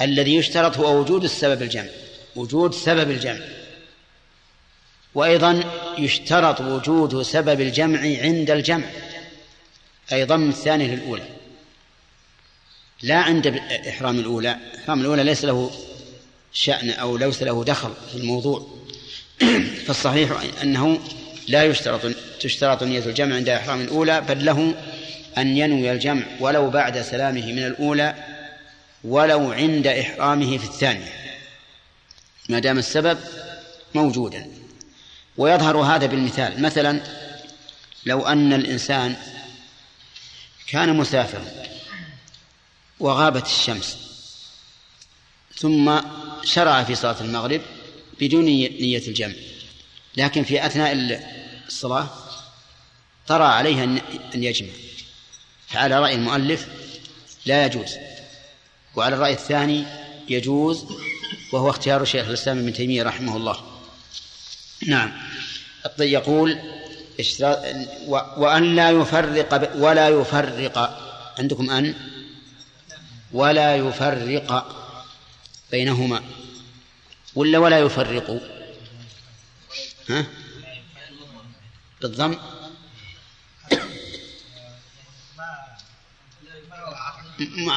الذي 0.00 0.34
يشترط 0.34 0.76
هو 0.76 1.00
وجود 1.00 1.24
السبب 1.24 1.62
الجمع. 1.62 1.88
وجود 2.36 2.74
سبب 2.74 3.10
الجمع. 3.10 3.40
وأيضا 5.14 5.64
يشترط 5.98 6.60
وجود 6.60 7.22
سبب 7.22 7.60
الجمع 7.60 8.00
عند 8.00 8.50
الجمع. 8.50 8.84
أي 10.12 10.24
ضم 10.24 10.48
الثاني 10.48 10.96
للأولى. 10.96 11.37
لا 13.02 13.16
عند 13.16 13.46
إحرام 13.88 14.18
الأولى. 14.18 14.56
إحرام 14.78 15.00
الأولى 15.00 15.24
ليس 15.24 15.44
له 15.44 15.70
شأن 16.52 16.90
أو 16.90 17.16
ليس 17.16 17.42
له 17.42 17.64
دخل 17.64 17.92
في 18.10 18.18
الموضوع. 18.18 18.66
فالصحيح 19.86 20.40
أنه 20.62 20.98
لا 21.48 21.64
يشترط 21.64 22.00
تشترط 22.40 22.82
نية 22.82 23.04
الجمع 23.04 23.36
عند 23.36 23.48
إحرام 23.48 23.80
الأولى 23.80 24.20
بل 24.20 24.44
له 24.44 24.74
أن 25.38 25.56
ينوي 25.56 25.92
الجمع 25.92 26.22
ولو 26.40 26.70
بعد 26.70 27.02
سلامه 27.02 27.52
من 27.52 27.66
الأولى 27.66 28.14
ولو 29.04 29.52
عند 29.52 29.86
إحرامه 29.86 30.58
في 30.58 30.64
الثانية. 30.64 31.12
ما 32.48 32.58
دام 32.58 32.78
السبب 32.78 33.18
موجودا. 33.94 34.46
ويظهر 35.36 35.76
هذا 35.76 36.06
بالمثال. 36.06 36.62
مثلا 36.62 37.00
لو 38.06 38.26
أن 38.26 38.52
الإنسان 38.52 39.16
كان 40.66 40.96
مسافرا 40.96 41.67
وغابت 43.00 43.46
الشمس. 43.46 43.96
ثم 45.56 46.00
شرع 46.44 46.84
في 46.84 46.94
صلاة 46.94 47.20
المغرب 47.20 47.60
بدون 48.20 48.44
نية 48.44 49.08
الجمع. 49.08 49.34
لكن 50.16 50.44
في 50.44 50.66
أثناء 50.66 50.92
الصلاة 51.66 52.08
طرى 53.26 53.44
عليه 53.44 53.84
أن 54.34 54.42
يجمع. 54.44 54.68
فعلى 55.66 55.98
رأي 55.98 56.14
المؤلف 56.14 56.68
لا 57.46 57.66
يجوز. 57.66 57.94
وعلى 58.96 59.14
الرأي 59.14 59.32
الثاني 59.32 59.84
يجوز 60.28 60.84
وهو 61.52 61.70
اختيار 61.70 62.04
شيخ 62.04 62.26
الإسلام 62.26 62.58
ابن 62.58 62.72
تيمية 62.72 63.02
رحمه 63.02 63.36
الله. 63.36 63.56
نعم. 64.86 65.12
يقول 65.98 66.58
وأن 68.36 68.76
لا 68.76 68.90
يفرق 68.90 69.72
ولا 69.76 70.08
يفرق 70.08 70.98
عندكم 71.38 71.70
أن؟ 71.70 71.94
ولا 73.32 73.76
يفرق 73.76 74.74
بينهما. 75.70 76.22
ولا 77.34 77.58
ولا 77.58 77.78
يفرق؟ 77.78 78.40
ها؟ 80.10 80.26
بالضم. 82.00 82.38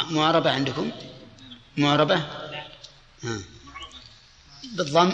معربة 0.10 0.52
عندكم؟ 0.52 0.92
معربة؟ 1.78 2.16
ها. 3.24 3.40
بالضم. 4.64 5.14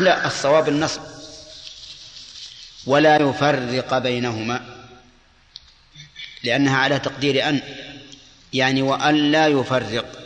لا 0.00 0.26
الصواب 0.26 0.68
النصب. 0.68 1.02
ولا 2.86 3.16
يفرق 3.16 3.98
بينهما. 3.98 4.86
لأنها 6.42 6.76
على 6.76 6.98
تقدير 6.98 7.48
أن. 7.48 7.62
يعني 8.54 8.82
وأن 8.82 9.32
لا 9.32 9.46
يفرق 9.46 10.24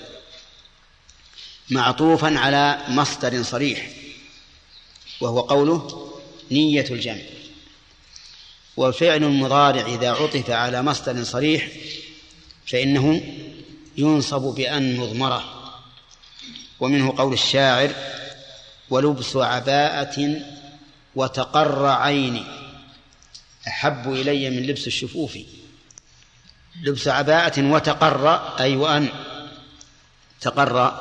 معطوفا 1.70 2.38
على 2.38 2.78
مصدر 2.88 3.42
صريح 3.42 3.88
وهو 5.20 5.40
قوله 5.40 6.10
نية 6.50 6.86
الجمع. 6.90 7.22
والفعل 8.76 9.24
المضارع 9.24 9.86
إذا 9.86 10.10
عطف 10.10 10.50
على 10.50 10.82
مصدر 10.82 11.24
صريح 11.24 11.68
فإنه 12.66 13.22
ينصب 13.96 14.42
بأن 14.42 14.96
مضمرة. 14.96 15.72
ومنه 16.80 17.14
قول 17.18 17.32
الشاعر 17.32 17.94
ولبس 18.90 19.36
عباءة 19.36 20.42
وتقر 21.14 21.86
عيني 21.86 22.44
أحب 23.68 24.12
إلي 24.12 24.50
من 24.50 24.62
لبس 24.66 24.86
الشفوف. 24.86 25.38
لبس 26.82 27.08
عباءة 27.08 27.70
وتقر 27.70 28.34
أي 28.60 28.76
وأن 28.76 29.08
تقر 30.40 30.92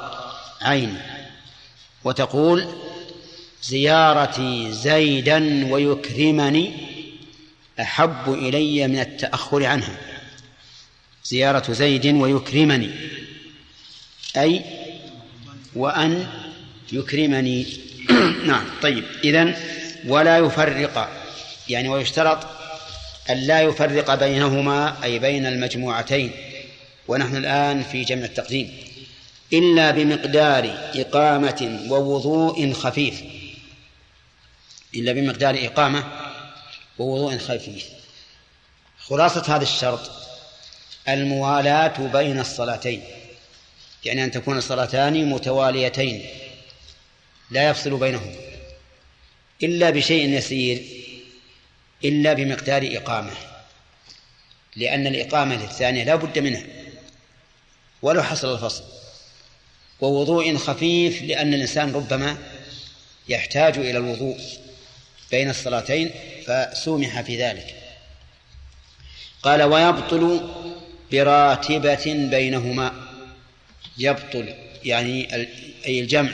عيني 0.61 0.97
وتقول 2.03 2.67
زيارتي 3.63 4.71
زيدا 4.71 5.67
ويكرمني 5.73 6.73
أحب 7.79 8.33
إلي 8.33 8.87
من 8.87 8.99
التأخر 8.99 9.65
عنها. 9.65 9.97
زيارة 11.25 11.73
زيد 11.73 12.05
ويكرمني 12.05 12.91
أي 14.37 14.61
وأن 15.75 16.27
يكرمني. 16.91 17.67
نعم 18.47 18.65
طيب 18.81 19.03
إذن 19.23 19.55
ولا 20.05 20.37
يفرق 20.37 21.09
يعني 21.69 21.89
ويشترط 21.89 22.47
أن 23.29 23.37
لا 23.37 23.61
يفرق 23.61 24.15
بينهما 24.15 25.03
أي 25.03 25.19
بين 25.19 25.45
المجموعتين. 25.45 26.31
ونحن 27.07 27.35
الآن 27.35 27.83
في 27.83 28.03
جمع 28.03 28.25
التقديم. 28.25 28.77
إلا 29.53 29.91
بمقدار 29.91 30.91
إقامة 30.95 31.79
ووضوء 31.89 32.73
خفيف. 32.73 33.21
إلا 34.95 35.13
بمقدار 35.13 35.55
إقامة 35.65 36.03
ووضوء 36.99 37.37
خفيف. 37.37 37.85
خلاصة 38.99 39.55
هذا 39.55 39.63
الشرط 39.63 40.11
الموالاة 41.09 42.07
بين 42.07 42.39
الصلاتين. 42.39 43.03
يعني 44.05 44.23
أن 44.23 44.31
تكون 44.31 44.57
الصلاتان 44.57 45.29
متواليتين 45.29 46.25
لا 47.51 47.69
يفصل 47.69 47.97
بينهما. 47.99 48.35
إلا 49.63 49.89
بشيء 49.89 50.29
يسير 50.29 50.83
إلا 52.05 52.33
بمقدار 52.33 52.89
إقامة 52.93 53.31
لأن 54.75 55.07
الإقامة 55.07 55.55
الثانية 55.55 56.03
لا 56.03 56.15
بد 56.15 56.39
منها 56.39 56.63
ولو 58.01 58.23
حصل 58.23 58.53
الفصل 58.53 58.83
ووضوء 60.01 60.57
خفيف 60.57 61.21
لأن 61.21 61.53
الإنسان 61.53 61.93
ربما 61.93 62.37
يحتاج 63.29 63.77
إلى 63.77 63.97
الوضوء 63.97 64.37
بين 65.31 65.49
الصلاتين 65.49 66.11
فسومح 66.45 67.21
في 67.21 67.43
ذلك. 67.43 67.75
قال 69.43 69.63
ويبطل 69.63 70.49
براتبة 71.11 72.27
بينهما 72.31 72.93
يبطل 73.97 74.53
يعني 74.85 75.35
أي 75.85 75.99
الجمع 75.99 76.31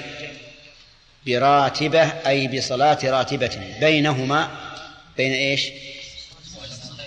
براتبة 1.25 2.03
أي 2.03 2.47
بصلاة 2.47 2.99
راتبة 3.03 3.77
بينهما 3.79 4.62
بين 5.17 5.33
إيش؟ 5.33 5.69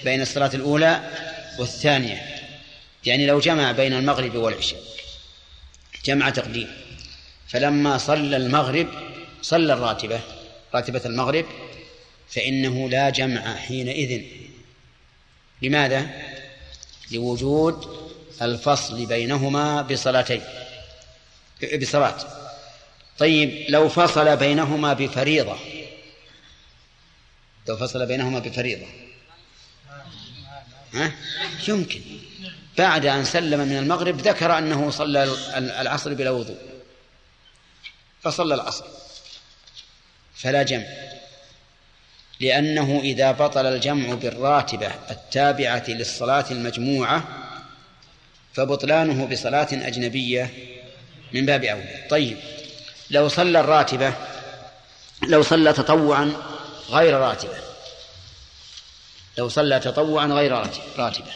بين 0.05 0.23
الصلاة 0.23 0.51
الأولى 0.55 1.11
والثانية. 1.59 2.37
يعني 3.07 3.27
لو 3.27 3.41
جمع 3.41 3.73
بين 3.73 3.93
المغرب 3.93 4.35
والعشاء 4.35 4.81
جمع 6.05 6.31
تقديم. 6.31 6.69
فلما 7.49 7.99
صلى 7.99 8.37
المغرب 8.37 8.89
صلى 9.43 9.73
الراتبة 9.73 10.21
راتبة 10.75 11.03
المغرب 11.07 11.47
فإنه 12.29 12.89
لا 12.89 13.11
جمع 13.11 13.57
حينئذ. 13.57 14.23
لماذا؟ 15.63 16.07
لوجود 17.13 18.07
الفصل 18.43 19.07
بينهما 19.07 19.83
بصلاتين 19.83 20.43
بصلاة. 21.83 22.17
طيب 23.19 23.65
لو 23.69 23.89
فصل 23.89 24.37
بينهما 24.37 24.93
بفريضة 24.93 25.57
لو 27.69 27.77
فصل 27.77 28.07
بينهما 28.07 28.39
بفريضة. 28.39 28.87
ها؟ 30.95 31.13
يمكن. 31.69 32.01
بعد 32.79 33.07
أن 33.07 33.25
سلم 33.25 33.61
من 33.61 33.79
المغرب 33.79 34.21
ذكر 34.21 34.59
أنه 34.59 34.91
صلى 34.91 35.25
العصر 35.81 36.15
بلا 36.15 36.31
وضوء. 36.31 36.59
فصلى 38.23 38.55
العصر. 38.55 38.85
فلا 40.35 40.63
جمع. 40.63 40.87
لأنه 42.41 43.01
إذا 43.05 43.33
بطل 43.33 43.67
الجمع 43.67 44.15
بالراتبة 44.15 44.93
التابعة 45.11 45.85
للصلاة 45.89 46.45
المجموعة 46.51 47.25
فبطلانه 48.55 49.27
بصلاة 49.27 49.69
أجنبية 49.73 50.51
من 51.33 51.47
باب 51.47 51.65
أولى. 51.65 52.07
طيب. 52.11 52.39
لو 53.11 53.29
صلى 53.29 53.61
الراتبة 53.61 54.15
لو 55.23 55.43
صلى 55.43 55.73
تطوعا 55.73 56.56
غير 56.91 57.15
راتبة. 57.15 57.57
لو 59.39 59.49
صلى 59.49 59.81
تطوعا 59.81 60.27
غير 60.27 60.53
راتبة؟ 60.99 61.33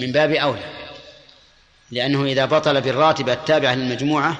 من 0.00 0.12
باب 0.12 0.32
أولى. 0.32 0.80
لأنه 1.90 2.24
إذا 2.24 2.44
بطل 2.44 2.80
بالراتبة 2.80 3.32
التابعة 3.32 3.74
للمجموعة 3.74 4.38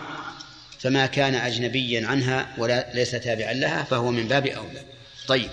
فما 0.78 1.06
كان 1.06 1.34
أجنبيا 1.34 2.06
عنها 2.06 2.54
ولا 2.58 2.90
ليس 2.94 3.10
تابعا 3.10 3.52
لها 3.52 3.82
فهو 3.82 4.10
من 4.10 4.28
باب 4.28 4.46
أولى. 4.46 4.84
طيب. 5.26 5.50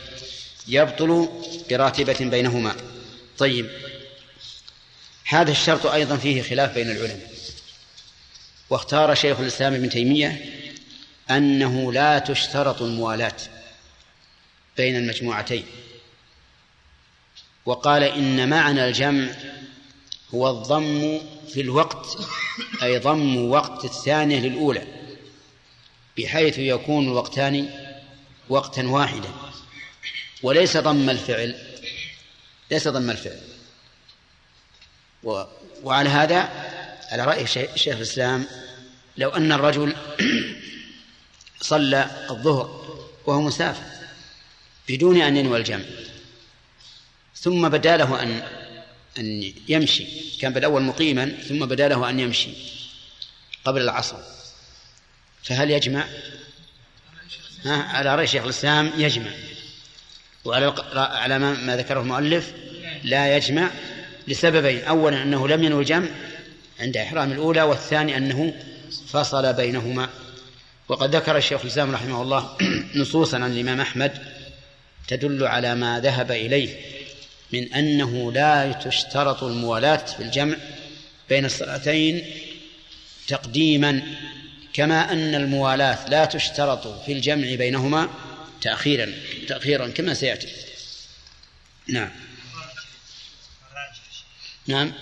يبطل 0.68 1.30
براتبة 1.70 2.18
بينهما. 2.20 2.76
طيب. 3.38 3.70
هذا 5.26 5.52
الشرط 5.52 5.86
أيضا 5.86 6.18
فيه 6.18 6.42
خلاف 6.42 6.74
بين 6.74 6.92
العلماء. 6.92 7.32
واختار 8.70 9.16
شيخ 9.16 9.40
الإسلام 9.40 9.74
ابن 9.74 9.90
تيمية 9.90 10.46
أنه 11.32 11.94
لا 11.94 12.20
تشترط 12.20 12.82
الموالاة 12.82 13.36
بين 14.78 14.96
المجموعتين. 14.96 15.66
وقال 17.66 18.04
إن 18.04 18.50
معنى 18.50 18.88
الجمع 18.88 19.28
هو 20.34 20.50
الضم 20.50 21.20
في 21.54 21.62
الوقت 21.62 22.18
أي 22.84 23.00
ضم 23.00 23.50
وقت 23.50 23.86
الثانية 23.86 24.40
للأولى 24.40 24.88
بحيث 26.18 26.58
يكون 26.58 27.08
الوقتان 27.08 27.70
وقتا 28.50 28.88
واحدا. 28.88 29.30
وليس 30.44 30.78
ضم 30.78 31.10
الفعل 31.10 31.56
ليس 32.72 32.88
ضم 32.88 33.10
الفعل. 33.10 33.42
و 35.24 35.44
وعلى 35.84 36.10
هذا 36.10 36.40
على 37.12 37.26
رأي 37.26 37.48
شيخ 37.76 37.96
الإسلام 37.96 38.46
لو 39.18 39.30
أن 39.30 39.52
الرجل 39.52 39.96
صلى 41.62 42.28
الظهر 42.30 42.98
وهو 43.26 43.42
مسافر 43.42 43.84
بدون 44.90 45.22
أن 45.22 45.38
ينوي 45.38 45.58
الجمع. 45.58 45.84
ثم 47.36 47.70
بدا 47.70 47.98
له 47.98 48.24
أن 48.24 48.42
أن 49.18 49.54
يمشي. 49.68 50.06
كان 50.40 50.54
بالأول 50.54 50.82
مقيما 50.82 51.32
ثم 51.48 51.66
بدا 51.66 51.88
له 51.88 52.10
أن 52.10 52.20
يمشي 52.20 52.50
قبل 53.66 53.82
العصر. 53.82 54.18
فهل 55.44 55.72
يجمع؟ 55.72 56.06
ها 57.66 57.84
على 57.84 58.16
رأي 58.16 58.28
شيخ 58.28 58.44
الإسلام 58.44 58.92
يجمع. 58.98 59.32
وعلى 60.46 60.76
على 60.94 61.40
ما 61.40 61.78
ذكره 61.78 62.02
المؤلف 62.02 62.54
لا 63.04 63.38
يجمع 63.38 63.72
لسببين. 64.28 64.84
أولا 64.84 65.24
أنه 65.24 65.48
لم 65.48 65.64
ينوي 65.64 65.82
الجمع 65.82 66.08
عند 66.80 66.98
إحرام 66.98 67.32
الأولى 67.32 67.62
والثاني 67.62 68.18
أنه 68.18 68.54
فصل 69.08 69.54
بينهما. 69.54 70.10
وقد 70.88 71.16
ذكر 71.16 71.38
الشيخ 71.38 71.62
الإسلام 71.62 71.92
رحمه 71.92 72.22
الله 72.22 72.58
نصوصا 73.02 73.38
عن 73.38 73.52
الإمام 73.52 73.82
أحمد 73.82 74.12
تدل 75.08 75.44
على 75.44 75.76
ما 75.76 76.00
ذهب 76.00 76.32
إليه 76.32 76.82
من 77.54 77.74
أنه 77.74 78.32
لا 78.32 78.72
تشترط 78.72 79.44
الموالاة 79.44 80.06
في 80.06 80.24
الجمع 80.24 80.56
بين 81.30 81.46
الصلاتين 81.46 82.26
تقديما 83.28 84.02
كما 84.74 85.12
أن 85.12 85.36
الموالاة 85.36 86.10
لا 86.10 86.26
تشترط 86.26 87.04
في 87.06 87.12
الجمع 87.12 87.56
بينهما 87.56 88.10
تأخيرا 88.62 89.14
تأخيرا 89.48 89.88
كما 89.88 90.14
سيأتي. 90.14 90.48
نعم. 91.88 92.12
نعم. 94.68 94.94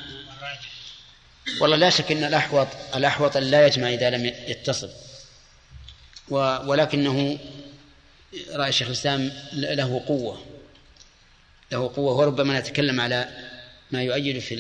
والله 1.62 1.78
لا 1.78 1.90
شك 1.90 2.12
أن 2.12 2.24
الأحوط 2.24 2.68
الأحوط 2.96 3.38
أن 3.38 3.44
لا 3.44 3.68
يجمع 3.68 3.90
إذا 3.90 4.10
لم 4.10 4.26
يتصل. 4.26 4.90
ولكنه 6.30 7.40
رأي 8.50 8.72
شيخ 8.72 8.88
الإسلام 8.88 9.32
له 9.54 10.04
قوة 10.08 10.46
له 11.72 11.94
قوة 11.96 12.14
وربما 12.14 12.60
نتكلم 12.60 13.02
على 13.02 13.50
ما 13.92 14.04
يؤيد 14.04 14.40
في 14.40 14.56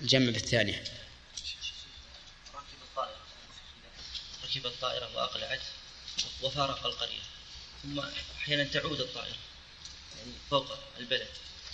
الجمع 0.00 0.30
بالثانية. 0.30 0.84
ركب 2.54 2.82
الطائرة. 2.82 3.16
ركب 4.44 4.66
الطائرة 4.66 5.16
وأقلعت 5.16 5.60
وفارق 6.42 6.86
القرية. 6.86 7.20
ثم 7.82 8.00
أحيانا 8.38 8.64
تعود 8.64 9.00
الطائرة 9.00 9.36
يعني 10.18 10.32
فوق 10.50 10.66
البلد 10.98 11.28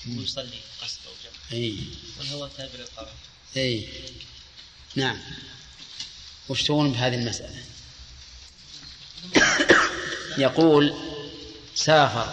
ويصلي 0.09 0.59
قصد 0.83 0.99
أو 1.07 1.13
جمع. 1.25 1.61
أي. 1.61 1.79
والهواء 2.19 2.51
تابع 2.57 2.75
للقرار 2.75 3.15
أي. 3.57 3.89
نعم. 4.95 5.21
وش 6.49 6.63
تقولون 6.63 6.93
بهذه 6.93 7.15
المسألة؟ 7.15 7.65
يقول 10.39 10.95
سافر 11.75 12.27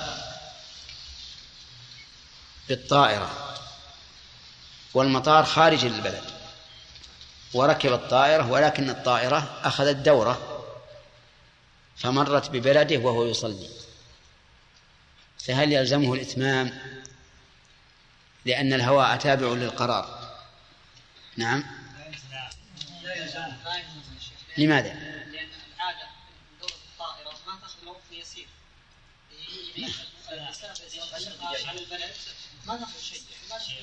بالطائرة 2.69 3.55
والمطار 4.93 5.45
خارج 5.45 5.85
البلد 5.85 6.23
وركب 7.53 7.93
الطائرة 7.93 8.51
ولكن 8.51 8.89
الطائرة 8.89 9.59
أخذت 9.63 9.95
دورة 9.95 10.65
فمرت 11.97 12.49
ببلده 12.49 12.97
وهو 12.97 13.25
يصلي 13.25 13.69
فهل 15.45 15.73
يلزمه 15.73 16.13
الإتمام 16.13 16.79
لأن 18.45 18.73
الهواء 18.73 19.17
تابع 19.17 19.47
للقرار؟ 19.47 20.35
نعم. 21.37 21.63
لماذا؟ 24.57 24.93
لأن 24.93 25.49
العادة 25.75 26.07
دورة 26.61 26.71
الطائرة 26.71 27.31
ما 27.47 27.59
تأخذ 27.61 27.85
وقت 27.85 28.11
يسير 28.11 28.47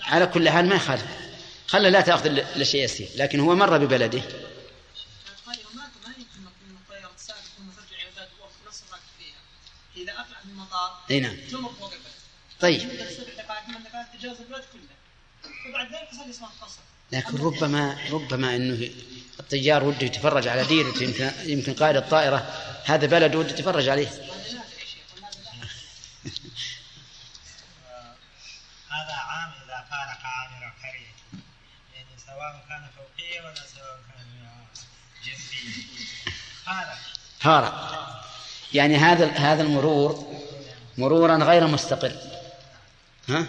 على 0.02 0.26
كل 0.26 0.48
حال 0.48 0.66
ما 0.66 0.74
يخالف 0.74 1.04
خلى 1.66 1.90
لا 1.90 2.00
تأخذ 2.00 2.26
إلا 2.26 2.64
شيء 2.64 2.84
يسير 2.84 3.08
لكن 3.16 3.40
هو 3.40 3.54
مر 3.54 3.78
ببلده. 3.78 4.18
ما 4.18 5.54
يمكن 5.54 6.40
من 10.44 10.50
المطار 10.50 11.00
إي 11.10 11.20
نعم. 11.20 11.36
طيب. 12.60 12.90
لكن 17.12 17.36
ربما 17.38 17.98
ربما 18.10 18.56
إنه 18.56 18.90
الطيار 19.40 19.84
وده 19.84 20.06
يتفرج 20.06 20.48
على 20.48 20.64
ديرته 20.64 21.02
يمكن 21.02 21.30
يمكن 21.44 21.74
قائد 21.74 21.96
الطائرة 21.96 22.36
هذا 22.84 23.06
بلد 23.06 23.34
وده 23.34 23.50
يتفرج 23.50 23.88
عليه. 23.88 24.08
هذا 28.96 29.14
عام 29.14 29.52
إذا 29.64 29.84
فارق 29.90 30.20
عامر 30.24 30.72
قرية 30.82 31.40
يعني 31.94 32.18
سواء 32.26 32.64
كان 32.68 32.88
فوقية 32.96 33.40
ولا 33.40 33.54
سواء 33.54 34.00
كان 34.08 34.26
جنبية. 35.24 36.06
فارق. 36.66 36.98
فارق. 37.40 38.24
يعني 38.72 38.96
هذا 38.96 39.30
هذا 39.32 39.62
المرور 39.62 40.42
مرورا 40.98 41.36
غير 41.36 41.66
مستقر 41.66 42.12
ها؟ 43.28 43.46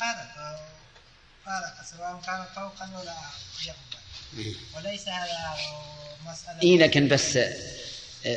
فارق. 0.00 0.60
فارق. 1.46 1.74
سواء 1.90 2.20
كان 2.26 2.44
فوقا 2.54 2.90
ولا 3.00 3.16
يقبل 3.66 4.56
وليس 4.74 5.08
هذا 5.08 5.56
مسألة. 6.26 6.62
إيه 6.62 6.78
لكن 6.78 7.08
بس 7.08 7.38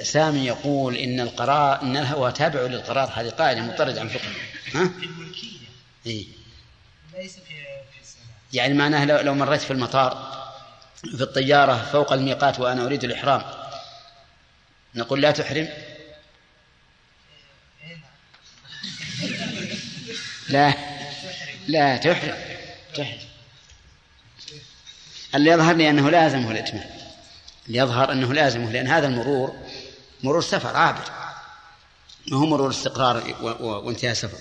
سامي 0.03 0.45
يقول 0.45 0.95
إن 0.95 1.19
القرار 1.19 1.81
إن 1.81 1.97
الهوى 1.97 2.31
تابع 2.31 2.61
للقرار. 2.61 3.11
هذه 3.15 3.29
قاعدة 3.29 3.61
مطرد 3.61 3.97
عن 3.97 4.07
فقه 4.07 4.29
ها؟ 4.73 4.87
في 4.99 5.05
الملكية. 5.05 5.67
إيه. 6.05 6.25
ليس 7.17 7.33
في 7.33 7.55
يعني 8.53 8.73
معناه 8.73 9.05
لو, 9.05 9.17
لو 9.17 9.33
مريت 9.33 9.61
في 9.61 9.71
المطار 9.71 10.35
في 10.95 11.21
الطيارة 11.21 11.85
فوق 11.91 12.13
الميقات 12.13 12.59
وأنا 12.59 12.85
أريد 12.85 13.03
الإحرام 13.03 13.41
نقول 14.95 15.21
لا 15.21 15.31
تحرم؟ 15.31 15.67
إيه 17.83 17.97
نعم. 20.49 20.73
لا. 20.73 20.73
لا. 21.67 21.97
تحرم. 21.97 22.37
تحرم. 22.95 23.17
اللي 25.35 25.51
يظهر 25.51 25.75
لي 25.75 25.89
أنه 25.89 26.09
لازم 26.09 26.43
هو 26.43 26.51
الإتمام. 26.51 26.89
اللي 27.67 27.79
يظهر 27.79 28.11
أنه 28.11 28.33
لازم 28.33 28.71
لأن 28.71 28.87
هذا 28.87 29.07
المرور 29.07 29.55
مرور 30.25 30.41
سفر 30.41 30.75
عابر. 30.75 31.11
ما 32.27 32.37
هو 32.37 32.45
مرور 32.45 32.69
استقرار 32.69 33.35
وانتهاء 33.61 34.13
سفر. 34.13 34.37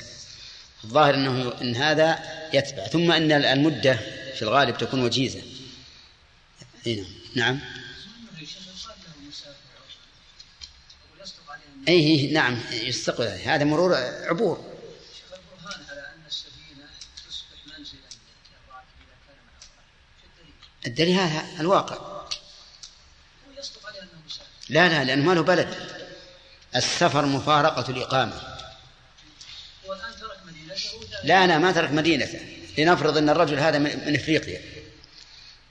الظاهر 0.85 1.15
أنه 1.15 1.53
إن 1.61 1.77
هذا 1.77 2.19
يتبع. 2.53 2.87
ثم 2.87 3.11
أن 3.13 3.33
المدة 3.33 3.95
في 4.35 4.43
الغالب 4.43 4.79
تكون 4.79 5.05
وجيزة. 5.05 5.43
أي 6.87 7.07
نعم. 7.35 7.61
نعم. 7.61 7.61
إيه، 11.89 12.35
نعم. 12.35 12.61
يستقبل. 12.71 13.27
هذا 13.27 13.65
مرور 13.65 13.95
عبور. 13.95 14.75
ان 20.87 20.91
الدليل 20.91 21.15
هذا 21.15 21.61
الواقع 21.61 21.97
هو 21.97 22.27
يصدق 23.59 23.87
عليه 23.87 24.03
انه 24.03 24.11
مسافر 24.27 24.54
لا 24.69 24.89
لا 24.89 25.05
لأنه 25.05 25.25
ما 25.25 25.33
له 25.33 25.43
بلد. 25.43 25.75
السفر 26.77 27.27
مفارقة 27.27 27.91
الإقامة. 27.91 28.41
ترك 30.21 30.39
مدينته 30.47 31.25
لا 31.25 31.45
أنا 31.45 31.59
ما 31.59 31.73
ترك 31.73 31.91
مدينته 31.91 32.41
لنفرض 32.79 33.17
أن 33.17 33.29
الرجل 33.29 33.59
هذا 33.59 33.79
من 33.79 34.15
إفريقيا. 34.15 34.61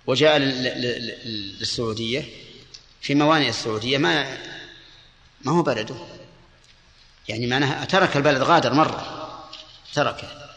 وجاء 0.08 0.38
لل- 0.38 0.64
لل- 0.64 0.82
لل- 0.82 1.60
للسعودية. 1.60 2.26
في 3.02 3.16
موانئ 3.16 3.50
السعودية 3.50 3.98
ما 3.98 4.38
ما 5.42 5.52
هو 5.52 5.64
بلده. 5.64 5.96
يعني 7.30 7.48
معناها 7.48 7.86
ترك 7.86 8.18
البلد 8.18 8.42
غادر 8.42 8.74
مرة. 8.74 9.30
تركه. 9.94 10.50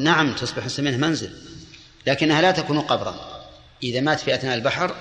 نعم 0.00 0.34
تصبح 0.34 0.64
السفينة 0.64 0.96
منزل. 0.96 1.38
لكنها 2.06 2.42
لا 2.42 2.50
تكون 2.50 2.80
قبرا. 2.80 3.44
إذا 3.82 4.00
مات 4.00 4.20
في 4.20 4.34
أثناء 4.34 4.54
البحر 4.54 4.96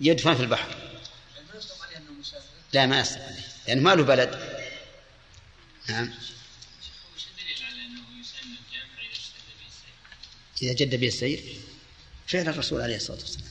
يدفن 0.00 0.34
في 0.34 0.42
البحر 0.42 0.68
ما 1.52 1.58
يصدق 1.58 1.82
عليه 1.82 2.86
لا 2.86 3.04
لأنه 3.68 3.82
ما 3.82 3.94
له 3.94 4.02
بلد 4.02 4.58
نعم؟ 5.88 6.14
إذا 10.62 10.72
جد 10.72 10.94
به 10.94 11.08
السير 11.08 11.42
فعل 12.26 12.48
الرسول 12.48 12.80
عليه 12.80 12.96
الصلاة 12.96 13.18
والسلام 13.18 13.48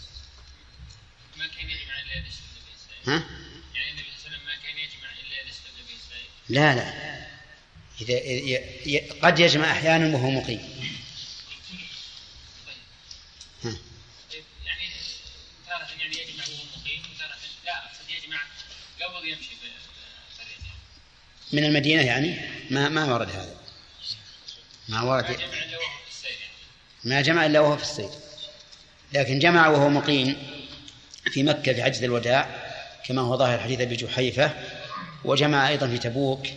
ما 1.38 1.48
كان 1.48 1.70
يجمع 1.70 2.02
اذا 2.02 2.28
اشتد 2.28 2.44
به 2.66 2.74
السير. 2.76 3.14
ها؟ 3.14 3.24
يعني 3.76 3.92
النبي 3.92 4.08
صلى 4.24 4.28
الله 4.28 4.38
عليه 4.38 4.38
وسلم 4.38 4.46
ما 4.46 4.56
كان 4.64 4.78
يجمع 4.78 5.10
الا 5.12 5.42
إذا 5.42 5.50
اشتد 5.50 5.78
به 5.88 5.96
السير. 5.96 6.30
لا 6.50 6.76
لا 6.76 7.18
إذا 8.02 9.20
قد 9.22 9.40
يجمع 9.40 9.72
أحيانا 9.72 10.16
وهو 10.16 10.30
مقيم 10.30 10.97
من 21.54 21.64
المدينة 21.64 22.02
يعني؟ 22.02 22.40
ما 22.70 22.90
ما 22.90 23.14
ورد 23.14 23.30
هذا. 23.30 23.58
ما 24.90 25.02
ورد. 25.02 25.30
يعني. 25.30 25.44
ما 27.04 27.22
جمع 27.22 27.46
إلا 27.46 27.60
وهو 27.60 27.78
في 27.78 27.84
السير 27.84 28.10
لكن 29.14 29.40
جمع 29.40 29.68
وهو 29.68 29.90
مقيم 29.90 30.38
في 31.32 31.44
مكة 31.44 31.74
في 31.74 31.84
حجة 31.84 32.06
الوداع 32.06 32.68
كما 33.06 33.22
هو 33.22 33.38
ظاهر 33.38 33.60
حديث 33.60 33.82
أبي 33.82 33.96
جحيفة. 33.96 34.54
وجمع 35.24 35.70
أيضا 35.70 35.88
في 35.88 35.98
تبوك 35.98 36.48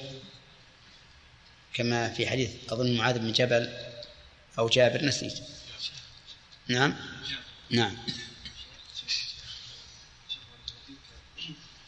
كما 1.74 2.08
في 2.08 2.26
حديث 2.26 2.50
أظن 2.70 2.96
معاذ 2.96 3.18
بن 3.18 3.32
جبل 3.32 3.72
أو 4.58 4.68
جابر 4.68 5.04
نسيت. 5.04 5.38
نعم؟ 6.68 6.96
نعم 7.70 7.96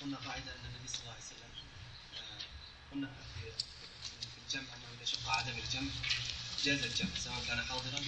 قلنا 0.02 0.16
قاعدة 0.16 0.52
أن 0.52 0.64
النبي 0.64 0.88
صلى 0.88 1.00
الله 1.00 1.12
عليه 1.12 1.24
وسلم 1.24 1.50
آه، 2.16 2.92
قلنا 2.92 3.06
في 3.34 3.50
في 4.34 4.38
الجمع 4.46 4.74
أنه 4.74 4.86
إذا 4.96 5.04
شق 5.04 5.28
عدم 5.28 5.58
الجمع 5.58 5.90
جاز 6.64 6.82
الجمع 6.82 7.08
سواء 7.24 7.44
كان 7.48 7.60
حاضرا 7.60 8.02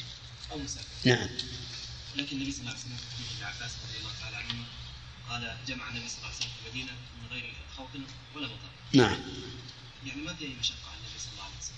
أو 0.53 0.59
مسافرا 0.59 0.89
نعم. 1.05 1.29
لكن 2.17 2.37
النبي 2.37 2.53
صلى 2.53 2.61
الله 2.61 2.71
عليه 2.71 2.81
وسلم 2.81 2.97
في 2.97 3.17
حديث 3.17 3.37
ابن 3.37 3.45
عباس 3.45 3.73
رضي 3.89 3.99
الله 3.99 4.11
تعالى 4.21 4.37
عنهما 4.37 4.65
قال 5.31 5.57
جمع 5.67 5.89
النبي 5.89 6.09
صلى 6.09 6.19
الله 6.19 6.29
عليه 6.29 6.37
وسلم 6.37 6.51
في 6.51 6.67
المدينة 6.67 6.93
من 6.93 7.29
غير 7.33 7.55
خوف 7.77 7.89
ولا 8.37 8.47
مطر. 8.47 8.71
نعم. 8.93 9.21
يعني 10.07 10.21
ما 10.21 10.35
في 10.35 10.45
أي 10.45 10.53
مشقة 10.61 10.77
على 10.87 10.97
النبي 10.97 11.19
صلى 11.19 11.33
الله 11.33 11.45
عليه 11.45 11.57
وسلم. 11.61 11.77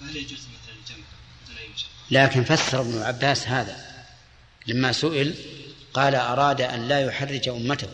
فهل 0.00 0.16
يجوز 0.16 0.40
مثلا 0.40 0.74
الجمع 0.74 1.06
بدون 1.44 1.58
أي 1.58 1.68
مشقة؟ 1.68 1.88
لكن 2.10 2.44
فسر 2.44 2.80
ابن 2.80 3.02
عباس 3.02 3.48
هذا. 3.48 4.06
لما 4.66 4.92
سئل 4.92 5.34
قال 5.94 6.14
أراد 6.14 6.60
أن 6.60 6.88
لا 6.88 7.00
يحرج 7.00 7.48
أمته. 7.48 7.88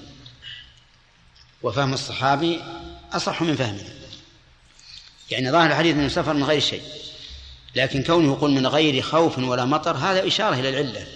وفهم 1.62 1.94
الصحابي 1.94 2.62
أصح 3.12 3.42
من 3.42 3.56
فهمه. 3.56 3.88
يعني 5.30 5.50
ظاهر 5.50 5.70
الحديث 5.70 5.96
من 5.96 6.08
سفر 6.08 6.32
من 6.32 6.44
غير 6.44 6.60
شيء. 6.60 6.82
لكن 7.76 8.02
كونه 8.02 8.32
يقول 8.32 8.50
من 8.50 8.66
غير 8.66 9.02
خوف 9.02 9.38
ولا 9.38 9.64
مطر 9.64 9.96
هذا 9.96 10.26
إشارة 10.26 10.54
إلى 10.54 10.68
العلة. 10.68 11.06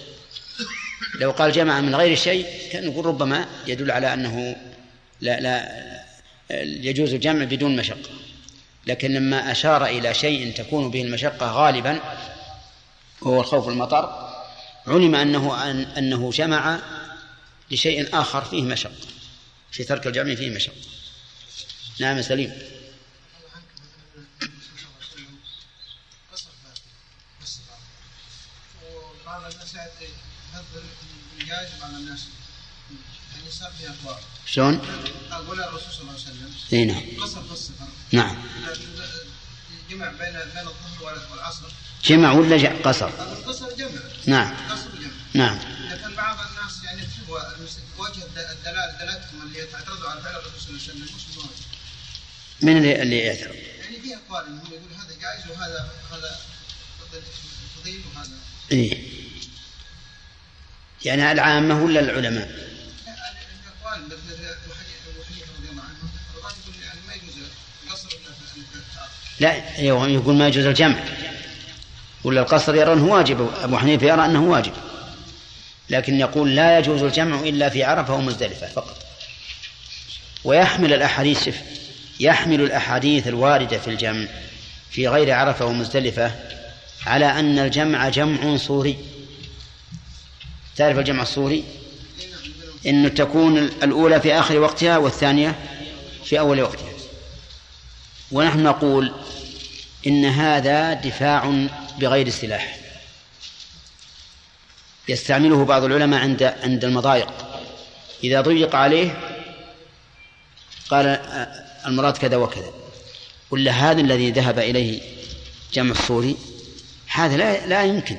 لو 1.21 1.31
قال 1.31 1.53
جمع 1.53 1.81
من 1.81 1.95
غير 1.95 2.17
شيء 2.17 2.47
كان 2.73 2.87
نقول 2.87 3.07
ربما 3.07 3.49
يدل 3.67 3.91
على 3.91 4.15
أنه 4.15 4.57
لا 5.21 5.41
لا 5.41 5.71
يجوز 6.61 7.15
الجمع 7.15 7.45
بدون 7.45 7.77
مشقة. 7.77 8.11
لكن 8.87 9.15
لما 9.15 9.53
أشار 9.53 9.87
إلى 9.87 10.15
شيء 10.15 10.53
تكون 10.53 10.91
به 10.91 11.03
المشقة 11.03 11.53
غالبا 11.53 12.01
وهو 13.23 13.41
الخوف 13.41 13.69
المطر 13.69 14.31
علم 14.87 15.15
أنه 15.15 15.71
أن 15.71 15.81
أنه 15.81 16.31
جمع 16.31 16.79
لشيء 17.71 18.21
آخر 18.21 18.45
فيه 18.45 18.63
مشقة. 18.63 18.93
في 19.71 19.85
ترك 19.85 20.07
الجمع 20.07 20.35
فيه 20.35 20.51
مشقة. 20.51 20.75
نعم 22.01 22.23
سليم. 22.23 22.53
وبعض 29.31 29.53
الناس 29.53 29.75
يفضل 29.75 30.83
يجازم 31.41 31.85
على 31.85 31.97
الناس 31.97 32.21
يعني 33.33 33.51
صار 33.51 33.73
في 33.79 33.91
أخبار. 33.91 34.21
شلون؟ 34.47 34.81
أقول 35.31 35.61
الرسول 35.61 35.93
صلى 35.93 36.01
الله 36.01 36.13
عليه 36.13 36.23
وسلم 36.23 36.55
إي 36.73 36.85
نعم. 36.85 37.23
قصر 37.23 37.43
في 37.43 37.53
السفر 37.53 37.87
نعم. 38.13 38.37
جمع 39.91 40.09
بين 40.09 40.33
بين 40.33 40.69
الظهر 40.69 41.27
والعصر. 41.33 41.67
جمع 42.05 42.33
ولا 42.33 42.57
جع 42.57 42.73
قصر. 42.83 43.09
القصر 43.09 43.77
جمع. 43.77 44.01
نعم. 44.27 44.71
قصر 44.71 44.91
جمع. 45.01 45.11
نعم. 45.35 45.59
لكن 45.91 46.15
بعض 46.15 46.39
الناس 46.49 46.85
يعني 46.85 47.03
وجه 47.99 48.25
الدلال 48.25 48.99
دلالتهم 48.99 49.43
اللي 49.43 49.59
يعترضوا 49.59 50.11
على 50.11 50.23
فعل 50.23 50.35
الرسول 50.35 50.61
صلى 50.61 50.71
الله 50.71 50.83
عليه 50.83 50.93
وسلم 50.93 51.17
مش 51.17 51.37
بواجه. 51.37 51.49
من 52.63 52.77
اللي, 52.77 53.03
اللي 53.03 53.19
يعترض؟ 53.19 53.55
يعني 53.55 54.01
في 54.01 54.17
اقوال 54.17 54.47
إنهم 54.47 54.67
يقول 54.67 54.93
هذا 54.99 55.15
جائز 55.21 55.51
وهذا 55.51 55.91
هذا 56.13 56.41
فضيل 57.81 58.03
وهذا. 58.15 58.50
إيه. 58.73 58.99
يعني 61.05 61.33
العامة 61.33 61.85
ولا 61.85 62.01
العلماء؟ 62.01 62.71
لا 69.41 69.79
أيوه 69.79 70.09
يقول 70.09 70.35
ما 70.35 70.49
يجوز 70.49 70.67
الجمع. 70.67 70.97
ولا 72.25 72.41
القصر 72.41 72.75
يرى 72.75 72.93
أنه 72.93 73.05
واجب 73.05 73.51
أبو 73.63 73.79
حنيفة 73.79 74.07
يرى 74.07 74.25
أنه 74.25 74.43
واجب. 74.43 74.73
لكن 75.91 76.21
يقول 76.21 76.57
لا 76.57 76.79
يجوز 76.79 77.03
الجمع 77.03 77.41
إلا 77.41 77.69
في 77.69 77.85
عرفة 77.85 78.15
ومزدلفة 78.15 78.67
فقط. 78.67 79.07
ويحمل 80.45 80.93
الأحاديث 80.93 81.57
يحمل 82.21 82.61
الأحاديث 82.61 83.27
الواردة 83.27 83.79
في 83.79 83.89
الجمع 83.89 84.27
في 84.91 85.09
غير 85.09 85.33
عرفة 85.33 85.65
ومزدلفة 85.65 86.33
على 87.07 87.27
أن 87.27 87.59
الجمع 87.59 88.09
جمع 88.09 88.57
صوري. 88.57 88.99
تعرف 90.77 90.99
الجمع 90.99 91.23
الصوري؟ 91.23 91.65
أنه 92.87 93.09
تكون 93.09 93.59
الأولى 93.59 94.21
في 94.21 94.35
آخر 94.35 94.59
وقتها 94.59 94.99
والثانية 94.99 95.59
في 96.25 96.39
أول 96.39 96.61
وقتها. 96.61 96.91
ونحن 98.33 98.63
نقول 98.63 99.13
إن 100.07 100.25
هذا 100.25 100.93
دفاع 100.93 101.67
بغير 101.99 102.29
سلاح. 102.29 102.77
يستعمله 105.09 105.65
بعض 105.65 105.85
العلماء 105.85 106.21
عند 106.21 106.43
عند 106.43 106.85
المضايق. 106.85 107.33
إذا 108.25 108.41
ضيق 108.41 108.75
عليه 108.75 109.21
قال 110.91 111.07
آه، 111.07 111.65
المراد 111.87 112.17
كذا 112.17 112.37
وكذا. 112.37 112.73
ولا 113.51 113.73
هذا 113.73 114.01
الذي 114.01 114.31
ذهب 114.31 114.59
إليه 114.59 115.01
جمع 115.73 115.91
الصوري. 115.91 116.37
هذا 117.13 117.37
لا 117.37 117.67
لا 117.67 117.85
يمكن. 117.85 118.17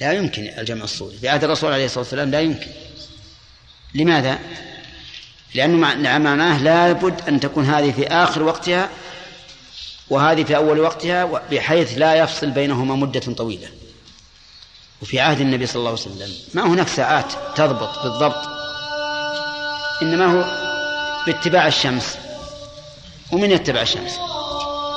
لا 0.00 0.12
يمكن 0.12 0.42
الجمع 0.58 0.84
الصوري. 0.84 1.16
في 1.16 1.28
عهد 1.28 1.44
الرسول 1.44 1.72
عليه 1.72 1.84
الصلاة 1.84 2.00
والسلام 2.00 2.30
لا 2.30 2.40
يمكن. 2.40 2.70
لماذا؟ 3.94 4.38
لأنه 5.54 5.76
معناه 6.18 6.62
لابد 6.62 7.28
أن 7.28 7.40
تكون 7.40 7.64
هذه 7.64 7.92
في 7.92 8.06
آخر 8.06 8.42
وقتها 8.42 8.88
وهذه 10.10 10.44
في 10.44 10.56
أول 10.56 10.80
وقتها 10.80 11.24
بحيث 11.24 11.98
لا 11.98 12.14
يفصل 12.14 12.50
بينهما 12.50 12.94
مدة 12.94 13.20
طويلة. 13.20 13.68
وفي 15.02 15.20
عهد 15.20 15.40
النبي 15.40 15.66
صلى 15.66 15.76
الله 15.80 15.90
عليه 15.90 16.00
وسلم 16.00 16.32
ما 16.54 16.66
هناك 16.66 16.88
ساعات 16.88 17.32
تضبط 17.56 18.02
بالضبط. 18.02 18.48
إنما 20.02 20.26
هو 20.26 20.44
باتباع 21.26 21.66
الشمس. 21.66 22.18
ومن 23.32 23.50
يتبع 23.50 23.82
الشمس؟ 23.82 24.18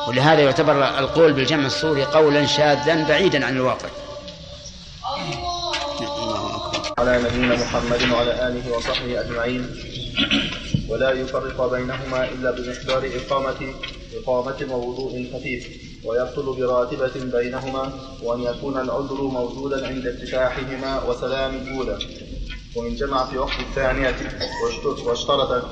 ولهذا 0.08 0.42
يعتبر 0.42 1.00
القول 1.00 1.34
بالجمع 1.34 1.66
الصوري 1.66 2.04
قولا 2.04 2.46
شاذا 2.46 3.08
بعيدا 3.08 3.46
عن 3.46 3.56
الواقع. 3.56 3.90
على 6.98 7.24
نبينا 7.24 7.56
محمد 7.56 8.12
وعلى 8.12 8.48
آله 8.48 8.78
وصحبه 8.78 9.22
أجمعين. 9.22 9.76
ولا 10.90 11.12
يفرق 11.12 11.72
بينهما 11.72 12.24
إلا 12.24 12.52
بمقدار 12.52 13.10
إقامة 13.16 13.74
إقامة 14.16 14.74
ووضوء 14.74 15.28
خفيف. 15.34 15.68
ويحصل 16.06 16.56
براتبة 16.58 17.38
بينهما 17.38 17.94
وأن 18.24 18.44
يكون 18.44 18.78
العذر 18.78 19.22
موجودا 19.22 19.88
عند 19.88 20.08
افتتاحهما 20.08 21.04
وسلام 21.04 21.56
الأولى 21.56 21.98
وإن 22.76 22.96
جمع 22.96 23.26
في 23.26 23.38
وقت 23.38 23.60
الثانية 23.60 24.16
واشترط 24.64 25.00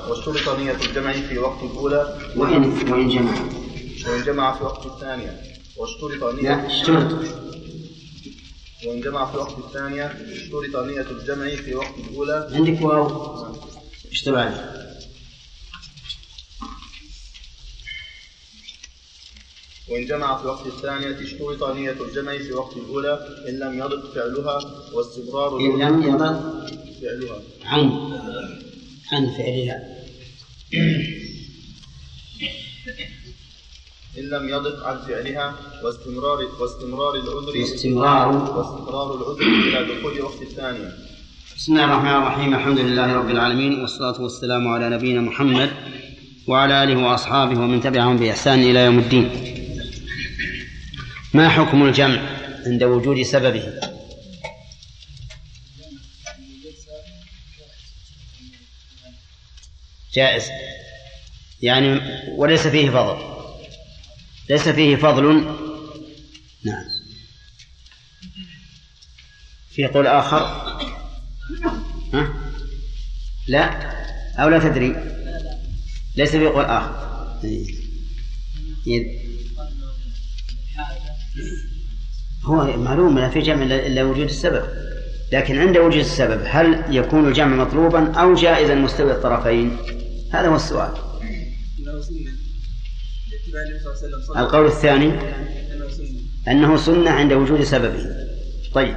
واشترط 0.08 0.58
نية 0.58 0.72
الجمع 0.72 1.12
في 1.12 1.38
وقت 1.38 1.62
الأولى. 1.62 2.16
وإن 2.36 2.92
وإن 2.92 3.08
جمع. 3.08 3.32
وإن 4.06 4.22
جمع 4.22 4.52
في 4.58 4.64
وقت 4.64 4.86
الثانية. 4.86 5.42
واشترط 5.76 6.34
نية 6.34 6.66
اشترط 6.66 7.12
وإن 8.86 9.00
جمع 9.00 9.30
في 9.30 9.36
وقت 9.36 9.58
الثانية. 9.58 10.06
اشترط 10.06 10.76
نية 10.76 11.06
الجمع 11.10 11.56
في 11.56 11.74
وقت 11.74 11.98
الأولى. 11.98 12.48
عندك 12.52 12.82
واو؟ 12.82 13.08
اشتبه 14.10 14.40
عليه 14.40 14.74
وإن 19.88 20.04
جمع 20.04 20.40
في 20.40 20.46
وقت 20.46 20.66
الثانية. 20.66 21.22
اشترط 21.22 21.62
نية 21.64 21.96
الجمع 22.00 22.38
في 22.38 22.52
وقت 22.52 22.76
الأولى. 22.76 23.18
إن 23.48 23.58
لم 23.58 23.78
يضق 23.78 24.14
فعلها 24.14 24.58
واستمرار 24.92 25.60
إن 25.60 25.78
لم 25.78 26.02
يضق 26.02 26.40
فعلها. 27.00 27.42
عن. 27.64 27.90
عن 29.12 29.30
فعلها 29.36 29.94
إن 34.24 34.30
لم 34.30 34.48
يضق 34.48 34.86
عن 34.86 34.98
فعلها 34.98 35.54
واستمرار 35.82 36.38
واستمرار 36.60 37.14
العذر 37.14 37.60
واستمرار. 37.60 38.28
واستمرار 38.28 39.14
العذر 39.14 39.42
إلى 39.42 39.94
دخول 39.94 40.22
وقت 40.22 40.42
الثانية. 40.42 40.92
بسم 41.56 41.72
الله 41.72 41.84
الرحمن 41.84 42.22
الرحيم. 42.22 42.54
الحمد 42.54 42.78
لله 42.78 43.12
رب 43.14 43.30
العالمين 43.30 43.80
والصلاة 43.80 44.22
والسلام 44.22 44.68
على 44.68 44.88
نبينا 44.88 45.20
محمد 45.20 45.70
وعلى 46.46 46.84
آله 46.84 46.96
وأصحابه 47.02 47.60
ومن 47.60 47.80
تبعهم 47.80 48.16
بإحسان 48.16 48.62
إلى 48.62 48.84
يوم 48.84 48.98
الدين. 48.98 49.30
ما 51.34 51.48
حكم 51.48 51.86
الجمع 51.86 52.22
عند 52.66 52.84
وجود 52.84 53.22
سببه؟ 53.22 53.80
جائز. 60.14 60.44
يعني 61.62 62.00
وليس 62.36 62.66
فيه 62.66 62.90
فضل. 62.90 63.33
ليس 64.50 64.68
فيه 64.68 64.96
فضل؟ 64.96 65.44
نعم. 66.64 66.84
في 69.70 69.86
قول 69.86 70.06
آخر؟ 70.06 70.38
ها؟ 72.12 72.34
لا. 73.48 73.94
أو 74.38 74.48
لا 74.48 74.58
تدري. 74.58 74.96
ليس 76.16 76.30
في 76.30 76.46
قول 76.46 76.64
آخر. 76.64 77.04
إيه. 78.86 79.24
هو 82.44 82.76
معلوم 82.76 83.18
لا 83.18 83.30
في 83.30 83.40
جمع 83.40 83.62
إلا 83.62 84.02
وجود 84.02 84.24
السبب. 84.24 84.64
لكن 85.32 85.58
عند 85.58 85.76
وجود 85.76 86.00
السبب 86.00 86.42
هل 86.46 86.96
يكون 86.96 87.28
الجمع 87.28 87.64
مطلوبا 87.64 88.12
أو 88.12 88.34
جائزا 88.34 88.74
مستوي 88.74 89.12
الطرفين؟ 89.12 89.76
هذا 90.32 90.48
هو 90.48 90.56
السؤال. 90.56 90.92
القول 94.36 94.66
الثاني 94.66 95.12
أنه 96.48 96.76
سنة 96.76 97.10
عند 97.10 97.32
وجود 97.32 97.62
سببه 97.62 98.06
طيب. 98.74 98.96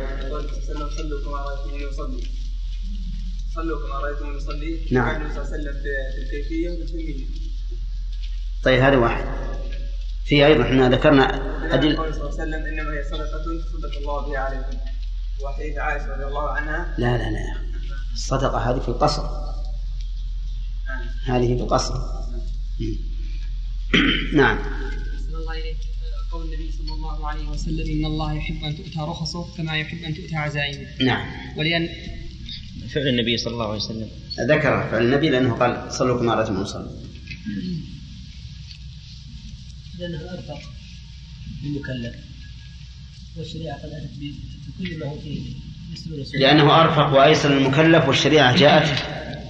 صلوا 0.68 1.24
كما 1.24 1.38
رأيتموني 1.38 1.84
يصلي 1.84 2.24
صلوا 3.56 3.88
كما 3.88 3.96
رأيتموني 4.00 4.38
يصلي 4.38 4.80
نعم. 4.92 5.16
النبي 5.16 5.34
صلى 5.34 5.44
الله 5.44 5.54
عليه 5.54 5.64
وسلم 5.64 5.74
في 5.74 6.22
الكيفية 6.24 6.70
والكمية 6.70 7.26
طيب 8.64 8.80
هذا 8.80 8.98
واحد. 8.98 9.26
في 10.26 10.46
أيضا 10.46 10.64
إحنا 10.64 10.90
ذكرنا 10.90 11.24
أدل 11.74 11.96
صلى 11.96 12.08
الله 12.08 12.16
عليه 12.16 12.26
وسلم 12.26 12.54
إنما 12.66 12.94
هي 12.94 13.04
صدقة 13.04 13.44
تصدق 13.44 13.98
الله 13.98 14.30
بها 14.30 14.40
عليكم 14.40 14.78
وحديث 15.44 15.78
عائشة 15.78 16.14
رضي 16.14 16.26
الله 16.26 16.50
عنها 16.50 16.96
لا 16.98 17.18
لا 17.18 17.32
لا 17.32 17.68
الصدقة 18.14 18.58
هذه 18.58 18.80
في 18.80 18.90
القصر. 18.90 19.24
هذه 21.26 21.58
في 21.58 21.64
القصر. 21.64 21.94
نعم. 24.42 24.58
الله 25.34 25.54
إليك 25.54 25.78
قول 26.32 26.46
النبي 26.46 26.72
صلى 26.72 26.94
الله 26.94 27.28
عليه 27.28 27.48
وسلم 27.50 27.92
إن 28.00 28.06
الله 28.06 28.34
يحب 28.34 28.64
أن 28.64 28.76
تؤتى 28.78 29.00
رخصه 29.00 29.56
كما 29.58 29.78
يحب 29.78 30.04
أن 30.04 30.16
تؤتى 30.16 30.36
عزائمه 30.36 30.88
نعم. 31.02 31.28
ولأن 31.58 31.90
فعل 32.94 33.08
النبي 33.08 33.38
صلى 33.38 33.54
الله 33.54 33.66
عليه 33.68 33.82
وسلم. 33.82 34.10
ذكر 34.40 34.90
فعل 34.92 35.06
النبي 35.06 35.30
لأنه 35.30 35.54
قال 35.54 35.94
صلوا 35.94 36.20
كما 36.20 36.34
رأيتم 36.36 36.54
نصلي 36.54 36.90
لأنه 40.00 40.22
أرفق 40.34 40.60
للمكلف 41.64 42.16
والشريعة 43.38 43.78
قد 43.78 43.90
أتت 43.90 44.12
بكل 44.80 45.00
ما 45.00 45.06
هو 45.06 45.20
فيه 45.20 45.40
لأنه 46.40 46.82
أرفق 46.82 47.18
وأيسر 47.18 47.50
للمكلف 47.50 48.08
والشريعة 48.08 48.58
جاءت 48.58 49.06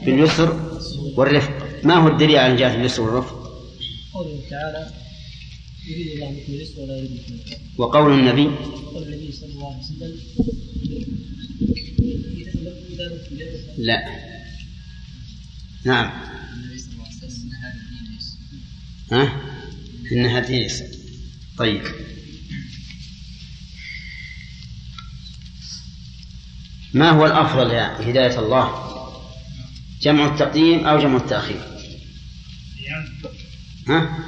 باليسر 0.05 0.79
والرفق. 1.15 1.83
ما 1.83 1.95
هو 1.95 2.07
الدليل 2.07 2.35
على 2.35 2.55
جاءت 2.55 2.75
باليسر 2.75 3.01
والرفق؟ 3.01 3.36
قوله 4.17 4.41
تعالى 4.49 4.91
يريد 5.87 6.07
الله 6.07 6.31
بكم 6.31 6.53
اليسر 6.53 6.81
ولا 6.81 6.97
يريد 6.97 7.11
بكم 7.11 7.55
وقول 7.77 8.19
النبي 8.19 8.55
قول 8.93 9.03
النبي 9.03 9.31
صلى 9.31 9.53
الله 9.53 9.73
عليه 9.73 9.83
وسلم 9.83 10.19
لا. 13.77 14.01
نعم. 15.85 16.11
ها؟ 19.11 19.41
إنها 20.11 20.39
تيس 20.39 20.83
طيب. 21.57 21.81
ما 26.93 27.09
هو 27.09 27.25
الأفضل 27.25 27.71
يا 27.71 28.09
هداية 28.09 28.39
الله؟ 28.39 28.87
جمع 30.01 30.33
التقديم 30.33 30.85
أو 30.87 30.99
جمع 30.99 31.17
التأخير؟ 31.17 31.77
ها؟ 33.89 34.19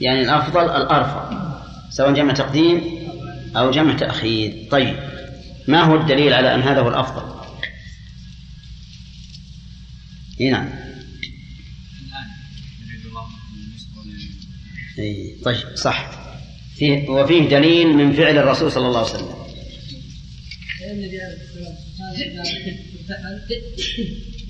يعني 0.00 0.20
الأفضل 0.20 0.60
الأرفع 0.60 1.48
سواء 1.90 2.14
جمع 2.14 2.32
تقديم 2.32 2.80
أو 3.56 3.70
جمع 3.70 3.96
تأخير. 3.96 4.68
طيب 4.70 4.96
ما 5.68 5.82
هو 5.82 6.00
الدليل 6.00 6.32
على 6.32 6.54
أن 6.54 6.60
هذا 6.60 6.80
هو 6.80 6.88
الأفضل؟ 6.88 7.38
نعم. 10.40 10.68
أي 14.98 15.36
طيب 15.44 15.76
صح. 15.76 16.10
فيه 16.76 17.08
وفيه 17.08 17.48
دليل 17.48 17.86
من 17.96 18.12
فعل 18.12 18.38
الرسول 18.38 18.72
صلى 18.72 18.86
الله 18.86 18.98
عليه 18.98 19.10
وسلم. 19.10 19.38
إذا 23.04 23.18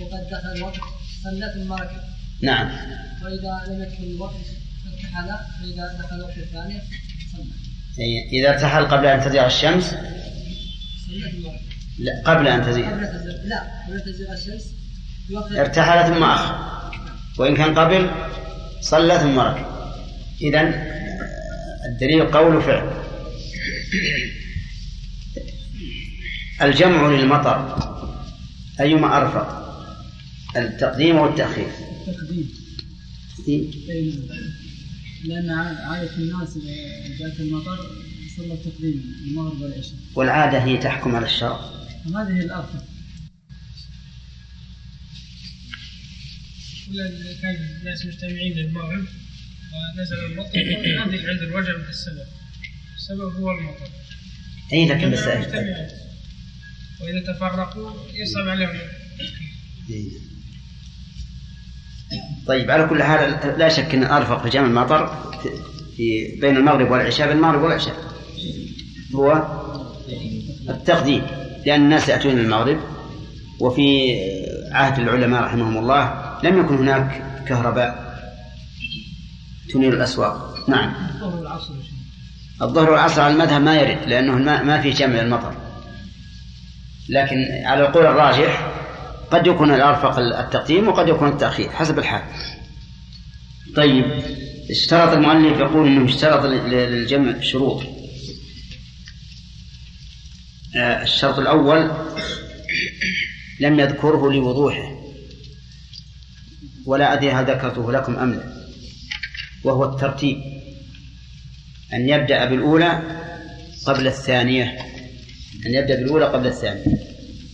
وقد 0.00 0.28
دخل 0.30 0.52
الوقت 0.56 0.97
ركع 1.26 2.00
نعم. 2.42 2.70
واذا 3.24 3.62
لم 3.68 3.82
يدخل 3.82 4.04
الوقت 4.04 4.34
ارتحل 4.86 5.28
فإذا 5.60 5.98
دخل 5.98 6.16
الوقت 6.16 6.38
الثاني 6.38 6.80
صلى. 7.32 8.28
إذا 8.32 8.48
ارتحل 8.50 8.84
قبل 8.84 9.06
أن 9.06 9.20
تزيغ 9.20 9.46
الشمس؟ 9.46 9.94
لا 11.98 12.22
قبل 12.24 12.48
أن 12.48 12.62
تزيغ. 12.62 12.94
لا 13.44 13.62
قبل 13.88 14.00
تزيغ 14.00 14.32
الشمس 14.32 14.64
ارتحل 15.56 16.14
ثم 16.14 16.24
أخر. 16.24 16.54
وإن 17.38 17.56
كان 17.56 17.78
قبل 17.78 18.10
صلى 18.80 19.18
ثم 19.18 19.38
ركع 19.38 19.66
إذا 20.40 20.60
الدليل 21.88 22.30
قول 22.30 22.56
وفعل 22.56 22.90
الجمع 26.62 27.08
للمطر 27.08 27.78
أيما 28.80 29.16
أرفق. 29.16 29.67
التقديم 30.58 31.16
أو 31.16 31.28
التأخير 31.30 31.68
تقديم 32.06 32.50
تقديم 33.38 34.28
لأن 35.24 35.50
عادة 35.50 36.16
الناس 36.16 36.56
إذا 36.56 37.18
جاءت 37.18 37.40
المطر 37.40 37.90
صلى 38.36 38.54
التقديم 38.54 39.14
المغرب 39.24 39.60
والعشاء 39.60 39.94
والعادة 40.14 40.64
هي 40.64 40.76
تحكم 40.76 41.16
على 41.16 41.26
الشرع. 41.26 41.60
وهذه 42.06 42.36
هي 42.36 42.40
الأرفق 42.40 42.84
كان 47.42 47.54
الناس 47.80 48.06
مجتمعين 48.06 48.52
للمغرب 48.52 49.04
ونزل 49.96 50.24
المطر 50.24 50.58
هذه 50.58 51.28
عند 51.28 51.42
الوجع 51.42 51.76
من 51.76 51.88
السبب. 51.88 52.26
السبب 52.96 53.36
هو 53.36 53.50
المطر. 53.50 53.88
أي 54.72 54.88
لكن 54.88 55.10
بس. 55.10 55.20
وإذا 57.00 57.32
تفرقوا 57.32 57.90
يصعب 58.14 58.48
عليهم 58.48 58.78
إيه. 59.90 60.10
طيب 62.46 62.70
على 62.70 62.86
كل 62.86 63.02
حال 63.02 63.38
لا 63.58 63.68
شك 63.68 63.94
أن 63.94 64.04
أرفق 64.04 64.42
في 64.42 64.48
جمع 64.48 64.66
المطر 64.66 65.06
في 65.96 66.38
بين 66.40 66.56
المغرب 66.56 66.90
والعشاء 66.90 67.26
بين 67.26 67.36
المغرب 67.36 67.62
والعشاء. 67.62 67.94
هو 69.14 69.42
التقديم 70.68 71.26
لأن 71.66 71.80
الناس 71.80 72.08
يأتون 72.08 72.32
المغرب 72.32 72.78
وفي 73.60 74.16
عهد 74.72 74.98
العلماء 74.98 75.42
رحمهم 75.42 75.78
الله 75.78 76.34
لم 76.44 76.60
يكن 76.60 76.76
هناك 76.76 77.22
كهرباء 77.48 78.18
تنير 79.72 79.92
الأسواق. 79.92 80.54
نعم. 80.68 80.92
الظهر 82.62 82.90
والعصر 82.90 83.20
على 83.20 83.32
المذهب 83.34 83.62
ما 83.62 83.80
يرد 83.80 84.08
لأنه 84.08 84.34
ما 84.62 84.80
في 84.80 84.90
جمع 84.90 85.20
المطر 85.20 85.54
لكن 87.08 87.36
على 87.64 87.86
القول 87.86 88.06
الراجح 88.06 88.77
قد 89.30 89.46
يكون 89.46 89.74
الأرفق 89.74 90.18
التقديم 90.18 90.88
وقد 90.88 91.08
يكون 91.08 91.28
التأخير 91.28 91.70
حسب 91.70 91.98
الحال. 91.98 92.22
طيب 93.76 94.04
اشترط 94.70 95.12
المؤلف 95.12 95.58
يقول 95.60 95.86
إنه 95.88 96.04
اشترط 96.04 96.44
لل- 96.44 96.70
للجمع 96.70 97.40
شروط. 97.40 97.82
آه، 100.76 101.02
الشرط 101.02 101.38
الأول 101.38 101.90
لم 103.60 103.80
يذكره 103.80 104.32
لوضوحه. 104.32 104.98
ولا 106.86 107.12
أدري 107.12 107.30
هل 107.30 107.44
ذكرته 107.44 107.92
لكم 107.92 108.16
أم 108.16 108.34
لا. 108.34 108.52
وهو 109.64 109.84
الترتيب. 109.84 110.36
أن 111.94 112.08
يبدأ 112.08 112.44
بالأولى 112.44 113.02
قبل 113.86 114.06
الثانية. 114.06 114.78
أن 115.66 115.74
يبدأ 115.74 115.94
بالأولى 115.94 116.24
قبل 116.24 116.46
الثانية. 116.46 117.07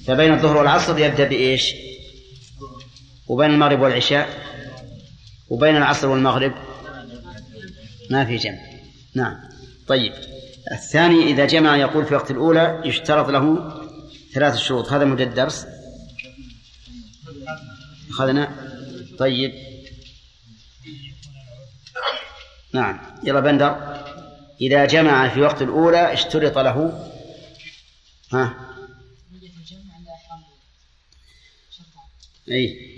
فبين 0.07 0.33
الظهر 0.33 0.57
والعصر 0.57 0.99
يبدأ 0.99 1.25
بإيش؟ 1.25 1.75
وبين 3.29 3.51
المغرب 3.51 3.81
والعشاء 3.81 4.29
وبين 5.49 5.77
العصر 5.77 6.09
والمغرب. 6.09 6.53
ما 8.11 8.25
في 8.25 8.37
جمع. 8.37 8.59
نعم. 9.15 9.37
طيب. 9.87 10.13
الثاني 10.73 11.23
إذا 11.23 11.47
جمع 11.47 11.77
يقول 11.77 12.07
في 12.07 12.15
وقت 12.15 12.31
الأولى 12.31 12.83
يشترط 12.85 13.29
له 13.29 13.73
ثلاث 14.35 14.57
شروط. 14.57 14.93
هذا 14.93 15.05
مدة 15.05 15.25
الدرس 15.25 15.67
أخذنا. 18.11 18.51
طيب. 19.19 19.53
نعم. 22.75 23.01
يلا 23.25 23.41
بندر. 23.41 24.05
إذا 24.61 24.85
جمع 24.85 25.29
في 25.29 25.41
وقت 25.41 25.63
الأولى 25.63 26.13
اشترط 26.13 26.59
له 26.59 27.09
ها؟ 28.33 28.74
أي 32.49 32.95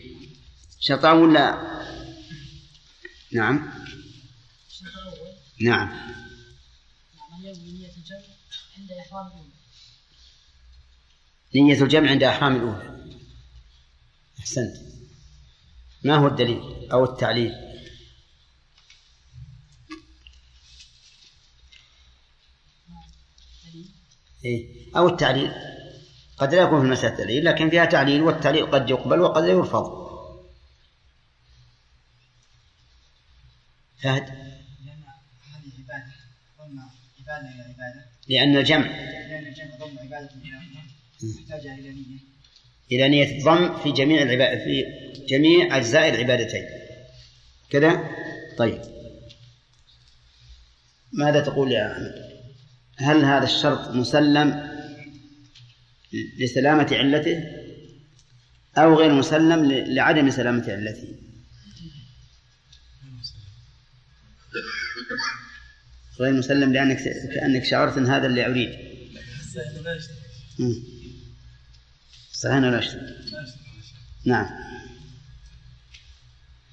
شرطان 0.81 1.17
ولا؟ 1.17 1.77
نعم. 3.33 3.73
نعم. 5.61 6.17
نية 11.55 11.83
الجمع 11.83 12.11
عند 12.11 12.23
أحرام 12.23 12.57
الأولى. 12.57 13.15
أحسنت. 14.39 14.77
ما 16.05 16.17
هو 16.17 16.27
الدليل 16.27 16.91
أو 16.93 17.05
التعليل؟ 17.05 17.53
إيه؟ 24.45 24.97
أو 24.97 25.09
التعليل؟ 25.09 25.76
قد 26.37 26.55
لا 26.55 26.63
يكون 26.63 26.81
في 26.81 26.87
المسألة 26.87 27.17
دليل 27.17 27.45
لكن 27.45 27.71
فيها 27.71 27.85
تعليل 27.85 28.23
والتعليل 28.23 28.67
قد 28.67 28.91
يقبل 28.91 29.21
وقد 29.21 29.43
لا 29.43 29.51
يرفض. 29.51 30.07
فهد؟ 34.03 34.23
لأن 34.23 35.03
هذه 35.55 35.73
عبادة 35.79 36.13
ضم 36.59 36.81
عبادة 37.21 37.49
إلى 37.55 37.63
عبادة. 37.63 38.05
لأن 38.29 38.57
الجمع. 38.57 38.87
لأن 38.87 39.47
الجمع 39.47 39.77
ضم 39.77 39.99
عبادة 39.99 40.31
إلى 41.75 41.93
نية. 41.93 42.19
إلى 42.93 43.09
نية 43.09 43.39
الضم 43.39 43.79
في 43.79 43.93
جميع 43.93 44.23
العباد 44.23 44.59
في 44.59 44.85
جميع 45.29 45.77
أجزاء 45.77 46.09
العبادتين. 46.09 46.67
كذا؟ 47.71 48.11
طيب. 48.59 48.83
ماذا 51.13 51.41
تقول 51.41 51.73
يا 51.73 51.93
أحمد؟ 51.93 52.27
هل 52.97 53.25
هذا 53.25 53.45
الشرط 53.45 53.91
مسلم؟ 53.91 54.76
لسلامة 56.39 56.89
علته 56.93 57.45
أو 58.77 58.95
غير 58.99 59.13
مسلم 59.13 59.73
لعدم 59.73 60.31
سلامة 60.31 60.65
علته. 60.69 61.09
غير 66.21 66.33
مسلم 66.33 66.73
لأنك 66.73 67.03
كأنك 67.35 67.65
شعرت 67.65 67.99
أن 67.99 68.07
هذا 68.07 68.27
اللي 68.27 68.47
أريد. 68.47 68.71
صحيح 72.33 72.57
ولا 72.57 72.79
أشتري. 72.79 73.01
نعم. 74.25 74.47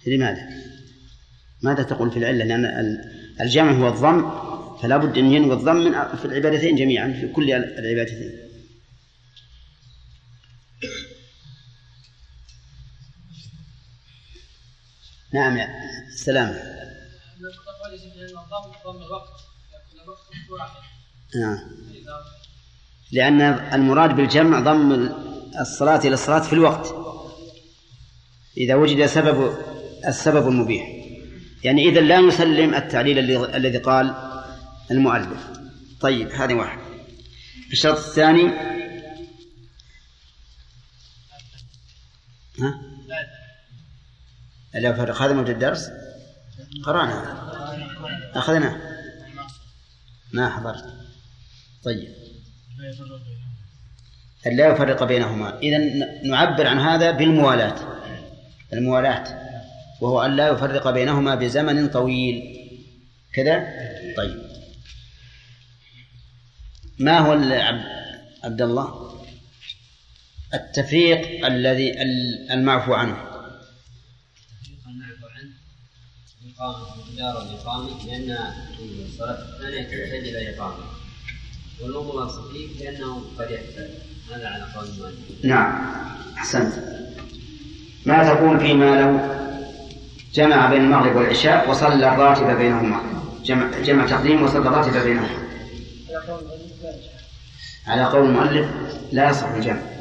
لماذا 0.08 0.50
ماذا؟ 1.62 1.84
تقول 1.84 2.12
في 2.12 2.18
العلة؟ 2.18 2.46
لأن 2.46 2.66
ال- 2.66 3.14
الجمع 3.42 3.72
هو 3.72 3.88
الضم 3.88 4.44
فلا 4.82 4.98
بد 4.98 5.18
أن 5.18 5.32
ينوي 5.34 5.54
الضم 5.54 5.76
من 5.76 6.18
في 6.18 6.26
العبادتين 6.26 6.76
جميعا 6.76 7.12
في 7.22 7.28
كل 7.28 7.52
العبادتين. 7.52 8.32
نعم 15.34 15.58
يا 15.58 15.68
سلام. 16.16 16.50
نعم. 21.36 21.60
لأن 23.12 23.42
المراد 23.74 24.16
بالجمع 24.16 24.60
ضم 24.60 25.10
الصلاة 25.60 26.00
إلى 26.00 26.14
الصلاة 26.14 26.40
في 26.40 26.54
الوقت. 26.54 26.96
إذا 28.58 28.76
وجد 28.76 29.06
سبب 29.06 29.58
السبب 30.08 30.48
المبيح. 30.48 30.90
يعني 31.64 31.90
إذا 31.90 32.02
لا 32.02 32.20
نسلم 32.20 32.76
التعليل 32.76 33.20
الذي 33.56 33.78
قال 33.78 34.16
المؤلف. 34.92 35.48
طيب 36.02 36.32
هذه 36.32 36.54
واحد 36.54 36.80
الشرط 37.72 37.98
الثاني 37.98 38.74
لا 44.74 44.94
فرق 44.94 45.22
هذا 45.22 45.34
موجود 45.34 45.50
الدرس؟ 45.50 45.90
قرأنا. 46.84 47.44
أخذناه 48.36 48.78
ما 50.34 50.50
حضرت. 50.50 50.86
طيب. 51.84 52.14
لا 54.46 54.68
يفرق 54.68 55.04
بينهما. 55.04 55.60
إذا 55.60 55.78
نعبر 56.24 56.68
عن 56.68 56.80
هذا 56.80 57.12
بالموالاة. 57.12 57.76
الموالاة. 58.74 59.44
وهو 60.02 60.26
أن 60.26 60.36
لا 60.36 60.48
يفرق 60.48 60.90
بينهما 60.90 61.36
بزمن 61.36 61.90
طويل. 61.90 62.60
كذا؟ 63.34 63.68
طيب. 64.18 64.44
ما 67.00 67.20
هو 67.20 67.32
عبد 68.44 68.62
الله؟ 68.62 69.13
التفريق 70.54 71.46
الذي 71.46 72.02
ال- 72.02 72.52
المعفو 72.52 72.94
عنه. 72.94 73.16
المعفو 74.88 75.28
عنه 75.28 75.50
إقامة 76.56 76.78
مقدار 76.98 77.42
الإقامة 77.42 78.06
لأن 78.06 78.38
الصلاة 79.06 79.38
الثانية 79.56 79.82
تحتاج 79.84 80.28
إلى 80.28 80.56
إقامة 80.56 80.84
والأمر 81.82 82.24
الصحيح 82.24 82.72
لأنه 82.80 83.24
قد 83.40 83.52
يحتاج 83.52 83.90
هذا 84.34 84.48
على 84.48 84.64
قول 84.76 84.86
المؤلف 84.90 85.46
نعم 85.46 85.94
أحسنت. 86.38 86.74
ما 88.06 88.34
تقول 88.34 88.60
فيما 88.60 89.02
لو 89.02 89.20
جمع 90.34 90.70
بين 90.70 90.82
المغرب 90.82 91.16
والعشاء 91.16 91.70
وصلى 91.70 92.14
الراتب 92.14 92.58
بينهما. 92.58 93.24
جمع, 93.46 93.82
جمع 93.82 94.08
تقديم 94.08 94.44
وصلى 94.44 94.60
الراتب 94.70 95.04
بينهما. 95.04 95.44
على 97.88 98.06
قول 98.06 98.26
المؤلف 98.26 98.70
لا 99.12 99.30
يصح 99.30 99.48
الجمع. 99.50 99.93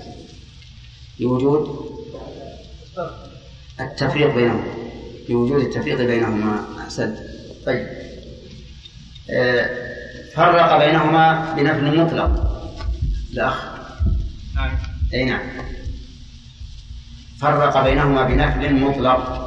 لوجود 1.22 1.92
التفريق 3.80 4.34
بينهما 4.34 4.64
لوجود 5.28 5.60
التفريق 5.60 5.96
بينهما. 5.96 6.66
أحسنت. 6.80 7.18
طيب. 7.66 7.86
آه، 9.30 9.70
فرق 10.34 10.78
بينهما 10.78 11.54
بنفل 11.54 11.98
مطلق. 11.98 12.52
الأخ. 13.32 13.64
نعم. 14.54 14.70
أي 15.14 15.24
نعم. 15.24 15.40
فرق 17.40 17.84
بينهما 17.84 18.22
بنفل 18.22 18.74
مطلق. 18.74 19.42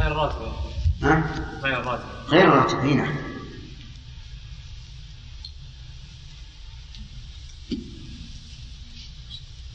غير 0.00 0.12
راتب. 0.12 0.52
ها؟ 1.02 1.22
غير 1.62 1.84
راتب. 1.84 2.04
غير 2.28 2.48
راتب. 2.48 2.84
أي 2.84 3.25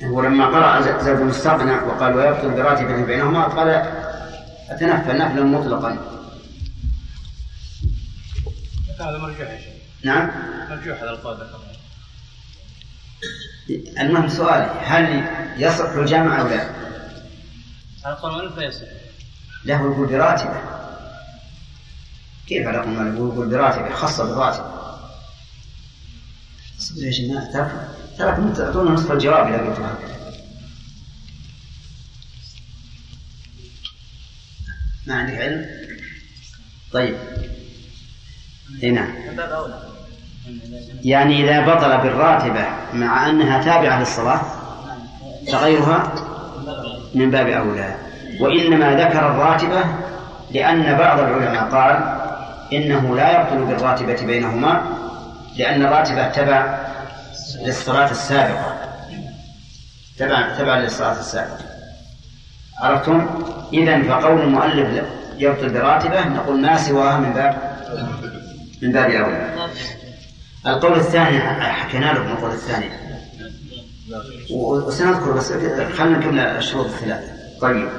ولما 0.03 0.45
قرأ 0.45 1.01
زيد 1.01 1.17
بن 1.17 1.29
استغنى 1.29 1.73
وقال 1.73 2.15
ويبطل 2.15 2.49
براتب 2.49 3.05
بينهما 3.05 3.43
قال 3.43 3.69
أتنفل 4.69 5.17
نفلا 5.17 5.43
مطلقا. 5.43 5.97
هذا 8.99 9.17
مرجوح 9.17 9.39
يا 9.39 9.57
شيخ. 9.57 9.73
نعم؟ 10.03 10.31
مرجوح 10.69 11.01
هذا 11.01 11.09
القول. 11.09 11.37
المهم 13.99 14.29
سؤالي 14.29 14.71
هل 14.85 15.25
يصح 15.57 15.89
الجمع 15.89 16.41
أو 16.41 16.47
لا؟ 16.47 16.63
هذا 18.05 18.13
القول 18.13 18.51
لا 18.57 18.63
يصح 18.63 18.87
له 19.65 19.81
يقول 19.81 20.07
براتبه. 20.07 20.61
كيف 22.47 22.67
على 22.67 22.77
قول 22.77 23.15
يقول 23.15 23.49
براتبه 23.49 23.93
خاصة 23.93 24.23
بالراتب 24.23 24.63
اصبر 26.79 27.03
يا 27.03 27.11
جماعة 27.11 27.53
ترى 27.53 28.00
ترى 28.17 28.53
تعطونا 28.57 28.91
نصف 28.91 29.11
الجواب 29.11 29.47
إذا 29.47 29.57
قلت 29.57 29.79
هكذا 29.79 30.11
ما 35.07 35.15
عندك 35.15 35.35
علم؟ 35.35 35.65
طيب. 36.93 37.15
إي 38.83 38.91
نعم. 38.91 39.09
يعني 41.03 41.43
إذا 41.43 41.75
بطل 41.75 41.97
بالراتبة 41.97 42.65
مع 42.93 43.29
أنها 43.29 43.63
تابعة 43.63 43.99
للصلاة 43.99 44.41
فغيرها 45.51 46.13
من 47.15 47.31
باب 47.31 47.47
أولى. 47.47 47.95
وإنما 48.39 48.95
ذكر 48.95 49.31
الراتبة 49.31 49.83
لأن 50.51 50.97
بعض 50.97 51.19
العلماء 51.19 51.63
قال 51.63 52.21
إنه 52.73 53.15
لا 53.15 53.41
يبطل 53.41 53.65
بالراتبة 53.65 54.25
بينهما 54.25 54.83
لأن 55.57 55.81
الراتبة 55.81 56.27
تبع 56.27 56.90
للصلاة 57.65 58.11
السابقة. 58.11 58.75
تبع 60.17 60.57
تبع 60.57 60.77
للصلاة 60.77 61.19
السابقة. 61.19 61.65
عرفتم؟ 62.77 63.43
إذا 63.73 64.03
فقول 64.03 64.41
المؤلف 64.41 65.03
يبطل 65.37 65.69
براتبة 65.69 66.27
نقول 66.27 66.61
ما 66.61 66.77
سواها 66.77 67.17
من 67.17 67.33
باب 67.33 67.77
من 68.81 68.91
باب 68.91 69.11
أولى 69.11 69.69
القول 70.67 70.99
الثاني 70.99 71.39
حكينا 71.61 72.05
لكم 72.05 72.27
القول 72.27 72.51
الثاني. 72.51 72.89
وسنذكر 74.51 75.31
بس 75.31 75.51
خلينا 75.97 76.17
نكمل 76.17 76.39
الشروط 76.39 76.85
الثلاثة 76.85 77.31
طيب. 77.61 77.89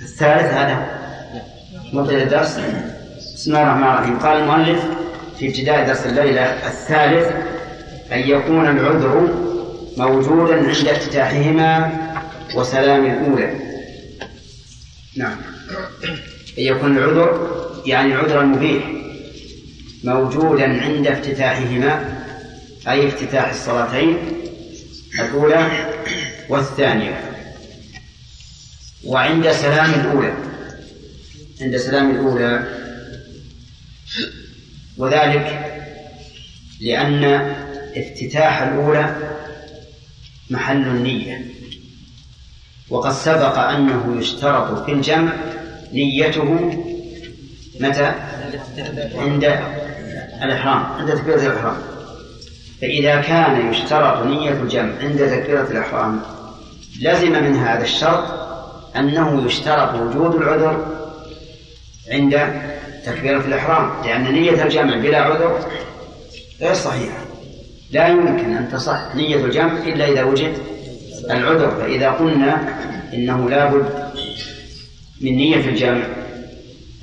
الثالث 0.00 0.52
هذا 0.52 0.86
مبتدأ 1.92 2.22
الدرس. 2.22 2.58
بسم 3.34 3.50
الله 3.50 3.62
الرحمن 3.62 3.84
الرحيم. 3.84 4.18
قال 4.18 4.36
المؤلف 4.36 4.84
في 5.38 5.48
ابتداء 5.48 5.86
درس 5.86 6.06
الليلة 6.06 6.42
الثالث 6.42 7.49
أن 8.12 8.18
يكون 8.18 8.66
العذر 8.68 9.28
موجودا 9.96 10.54
عند 10.54 10.88
افتتاحهما 10.88 11.92
وسلام 12.54 13.06
الأولى. 13.06 13.54
نعم. 15.16 15.36
أن 16.58 16.64
يكون 16.64 16.96
العذر 16.96 17.50
يعني 17.86 18.14
العذر 18.14 18.40
المبيح 18.40 18.84
موجودا 20.04 20.82
عند 20.82 21.06
افتتاحهما 21.06 22.24
أي 22.88 23.08
افتتاح 23.08 23.50
الصلاتين 23.50 24.18
الأولى 25.14 25.68
والثانية. 26.48 27.20
وعند 29.04 29.52
سلام 29.52 29.94
الأولى 29.94 30.32
عند 31.60 31.76
سلام 31.76 32.10
الأولى. 32.10 32.80
وذلك 34.98 35.76
لأن 36.80 37.54
افتتاح 37.96 38.62
الأولى 38.62 39.16
محل 40.50 40.82
النية. 40.82 41.44
وقد 42.90 43.12
سبق 43.12 43.58
أنه 43.58 44.16
يشترط 44.18 44.84
في 44.84 44.92
الجمع 44.92 45.32
نيته 45.92 46.74
متى؟ 47.80 48.14
عند 49.14 49.44
الإحرام 50.42 50.82
عند 50.82 51.14
تكبيرة 51.14 51.46
الإحرام. 51.46 51.76
فإذا 52.80 53.20
كان 53.20 53.70
يشترط 53.70 54.26
نية 54.26 54.50
الجمع 54.50 54.92
عند 55.00 55.18
تكبيرة 55.18 55.70
الإحرام 55.70 56.22
لزم 57.00 57.32
من 57.32 57.56
هذا 57.56 57.82
الشرط 57.82 58.24
أنه 58.96 59.46
يشترط 59.46 59.94
وجود 59.94 60.34
العذر 60.34 60.96
عند 62.10 62.62
تكبيرة 63.06 63.40
الإحرام 63.40 64.02
لأن 64.04 64.32
نية 64.32 64.62
الجمع 64.64 64.96
بلا 64.96 65.18
عذر 65.18 65.64
غير 66.60 66.74
صحيحة. 66.74 67.29
لا 67.92 68.08
يمكن 68.08 68.56
أن 68.56 68.68
تصح 68.72 69.14
نية 69.14 69.44
الجمع 69.44 69.72
إلا 69.72 70.08
إذا 70.08 70.24
وجد 70.24 70.52
العذر 71.30 71.70
فإذا 71.70 72.10
قلنا 72.10 72.78
إنه 73.14 73.50
لابد 73.50 74.10
من 75.20 75.36
نية 75.36 75.68
الجمع 75.68 76.02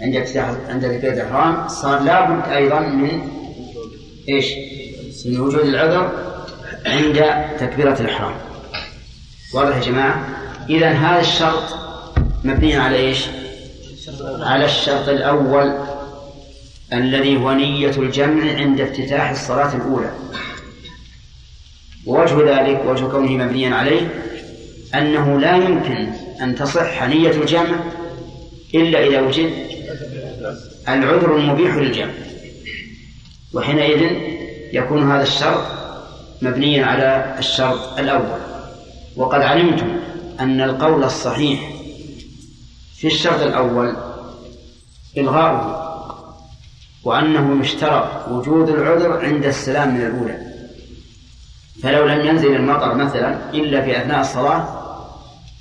عند 0.01 0.15
افتتاح 0.15 0.55
عند 0.69 0.81
تكبيرة 0.81 1.13
الإحرام 1.13 1.67
صار 1.67 1.99
لابد 1.99 2.51
أيضا 2.51 2.79
من 2.79 3.21
إيش؟ 4.29 4.45
من 5.25 5.39
وجود 5.39 5.65
العذر 5.65 6.11
عند 6.85 7.25
تكبيرة 7.59 7.97
الإحرام 7.99 8.33
واضح 9.53 9.75
يا 9.75 9.81
جماعة؟ 9.81 10.27
إذا 10.69 10.89
هذا 10.89 11.19
الشرط 11.19 11.63
مبني 12.43 12.75
على 12.75 12.95
إيش؟ 12.95 13.25
على 14.39 14.65
الشرط 14.65 15.09
الأول 15.09 15.73
الذي 16.93 17.37
هو 17.37 17.51
نية 17.51 17.97
الجمع 17.97 18.53
عند 18.53 18.81
افتتاح 18.81 19.29
الصلاة 19.29 19.75
الأولى 19.75 20.11
ووجه 22.07 22.59
ذلك 22.59 22.81
وجه 22.87 23.05
كونه 23.05 23.31
مبنيا 23.31 23.75
عليه 23.75 24.09
أنه 24.95 25.39
لا 25.39 25.55
يمكن 25.55 26.07
أن 26.41 26.55
تصح 26.55 27.03
نية 27.03 27.31
الجمع 27.31 27.79
إلا 28.75 29.07
إذا 29.07 29.21
وجد 29.21 29.53
العذر 30.89 31.35
المبيح 31.35 31.75
للجمع. 31.75 32.11
وحينئذ 33.53 34.11
يكون 34.73 35.11
هذا 35.11 35.23
الشرط 35.23 35.63
مبنيا 36.41 36.85
على 36.85 37.35
الشرط 37.39 37.99
الأول. 37.99 38.39
وقد 39.15 39.41
علمتم 39.41 39.99
أن 40.39 40.61
القول 40.61 41.03
الصحيح 41.03 41.71
في 42.95 43.07
الشرط 43.07 43.41
الأول 43.41 43.95
إلغاؤه 45.17 45.83
وأنه 47.03 47.61
يشترط 47.61 48.27
وجود 48.27 48.69
العذر 48.69 49.25
عند 49.25 49.45
السلام 49.45 49.93
من 49.93 50.01
الأولى. 50.01 50.46
فلو 51.83 52.05
لم 52.05 52.25
ينزل 52.25 52.55
المطر 52.55 52.95
مثلا 52.95 53.37
إلا 53.53 53.81
في 53.81 53.97
أثناء 53.97 54.21
الصلاة 54.21 54.67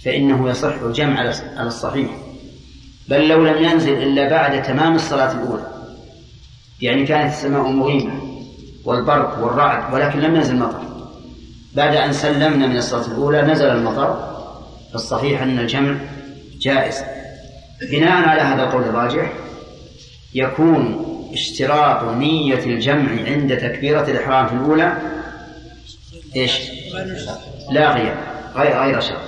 فإنه 0.05 0.51
يصح 0.51 0.74
الجمع 0.82 1.18
على 1.56 1.66
الصحيح. 1.66 2.10
بل 3.09 3.28
لو 3.28 3.47
لم 3.47 3.64
ينزل 3.64 4.02
إلا 4.02 4.28
بعد 4.28 4.62
تمام 4.62 4.94
الصلاة 4.94 5.32
الأولى 5.32 5.66
يعني 6.82 7.06
كانت 7.06 7.32
السماء 7.32 7.62
مغيمة 7.62 8.20
والبرق 8.84 9.44
والرعد 9.44 9.94
ولكن 9.94 10.18
لم 10.18 10.36
ينزل 10.36 10.55
المطر. 10.55 10.80
بعد 11.74 11.94
أن 11.97 12.12
سلمنا 12.12 12.66
من 12.66 12.76
الصلاة 12.76 13.06
الأولى 13.06 13.43
نزل 13.43 13.66
المطر 13.66 14.36
فالصحيح 14.93 15.43
أن 15.43 15.59
الجمع 15.59 15.94
جائز. 16.60 17.02
بناء 17.90 18.28
على 18.28 18.40
هذا 18.40 18.62
القول 18.62 18.82
الراجح 18.82 19.32
يكون 20.34 21.06
اشتراط 21.32 22.05
نية 22.05 22.64
الجمع 22.66 23.10
عند 23.26 23.56
تكبيرة 23.56 24.10
الإحرام 24.10 24.47
في 24.47 24.52
الأولى 24.52 24.97
إيش؟ 26.36 26.60
لاغية 27.70 28.18
غير 28.54 28.82
غير 28.82 29.00
شرط 29.00 29.20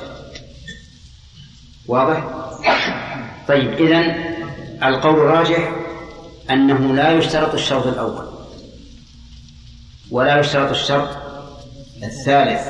واضح؟ 1.86 2.24
طيب 3.48 3.72
إذا 3.72 4.14
القول 4.88 5.14
الراجح 5.14 5.72
أنه 6.50 6.94
لا 6.94 7.12
يشترط 7.12 7.54
الشرط 7.54 7.86
الأول 7.86 8.28
ولا 10.10 10.40
يشترط 10.40 10.70
الشرط 10.70 11.08
الثالث 12.02 12.68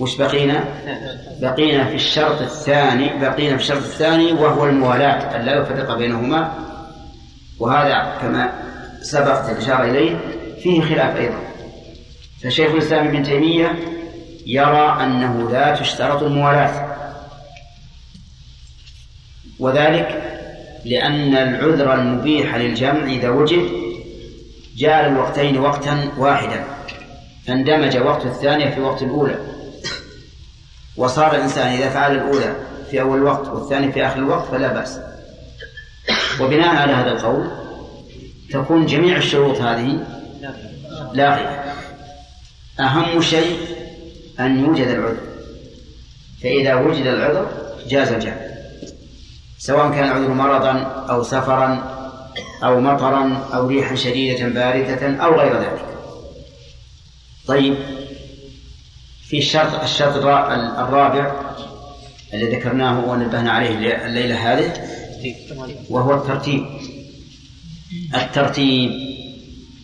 وش 0.00 0.16
بقينا؟ 0.16 0.64
بقينا 1.40 1.84
في 1.84 1.94
الشرط 1.94 2.40
الثاني 2.40 3.18
بقينا 3.20 3.56
في 3.56 3.62
الشرط 3.62 3.82
الثاني 3.82 4.32
وهو 4.32 4.66
الموالاة 4.66 5.36
أن 5.36 5.44
لا 5.44 5.60
يفرق 5.60 5.96
بينهما 5.96 6.54
وهذا 7.60 8.18
كما 8.20 8.52
سبقت 9.02 9.50
الإشارة 9.50 9.90
إليه 9.90 10.16
فيه 10.62 10.80
خلاف 10.80 11.16
أيضا 11.16 11.53
فشيخ 12.44 12.70
الإسلام 12.70 13.06
ابن 13.06 13.22
تيمية 13.22 13.78
يرى 14.46 14.96
أنه 15.04 15.50
لا 15.50 15.74
تشترط 15.74 16.22
الموالاة. 16.22 16.96
وذلك 19.58 20.22
لأن 20.84 21.36
العذر 21.36 21.94
المبيح 21.94 22.54
للجمع 22.56 23.04
إذا 23.04 23.28
وجد 23.30 23.68
جعل 24.76 25.12
الوقتين 25.12 25.58
وقتا 25.58 26.08
واحدا 26.18 26.64
فاندمج 27.46 27.96
وقت 27.96 28.26
الثانية 28.26 28.70
في 28.70 28.80
وقت 28.80 29.02
الأولى. 29.02 29.38
وصار 30.96 31.34
الإنسان 31.34 31.66
إذا 31.66 31.88
فعل 31.88 32.14
الأولى 32.16 32.56
في 32.90 33.00
أول 33.00 33.18
الوقت 33.18 33.48
والثاني 33.48 33.92
في 33.92 34.06
آخر 34.06 34.18
الوقت 34.18 34.50
فلا 34.50 34.72
بأس. 34.72 35.00
وبناء 36.40 36.76
على 36.76 36.92
هذا 36.92 37.10
القول 37.10 37.50
تكون 38.50 38.86
جميع 38.86 39.16
الشروط 39.16 39.60
هذه 39.60 40.06
لاغية 41.12 41.63
أهم 42.80 43.22
شيء 43.22 43.58
أن 44.40 44.64
يوجد 44.64 44.86
العذر. 44.86 45.16
فإذا 46.42 46.74
وجد 46.74 47.06
العذر 47.06 47.50
جاز 47.88 48.12
الجمع 48.12 48.36
سواء 49.58 49.90
كان 49.90 50.04
العذر 50.04 50.28
مرضا 50.28 50.72
أو 51.10 51.22
سفرا 51.22 51.94
أو 52.64 52.80
مطرا 52.80 53.48
أو 53.54 53.66
ريحا 53.66 53.94
شديدة 53.94 54.48
باردة 54.48 55.24
أو 55.24 55.40
غير 55.40 55.60
ذلك. 55.60 55.84
طيب 57.46 57.74
في 59.28 59.38
الشرط 59.38 59.82
الشرط 59.82 60.16
الرابع 60.16 61.32
الذي 62.34 62.56
ذكرناه 62.56 63.04
ونبهنا 63.08 63.52
عليه 63.52 64.06
الليلة 64.06 64.52
هذه 64.52 64.72
وهو 65.90 66.14
الترتيب. 66.14 66.66
الترتيب. 68.14 68.90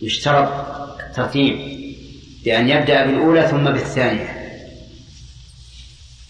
يشترط 0.01 0.49
الترتيب. 0.99 1.80
بأن 2.45 2.69
يبدأ 2.69 3.05
بالأولى 3.05 3.47
ثم 3.47 3.63
بالثانية. 3.63 4.41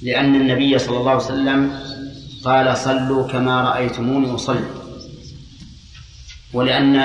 لأن 0.01 0.35
النبي 0.35 0.79
صلى 0.79 0.97
الله 0.97 1.11
عليه 1.11 1.23
وسلم 1.23 1.79
قال 2.43 2.77
صلوا 2.77 3.27
كما 3.27 3.61
رأيتموني 3.61 4.35
أصلي. 4.35 4.65
ولأن 6.53 6.95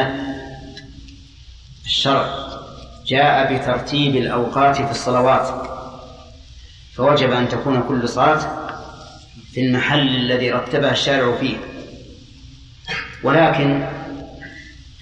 الشرع 1.84 2.46
جاء 3.06 3.54
بترتيب 3.54 4.16
الأوقات 4.16 4.76
في 4.76 4.90
الصلوات 4.90 5.68
فوجب 6.94 7.32
أن 7.32 7.48
تكون 7.48 7.82
كل 7.88 8.08
صلاة 8.08 8.66
في 9.52 9.60
المحل 9.60 10.08
الذي 10.16 10.50
رتبها 10.50 10.92
الشارع 10.92 11.36
فيه. 11.36 11.56
ولكن 13.22 13.88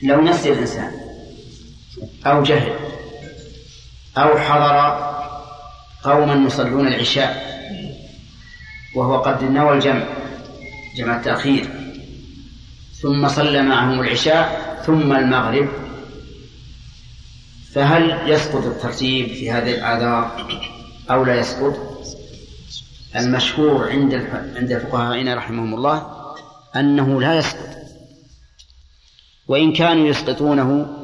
لو 0.03 0.21
نسي 0.21 0.53
الإنسان 0.53 0.93
أو 2.27 2.43
جهل 2.43 2.84
أو 4.19 4.39
حضر 4.39 5.05
قوما 6.03 6.47
يصلون 6.47 6.89
العشاء 6.89 7.55
وهو 8.95 9.19
قد 9.19 9.45
نوى 9.45 9.75
الجمع 9.75 10.05
جمع 10.97 11.17
التأخير. 11.17 11.69
ثم 13.03 13.29
صلى 13.29 13.63
معهم 13.63 14.01
العشاء 14.01 14.75
ثم 14.87 15.13
المغرب. 15.13 15.69
فهل 17.73 18.31
يسقط 18.31 18.65
الترتيب 18.65 19.29
في 19.29 19.51
هذه 19.51 19.75
الآثار 19.75 20.47
أو 21.11 21.25
لا 21.25 21.35
يسقط؟ 21.35 21.95
المشهور 23.17 23.91
عند 23.91 24.15
عند 24.57 24.79
فقهائنا 24.79 25.35
رحمهم 25.35 25.75
الله 25.75 26.07
أنه 26.77 27.21
لا 27.21 27.39
يسقط. 27.39 27.75
وإن 29.49 29.73
كانوا 29.73 30.07
يسقطونه 30.07 31.04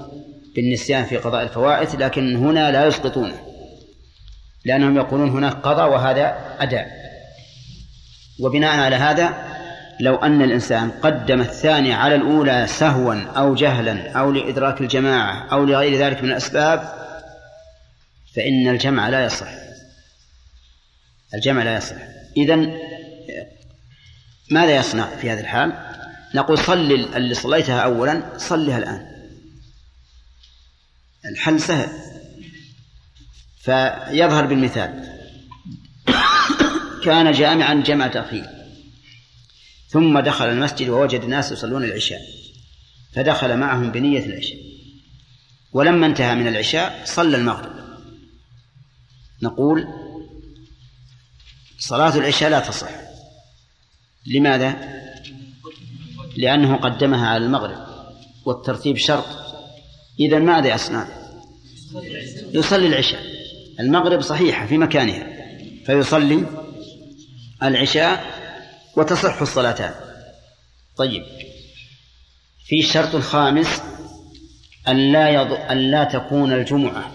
بالنسيان 0.57 1.05
في 1.05 1.17
قضاء 1.17 1.43
الفوائد 1.43 2.03
لكن 2.03 2.37
هنا 2.37 2.71
لا 2.71 2.87
يسقطونه 2.87 3.41
لأنهم 4.65 4.97
يقولون 4.97 5.31
هناك 5.31 5.53
قضاء 5.53 5.91
وهذا 5.91 6.57
أداء. 6.59 6.91
وبناء 8.41 8.81
على 8.81 8.97
هذا 8.97 9.51
لو 10.01 10.17
أن 10.17 10.43
الإنسان 10.43 10.91
قدم 10.91 11.41
الثاني 11.41 11.95
على 11.95 12.15
الأولى 12.15 12.67
سهوا 12.67 13.15
أو 13.37 13.55
جهلا 13.55 14.13
أو 14.13 14.33
لإدراك 14.33 14.81
الجماعة 14.81 15.49
أو 15.53 15.65
لغير 15.65 16.01
ذلك 16.01 16.23
من 16.23 16.31
الأسباب 16.31 16.93
فإن 18.35 18.69
الجمع 18.69 19.09
لا 19.09 19.25
يصح. 19.25 19.49
الجمع 21.35 21.63
لا 21.63 21.77
يصح. 21.77 21.97
إذا 22.37 22.57
ماذا 24.51 24.77
يصنع 24.77 25.07
في 25.07 25.31
هذه 25.31 25.41
الحال؟ 25.41 25.73
نقول 26.35 26.59
صل 26.59 26.93
اللي 27.17 27.35
صليتها 27.35 27.81
أولا 27.81 28.23
صلها 28.37 28.79
الآن. 28.79 29.10
الحل 31.25 31.61
سهل. 31.61 31.89
فيظهر 33.61 34.47
بالمثال. 34.47 35.21
كان 37.05 37.33
جامعا 37.33 37.75
جمع 37.75 38.09
تأخير. 38.09 38.47
ثم 39.89 40.21
دخل 40.21 40.49
المسجد 40.49 40.89
ووجد 40.89 41.21
الناس 41.21 41.53
يصلون 41.53 41.85
العشاء. 41.85 42.21
فدخل 43.13 43.57
معهم 43.57 43.93
بنية 43.93 44.27
العشاء. 44.27 44.59
ولما 45.73 46.07
انتهى 46.07 46.35
من 46.35 46.49
العشاء 46.49 47.03
صلى 47.05 47.37
المغرب. 47.37 47.73
نقول 49.43 49.89
صلاة 51.79 52.17
العشاء 52.17 52.51
لا 52.51 52.61
تصح. 52.61 52.91
لماذا؟ 54.27 55.01
لأنه 56.37 56.77
قدمها 56.77 57.29
على 57.29 57.45
المغرب. 57.45 57.87
والترتيب 58.45 58.97
شرط. 58.97 59.50
إذا 60.21 60.39
ماذا 60.39 60.75
يصنع؟ 60.75 61.09
يصلي 62.53 62.87
العشاء. 62.87 63.21
المغرب 63.81 64.21
صحيحة 64.21 64.67
في 64.67 64.79
مكانها. 64.79 65.27
فيصلي 65.87 66.47
العشاء 67.63 68.25
وتصح 68.97 69.41
الصلاتان. 69.41 69.95
طيب. 70.97 71.23
في 72.65 72.83
شرط 72.83 73.17
خامس 73.17 73.83
أن 74.89 75.13
لا 75.13 75.29
يض... 75.29 75.53
أن 75.53 75.91
لا 75.91 76.05
تكون 76.05 76.53
الجمعة. 76.53 77.13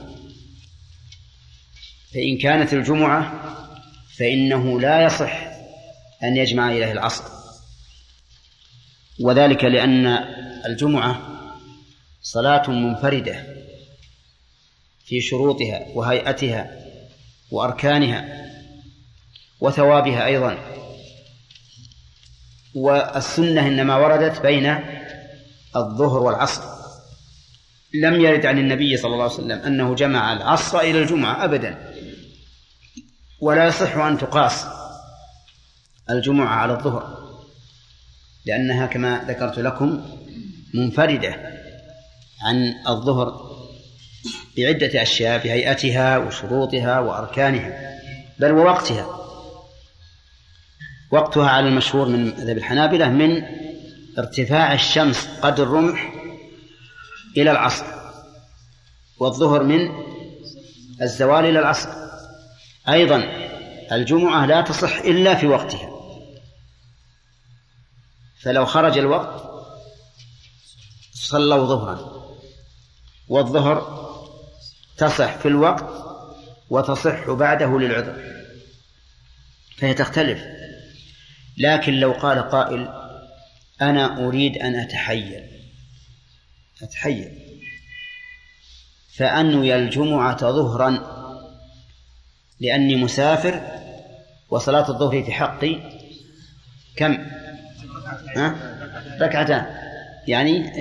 فإن 2.13 2.37
كانت 2.37 2.73
الجمعة 2.73 3.41
فإنه 4.17 4.79
لا 4.79 5.05
يصح 5.05 5.47
أن 6.23 6.37
يجمع 6.37 6.71
إليه 6.71 6.91
العصر. 6.91 7.23
وذلك 9.19 9.63
لأن 9.63 10.05
الجمعة 10.65 11.34
صلاة 12.25 12.69
منفردة 12.69 13.43
في 15.05 15.21
شروطها 15.21 15.85
وهيئتها 15.93 16.71
وأركانها 17.51 18.45
وثوابها 19.61 20.25
أيضا. 20.25 20.57
والسنة 22.75 23.67
إنما 23.67 23.95
وردت 23.95 24.41
بين 24.41 24.79
الظهر 25.75 26.23
والعصر. 26.23 26.61
لم 27.93 28.21
يرد 28.21 28.45
عن 28.45 28.57
النبي 28.59 28.97
صلى 28.97 29.13
الله 29.13 29.23
عليه 29.23 29.33
وسلم 29.33 29.59
أنه 29.59 29.95
جمع 29.95 30.33
العصر 30.33 30.79
إلى 30.79 31.01
الجمعة 31.01 31.43
أبدا. 31.43 31.93
ولا 33.41 33.67
يصح 33.67 33.97
أن 33.97 34.17
تقاس 34.17 34.65
الجمعة 36.09 36.55
على 36.55 36.73
الظهر 36.73 37.29
لأنها 38.45 38.85
كما 38.85 39.25
ذكرت 39.27 39.59
لكم 39.59 40.17
منفردة. 40.73 41.54
عن 42.45 42.75
الظهر 42.87 43.55
بعدة 44.57 45.01
أشياء 45.01 45.43
بهيئتها 45.43 46.17
وشروطها 46.17 46.99
وأركانها 46.99 47.99
بل 48.39 48.51
ووقتها. 48.51 49.07
وقتها 51.11 51.49
على 51.49 51.67
المشهور 51.67 52.07
من 52.07 52.25
مذهب 52.25 52.57
الحنابلة 52.57 53.09
من 53.09 53.43
ارتفاع 54.17 54.73
الشمس 54.73 55.27
قدر 55.41 55.63
الرمح 55.63 56.13
إلى 57.37 57.51
العصر 57.51 57.85
والظهر 59.19 59.63
من 59.63 59.89
الزوال 61.01 61.45
إلى 61.45 61.59
العصر. 61.59 61.89
أيضا 62.89 63.23
الجمعة 63.91 64.45
لا 64.45 64.61
تصح 64.61 64.97
إلا 64.97 65.35
في 65.35 65.47
وقتها. 65.47 65.89
فلو 68.41 68.65
خرج 68.65 68.97
الوقت 68.97 69.43
صلوا 71.13 71.65
ظهرا. 71.65 72.14
والظهر 73.27 74.05
تصح 74.97 75.37
في 75.37 75.47
الوقت 75.47 75.85
وتصح 76.69 77.29
بعده 77.29 77.79
للعذر 77.79 78.23
فهي 79.77 79.93
تختلف 79.93 80.43
لكن 81.57 81.93
لو 81.93 82.11
قال 82.11 82.49
قائل 82.49 82.89
أنا 83.81 84.27
أريد 84.27 84.57
أن 84.57 84.75
أتحيل 84.75 85.43
أتحيل 86.81 87.45
فأنوي 89.15 89.75
الجمعة 89.75 90.37
ظهرا 90.37 91.15
لأني 92.59 92.95
مسافر 92.95 93.61
وصلاة 94.49 94.89
الظهر 94.89 95.23
في 95.23 95.31
حقي 95.31 95.79
كم؟ 96.95 97.17
ها؟ 98.35 98.55
ركعتان 99.21 99.65
يعني 100.27 100.71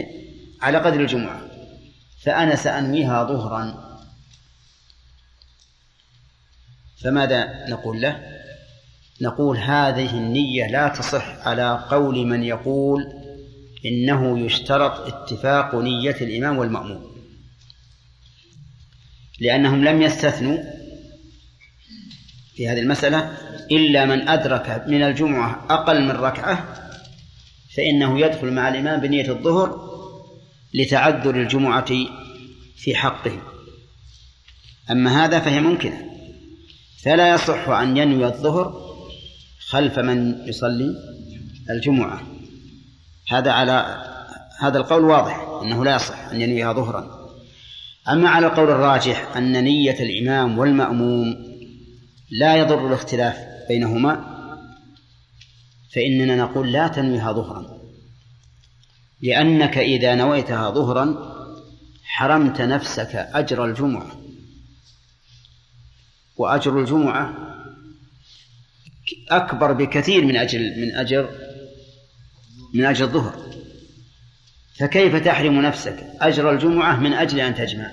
على 0.62 0.78
قدر 0.78 1.00
الجمعة 1.00 1.43
فأنا 2.24 2.55
سأنويها 2.55 3.24
ظهرا 3.24 3.84
فماذا 6.96 7.68
نقول 7.68 8.01
له؟ 8.01 8.22
نقول 9.20 9.59
هذه 9.59 10.10
النية 10.10 10.66
لا 10.66 10.88
تصح 10.88 11.48
على 11.48 11.84
قول 11.90 12.26
من 12.26 12.44
يقول 12.44 13.12
إنه 13.86 14.38
يشترط 14.38 15.14
اتفاق 15.14 15.74
نية 15.74 16.16
الإمام 16.20 16.59
والمأموم 16.59 17.14
لأنهم 19.40 19.84
لم 19.84 20.02
يستثنوا 20.02 20.59
في 22.55 22.68
هذه 22.68 22.80
المسألة 22.80 23.36
إلا 23.70 24.05
من 24.05 24.28
أدرك 24.28 24.84
من 24.86 25.02
الجمعة 25.02 25.66
أقل 25.70 26.02
من 26.02 26.10
ركعة 26.10 26.74
فإنه 27.76 28.20
يدخل 28.20 28.51
مع 28.51 28.68
الإمام 28.68 29.01
بنية 29.01 29.30
الظهر 29.30 29.93
لتعذر 30.74 31.36
الجمعة 31.36 31.94
في 32.76 32.94
حقه 32.94 33.42
أما 34.90 35.24
هذا 35.24 35.40
فهي 35.40 35.60
ممكنة. 35.60 36.10
فلا 37.02 37.34
يصح 37.34 37.68
أن 37.68 37.96
ينوي 37.96 38.26
الظهر 38.26 38.84
خلف 39.68 39.98
من 39.98 40.48
يصلي 40.48 40.94
الجمعة. 41.70 42.22
هذا 43.28 43.52
على 43.52 44.05
هذا 44.60 44.78
القول 44.78 45.05
واضح 45.05 45.60
أنه 45.62 45.84
لا 45.84 45.96
يصح 45.96 46.28
أن 46.28 46.40
ينويها 46.40 46.72
ظهرا. 46.72 47.28
أما 48.09 48.28
على 48.28 48.46
القول 48.46 48.70
الراجح 48.70 49.36
أن 49.36 49.64
نية 49.64 49.96
الإمام 50.01 50.59
والمأموم 50.59 51.36
لا 52.30 52.56
يضر 52.56 52.86
الاختلاف 52.86 53.36
بينهما 53.68 54.34
فإننا 55.94 56.36
نقول 56.36 56.72
لا 56.72 56.88
تنويها 56.88 57.32
ظهرا. 57.32 57.84
لأنك 59.24 59.78
إذا 59.78 60.14
نويتها 60.14 60.70
ظهرا 60.70 61.34
حرمت 62.05 62.60
نفسك 62.60 63.14
أجر 63.14 63.64
الجمعة. 63.64 64.20
وأجر 66.36 66.80
الجمعة 66.80 67.34
أكبر 69.30 69.72
بكثير 69.72 70.24
من 70.24 70.36
أجل 70.36 70.80
من 70.80 70.96
أجر 70.96 71.30
من 72.74 72.84
أجر 72.84 73.05
الظهر. 73.05 73.55
فكيف 74.78 75.16
تحرم 75.16 75.60
نفسك؟ 75.60 76.06
أجر 76.20 76.51
الجمعة 76.51 77.01
من 77.01 77.12
أجل 77.12 77.40
أن 77.40 77.55
تجمع. 77.55 77.92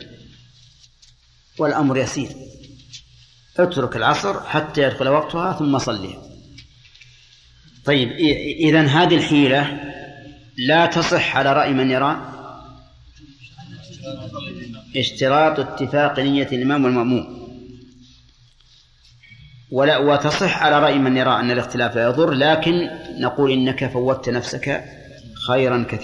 والأمر 1.59 1.97
يسير. 1.97 2.29
اترك 3.57 3.95
العصر 3.95 4.39
حتى 4.43 4.81
يدخل 4.81 5.07
وقتها 5.07 5.53
ثم 5.53 5.77
صليها. 5.77 6.23
طيب 7.85 8.11
إذا 8.59 8.81
هذه 8.81 9.15
الحيلة 9.15 9.90
لا 10.57 10.85
تصح 10.85 11.37
على 11.37 11.53
رأي 11.53 11.73
من 11.73 11.91
يرى؟ 11.91 12.27
اشتراط 14.95 15.59
اتفاق 15.59 16.19
نية 16.19 16.47
الإمام 16.51 16.85
والمأموم. 16.85 17.41
ولا 19.71 19.97
وتصح 19.97 20.63
على 20.63 20.79
رأي 20.79 20.99
من 20.99 21.17
يرى 21.17 21.39
أن 21.39 21.51
الاختلاف 21.51 21.95
لا 21.95 22.03
يضر 22.03 22.31
لكن 22.31 22.89
نقول 23.19 23.51
إنك 23.51 23.91
فوتت 23.91 24.29
نفسك 24.29 24.83
خيرا 25.47 25.85
كثيرا. 25.89 26.01